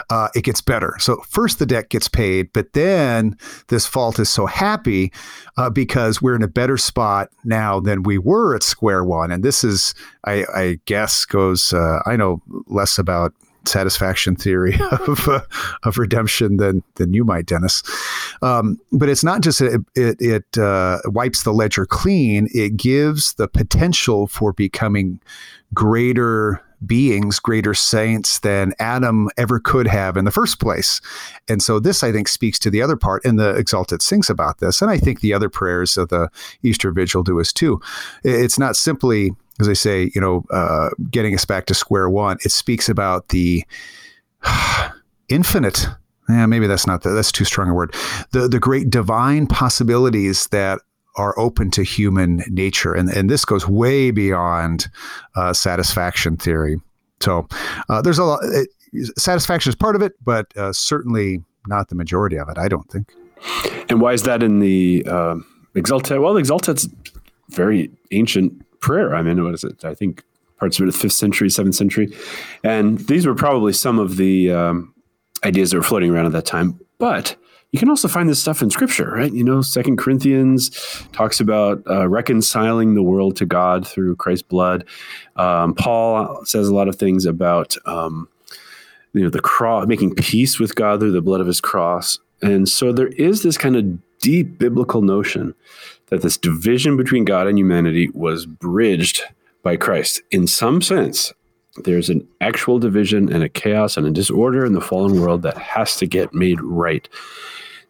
uh, 0.10 0.30
it 0.36 0.44
gets 0.44 0.62
better. 0.62 0.96
So 1.00 1.18
first 1.30 1.60
the 1.60 1.66
debt 1.66 1.90
gets 1.90 2.08
paid, 2.08 2.52
but 2.54 2.74
then 2.74 3.38
this 3.68 3.86
fault 3.86 4.20
is 4.20 4.30
so 4.30 4.46
happy 4.46 5.12
uh, 5.58 5.70
because 5.70 6.22
we're 6.22 6.36
in 6.36 6.44
a 6.44 6.48
better 6.48 6.78
spot 6.78 7.30
now 7.44 7.80
than 7.80 8.04
we 8.04 8.18
were 8.18 8.56
at 8.56 8.64
square 8.64 9.04
one. 9.04 9.32
And 9.32 9.44
this 9.44 9.64
is, 9.64 9.94
I, 10.26 10.46
I 10.56 10.80
guess, 10.86 11.26
goes. 11.26 11.74
Uh, 11.74 12.00
I 12.06 12.16
know 12.16 12.42
less 12.68 12.98
about 12.98 13.34
satisfaction 13.66 14.36
theory 14.36 14.78
of 14.92 15.28
uh, 15.28 15.42
of 15.84 15.98
redemption 15.98 16.58
than 16.58 16.84
than 16.96 17.14
you 17.14 17.24
might, 17.24 17.46
Denis. 17.46 17.84
Um, 18.42 18.80
but 18.92 19.10
it's 19.10 19.24
not 19.24 19.42
just 19.42 19.62
it 19.62 19.82
it, 19.96 20.18
it 20.20 20.58
uh, 20.58 21.00
wipes 21.06 21.44
the 21.44 21.54
ledger 21.54 21.86
clean. 21.86 22.48
It 22.54 22.78
gives 22.78 23.34
the 23.34 23.48
potential 23.48 24.28
for 24.28 24.54
becoming 24.54 25.20
greater 25.74 26.62
beings, 26.86 27.40
greater 27.40 27.74
saints 27.74 28.40
than 28.40 28.74
Adam 28.80 29.30
ever 29.38 29.60
could 29.60 29.88
have 29.88 30.18
in 30.18 30.26
the 30.26 30.32
first 30.32 30.60
place. 30.60 31.02
And 31.48 31.62
so 31.62 31.80
this, 31.80 32.04
I 32.04 32.12
think, 32.12 32.28
speaks 32.28 32.60
to 32.60 32.70
the 32.70 32.82
other 32.82 32.96
part, 32.96 33.24
and 33.26 33.40
the 33.40 33.54
Exsultet 33.54 34.02
sings 34.02 34.30
about 34.30 34.60
this. 34.60 34.82
And 34.82 34.92
I 34.92 34.98
think 34.98 35.22
the 35.22 35.34
other 35.34 35.50
prayers 35.50 35.98
of 35.98 36.10
the 36.10 36.30
Easter 36.62 36.92
Vigil 36.92 37.24
do 37.24 37.40
as 37.40 37.54
too. 37.54 37.82
It's 38.24 38.60
not 38.60 38.76
simply, 38.76 39.32
as 39.60 39.70
I 39.70 39.74
say, 39.74 40.12
you 40.14 40.22
know, 40.22 40.44
uh, 40.52 40.90
getting 41.10 41.34
us 41.34 41.46
back 41.46 41.66
to 41.68 41.74
square 41.74 42.10
one. 42.10 42.38
It 42.44 42.52
speaks 42.52 42.90
about 42.90 43.30
the 43.30 43.64
infinite 45.30 45.88
yeah, 46.30 46.46
maybe 46.46 46.68
that's 46.68 46.88
not 46.88 47.04
the, 47.04 47.10
that's 47.10 47.32
too 47.32 47.44
strong 47.44 47.70
a 47.70 47.74
word. 47.74 47.94
The 48.32 48.48
the 48.48 48.60
great 48.60 48.90
divine 48.90 49.46
possibilities 49.46 50.48
that 50.48 50.80
are 51.16 51.38
open 51.38 51.72
to 51.72 51.84
human 51.84 52.43
nature, 52.49 52.93
and 52.93 53.09
and 53.09 53.30
this 53.30 53.45
goes 53.45 53.68
way 53.68 54.11
beyond 54.11 54.88
uh, 55.36 55.53
satisfaction 55.53 56.38
theory. 56.38 56.80
So 57.20 57.47
uh, 57.89 58.01
there's 58.01 58.18
a 58.18 58.24
lot. 58.24 58.39
It, 58.43 58.70
satisfaction 59.18 59.70
is 59.70 59.76
part 59.76 59.95
of 59.95 60.01
it, 60.01 60.14
but 60.24 60.55
uh, 60.57 60.74
certainly 60.74 61.43
not 61.68 61.89
the 61.89 61.95
majority 61.95 62.38
of 62.38 62.49
it. 62.49 62.57
I 62.57 62.68
don't 62.68 62.89
think. 62.89 63.14
And 63.89 64.01
why 64.01 64.14
is 64.14 64.24
that 64.24 64.43
in 64.43 64.59
the 64.59 65.03
uh, 65.07 65.36
Exultet? 65.76 66.22
Well, 66.22 66.34
the 66.34 66.41
Exultet's 66.41 66.88
very 67.49 67.91
ancient 68.11 68.53
prayer. 68.80 69.16
I 69.16 69.22
mean, 69.22 69.43
what 69.43 69.53
is 69.53 69.64
it? 69.64 69.84
I 69.84 69.93
think 69.93 70.24
parts 70.59 70.80
of 70.80 70.88
it, 70.88 70.93
fifth 70.93 71.14
century, 71.14 71.49
seventh 71.49 71.76
century, 71.76 72.16
and 72.64 72.99
these 72.99 73.26
were 73.26 73.36
probably 73.36 73.74
some 73.74 73.99
of 73.99 74.18
the 74.18 74.51
um, 74.51 74.93
ideas 75.43 75.72
that 75.72 75.78
were 75.78 75.84
floating 75.84 76.11
around 76.11 76.26
at 76.26 76.32
that 76.34 76.45
time. 76.45 76.80
But 76.99 77.36
you 77.74 77.80
can 77.80 77.90
also 77.90 78.08
find 78.08 78.30
this 78.30 78.40
stuff 78.40 78.62
in 78.62 78.70
scripture, 78.70 79.10
right? 79.10 79.34
You 79.34 79.44
know, 79.44 79.62
Second 79.64 79.98
Corinthians 79.98 80.70
talks 81.12 81.40
about 81.40 81.82
uh, 81.90 82.08
reconciling 82.08 82.94
the 82.94 83.02
world 83.02 83.36
to 83.38 83.48
God 83.48 83.86
through 83.88 84.16
Christ's 84.16 84.44
blood. 84.44 84.86
Um, 85.38 85.74
Paul 85.74 86.46
says 86.46 86.68
a 86.68 86.76
lot 86.76 86.88
of 86.88 86.98
things 86.98 87.26
about 87.26 87.76
um, 87.86 88.30
you 89.14 89.24
know 89.24 89.32
the 89.32 89.42
cross, 89.42 89.88
making 89.88 90.14
peace 90.14 90.60
with 90.60 90.76
God 90.76 91.00
through 91.00 91.14
the 91.14 91.22
blood 91.22 91.42
of 91.42 91.48
His 91.48 91.60
cross. 91.60 92.20
And 92.44 92.70
so 92.70 92.92
there 92.94 93.08
is 93.08 93.42
this 93.42 93.58
kind 93.58 93.76
of 93.76 94.20
deep 94.20 94.60
biblical 94.60 95.02
notion 95.02 95.56
that 96.08 96.22
this 96.22 96.38
division 96.38 96.96
between 96.96 97.26
God 97.26 97.48
and 97.48 97.58
humanity 97.58 98.10
was 98.14 98.46
bridged 98.46 99.24
by 99.64 99.78
Christ. 99.78 100.22
In 100.30 100.46
some 100.46 100.80
sense, 100.84 101.34
there's 101.78 102.10
an 102.10 102.28
actual 102.40 102.78
division 102.78 103.34
and 103.34 103.44
a 103.44 103.50
chaos 103.50 103.98
and 103.98 104.06
a 104.06 104.12
disorder 104.12 104.64
in 104.64 104.74
the 104.74 104.82
fallen 104.82 105.20
world 105.20 105.42
that 105.42 105.58
has 105.58 105.98
to 105.98 106.06
get 106.06 106.34
made 106.34 106.62
right. 106.62 107.10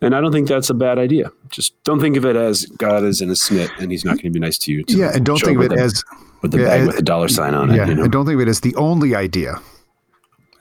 And 0.04 0.16
I 0.16 0.22
don't 0.22 0.32
think 0.32 0.48
that's 0.48 0.70
a 0.70 0.74
bad 0.74 1.00
idea. 1.00 1.32
Just 1.50 1.82
don't 1.84 2.00
think 2.00 2.18
of 2.18 2.26
it 2.26 2.36
as 2.36 2.66
God 2.66 3.04
is 3.04 3.22
in 3.22 3.30
a 3.30 3.36
smit 3.36 3.72
and 3.80 3.92
he's 3.92 4.04
not 4.04 4.14
going 4.14 4.26
to 4.26 4.30
be 4.32 4.40
nice 4.40 4.58
to 4.60 4.72
you. 4.72 4.84
To 4.84 4.98
yeah, 4.98 5.12
and 5.14 5.26
don't 5.26 5.40
think 5.40 5.58
of 5.58 5.64
it 5.64 5.70
the, 5.76 5.82
as 5.82 6.04
with 6.42 6.52
the 6.52 6.60
yeah, 6.60 6.66
bag 6.66 6.88
with 6.88 6.98
the 6.98 7.02
dollar 7.02 7.28
sign 7.28 7.54
on 7.54 7.70
it. 7.72 7.76
Yeah, 7.78 7.88
you 7.88 7.96
know? 7.96 8.04
and 8.04 8.12
don't 8.12 8.26
think 8.26 8.36
of 8.36 8.42
it 8.42 8.50
as 8.50 8.62
the 8.62 8.76
only 8.76 9.16
idea. 9.16 9.62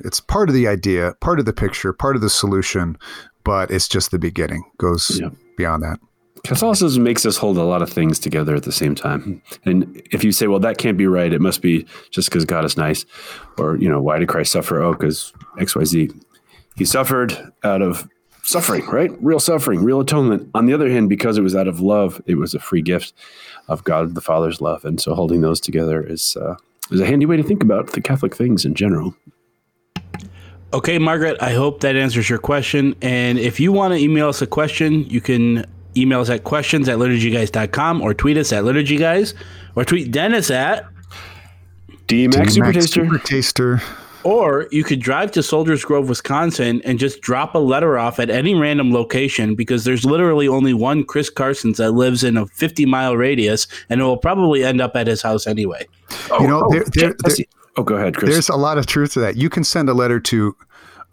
It's 0.00 0.20
part 0.20 0.48
of 0.48 0.54
the 0.54 0.66
idea, 0.68 1.14
part 1.20 1.38
of 1.38 1.44
the 1.44 1.52
picture, 1.52 1.92
part 1.92 2.16
of 2.16 2.22
the 2.22 2.30
solution, 2.30 2.96
but 3.44 3.70
it's 3.70 3.88
just 3.88 4.10
the 4.10 4.18
beginning. 4.18 4.64
Goes 4.78 5.20
Yeah. 5.20 5.30
beyond 5.56 5.82
that. 5.82 5.98
Catholicism 6.44 7.04
makes 7.04 7.24
us 7.24 7.36
hold 7.36 7.56
a 7.56 7.62
lot 7.62 7.82
of 7.82 7.90
things 7.90 8.18
together 8.18 8.56
at 8.56 8.64
the 8.64 8.72
same 8.72 8.96
time. 8.96 9.40
And 9.64 10.02
if 10.10 10.24
you 10.24 10.32
say, 10.32 10.48
well, 10.48 10.58
that 10.60 10.76
can't 10.76 10.98
be 10.98 11.06
right, 11.06 11.32
it 11.32 11.40
must 11.40 11.62
be 11.62 11.86
just 12.10 12.28
because 12.28 12.44
God 12.44 12.64
is 12.64 12.76
nice. 12.76 13.04
Or, 13.58 13.76
you 13.76 13.88
know, 13.88 14.00
why 14.00 14.18
did 14.18 14.26
Christ 14.28 14.50
suffer? 14.50 14.82
Oh, 14.82 14.92
because 14.92 15.32
XYZ. 15.60 16.12
He 16.74 16.84
suffered 16.84 17.52
out 17.62 17.80
of 17.82 18.08
suffering, 18.42 18.84
right? 18.86 19.10
Real 19.22 19.40
suffering, 19.40 19.82
real 19.82 20.00
atonement. 20.00 20.50
On 20.54 20.66
the 20.66 20.72
other 20.72 20.90
hand, 20.90 21.08
because 21.08 21.38
it 21.38 21.42
was 21.42 21.54
out 21.54 21.68
of 21.68 21.80
love, 21.80 22.20
it 22.26 22.36
was 22.36 22.54
a 22.54 22.58
free 22.58 22.82
gift 22.82 23.14
of 23.68 23.84
God 23.84 24.14
the 24.14 24.20
Father's 24.20 24.60
love. 24.60 24.84
And 24.84 25.00
so 25.00 25.14
holding 25.14 25.40
those 25.40 25.60
together 25.60 26.02
is, 26.02 26.36
uh, 26.36 26.56
is 26.90 27.00
a 27.00 27.06
handy 27.06 27.26
way 27.26 27.36
to 27.36 27.42
think 27.42 27.62
about 27.62 27.92
the 27.92 28.00
Catholic 28.00 28.34
things 28.34 28.64
in 28.64 28.74
general. 28.74 29.14
Okay, 30.74 30.98
Margaret, 30.98 31.36
I 31.40 31.52
hope 31.52 31.80
that 31.80 31.96
answers 31.96 32.30
your 32.30 32.38
question. 32.38 32.96
And 33.02 33.38
if 33.38 33.60
you 33.60 33.72
want 33.72 33.92
to 33.92 34.00
email 34.00 34.28
us 34.28 34.40
a 34.40 34.46
question, 34.46 35.04
you 35.04 35.20
can 35.20 35.66
email 35.96 36.20
us 36.20 36.30
at 36.30 36.44
questions 36.44 36.88
at 36.88 36.98
liturgyguys.com 36.98 38.00
or 38.00 38.14
tweet 38.14 38.38
us 38.38 38.52
at 38.52 38.64
liturgyguys 38.64 39.34
or 39.76 39.84
tweet 39.84 40.10
Denis 40.10 40.50
at 40.50 40.86
DMAX 42.06 42.52
Super 42.52 42.72
Taster. 42.72 43.04
Super 43.04 43.18
Taster. 43.18 43.82
Or 44.24 44.68
you 44.70 44.84
could 44.84 45.00
drive 45.00 45.32
to 45.32 45.42
Soldiers 45.42 45.84
Grove, 45.84 46.08
Wisconsin, 46.08 46.80
and 46.84 46.98
just 46.98 47.20
drop 47.20 47.54
a 47.54 47.58
letter 47.58 47.98
off 47.98 48.20
at 48.20 48.30
any 48.30 48.54
random 48.54 48.92
location 48.92 49.54
because 49.54 49.84
there's 49.84 50.04
literally 50.04 50.46
only 50.46 50.74
one 50.74 51.04
Chris 51.04 51.28
Carstens 51.30 51.78
that 51.78 51.92
lives 51.92 52.22
in 52.22 52.36
a 52.36 52.46
50 52.46 52.86
mile 52.86 53.16
radius, 53.16 53.66
and 53.88 54.00
it 54.00 54.04
will 54.04 54.16
probably 54.16 54.64
end 54.64 54.80
up 54.80 54.94
at 54.94 55.06
his 55.06 55.22
house 55.22 55.46
anyway. 55.46 55.86
you 56.38 56.46
know, 56.46 56.68
there, 56.70 56.84
there, 56.94 57.14
there, 57.24 57.36
Oh, 57.76 57.82
go 57.82 57.94
ahead, 57.96 58.16
Chris. 58.16 58.30
there's 58.30 58.48
a 58.48 58.56
lot 58.56 58.76
of 58.76 58.86
truth 58.86 59.14
to 59.14 59.20
that. 59.20 59.36
You 59.36 59.48
can 59.48 59.64
send 59.64 59.88
a 59.88 59.94
letter 59.94 60.20
to 60.20 60.54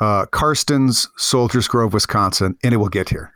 uh, 0.02 0.26
Carstens, 0.28 1.08
Soldiers 1.18 1.68
Grove, 1.68 1.94
Wisconsin, 1.94 2.58
and 2.64 2.74
it 2.74 2.78
will 2.78 2.90
get 2.90 3.10
here. 3.10 3.34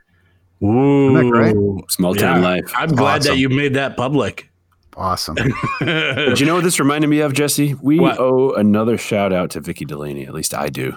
Ooh, 0.62 1.14
that 1.14 1.30
great? 1.30 1.56
Small 1.90 2.16
town 2.16 2.42
life. 2.42 2.72
I'm 2.76 2.90
glad 2.90 3.24
that 3.24 3.38
you 3.38 3.50
made 3.50 3.74
that 3.74 3.98
public. 3.98 4.50
Awesome. 4.96 5.36
But 5.80 6.39
you 6.39 6.46
know 6.46 6.56
what 6.56 6.64
this 6.64 6.80
reminded 6.80 7.08
me 7.08 7.20
of, 7.20 7.34
Jesse? 7.34 7.76
We 7.82 8.00
What? 8.00 8.20
owe 8.20 8.52
another 8.54 8.98
shout 8.98 9.34
out 9.34 9.52
to 9.52 9.60
Vicky 9.62 9.86
Delaney. 9.86 10.26
At 10.26 10.34
least 10.34 10.54
I 10.54 10.70
do. 10.70 10.96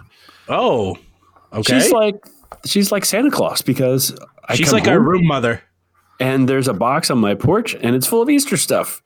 Oh, 0.48 0.96
okay. 1.52 1.80
She's 1.80 1.90
like 1.92 2.14
she's 2.64 2.92
like 2.92 3.04
Santa 3.04 3.30
Claus 3.30 3.62
because 3.62 4.14
I 4.48 4.54
She's 4.54 4.68
come 4.68 4.78
like 4.78 4.88
our 4.88 5.00
room 5.00 5.26
mother. 5.26 5.62
and 6.20 6.48
there's 6.48 6.68
a 6.68 6.74
box 6.74 7.10
on 7.10 7.18
my 7.18 7.34
porch 7.34 7.74
and 7.74 7.96
it's 7.96 8.06
full 8.06 8.22
of 8.22 8.30
Easter 8.30 8.56
stuff. 8.56 9.02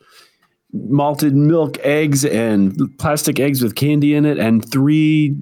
Malted 0.72 1.34
milk, 1.34 1.78
eggs, 1.80 2.24
and 2.24 2.76
plastic 2.98 3.40
eggs 3.40 3.60
with 3.62 3.74
candy 3.74 4.14
in 4.14 4.24
it, 4.24 4.38
and 4.38 4.68
three 4.70 5.36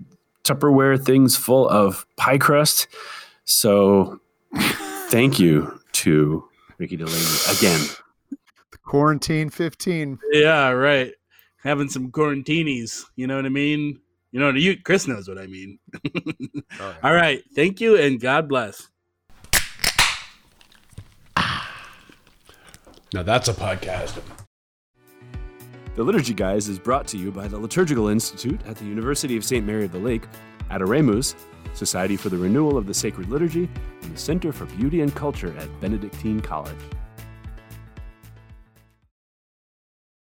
Tupperware 0.44 1.02
things 1.04 1.36
full 1.36 1.68
of 1.68 2.06
pie 2.16 2.38
crust. 2.38 2.86
So 3.44 4.20
thank 5.10 5.38
you 5.38 5.78
to 5.92 6.44
Vicky 6.78 6.96
Delaney 6.96 7.20
again. 7.58 7.80
Quarantine 8.88 9.50
15. 9.50 10.18
Yeah, 10.32 10.70
right. 10.70 11.12
Having 11.62 11.90
some 11.90 12.10
quarantinis. 12.10 13.04
You 13.16 13.26
know 13.26 13.36
what 13.36 13.44
I 13.44 13.50
mean? 13.50 14.00
You 14.32 14.40
know 14.40 14.46
what 14.46 14.54
you 14.54 14.80
Chris 14.82 15.06
knows 15.06 15.28
what 15.28 15.36
I 15.36 15.46
mean. 15.46 15.78
Oh, 16.80 16.96
All 17.02 17.12
right. 17.12 17.42
Thank 17.54 17.82
you 17.82 17.96
and 17.96 18.18
God 18.18 18.48
bless. 18.48 18.88
Now 23.12 23.22
that's 23.22 23.48
a 23.48 23.52
podcast. 23.52 24.22
The 25.94 26.02
Liturgy 26.02 26.32
Guys 26.32 26.68
is 26.68 26.78
brought 26.78 27.06
to 27.08 27.18
you 27.18 27.30
by 27.30 27.46
the 27.46 27.58
Liturgical 27.58 28.08
Institute 28.08 28.60
at 28.66 28.76
the 28.76 28.86
University 28.86 29.36
of 29.36 29.44
St. 29.44 29.66
Mary 29.66 29.84
of 29.84 29.92
the 29.92 29.98
Lake, 29.98 30.22
Adoremus, 30.70 31.34
Society 31.74 32.16
for 32.16 32.30
the 32.30 32.38
Renewal 32.38 32.78
of 32.78 32.86
the 32.86 32.94
Sacred 32.94 33.28
Liturgy, 33.28 33.68
and 34.02 34.14
the 34.14 34.18
Center 34.18 34.50
for 34.50 34.64
Beauty 34.64 35.02
and 35.02 35.14
Culture 35.14 35.54
at 35.58 35.80
Benedictine 35.80 36.40
College. 36.40 36.78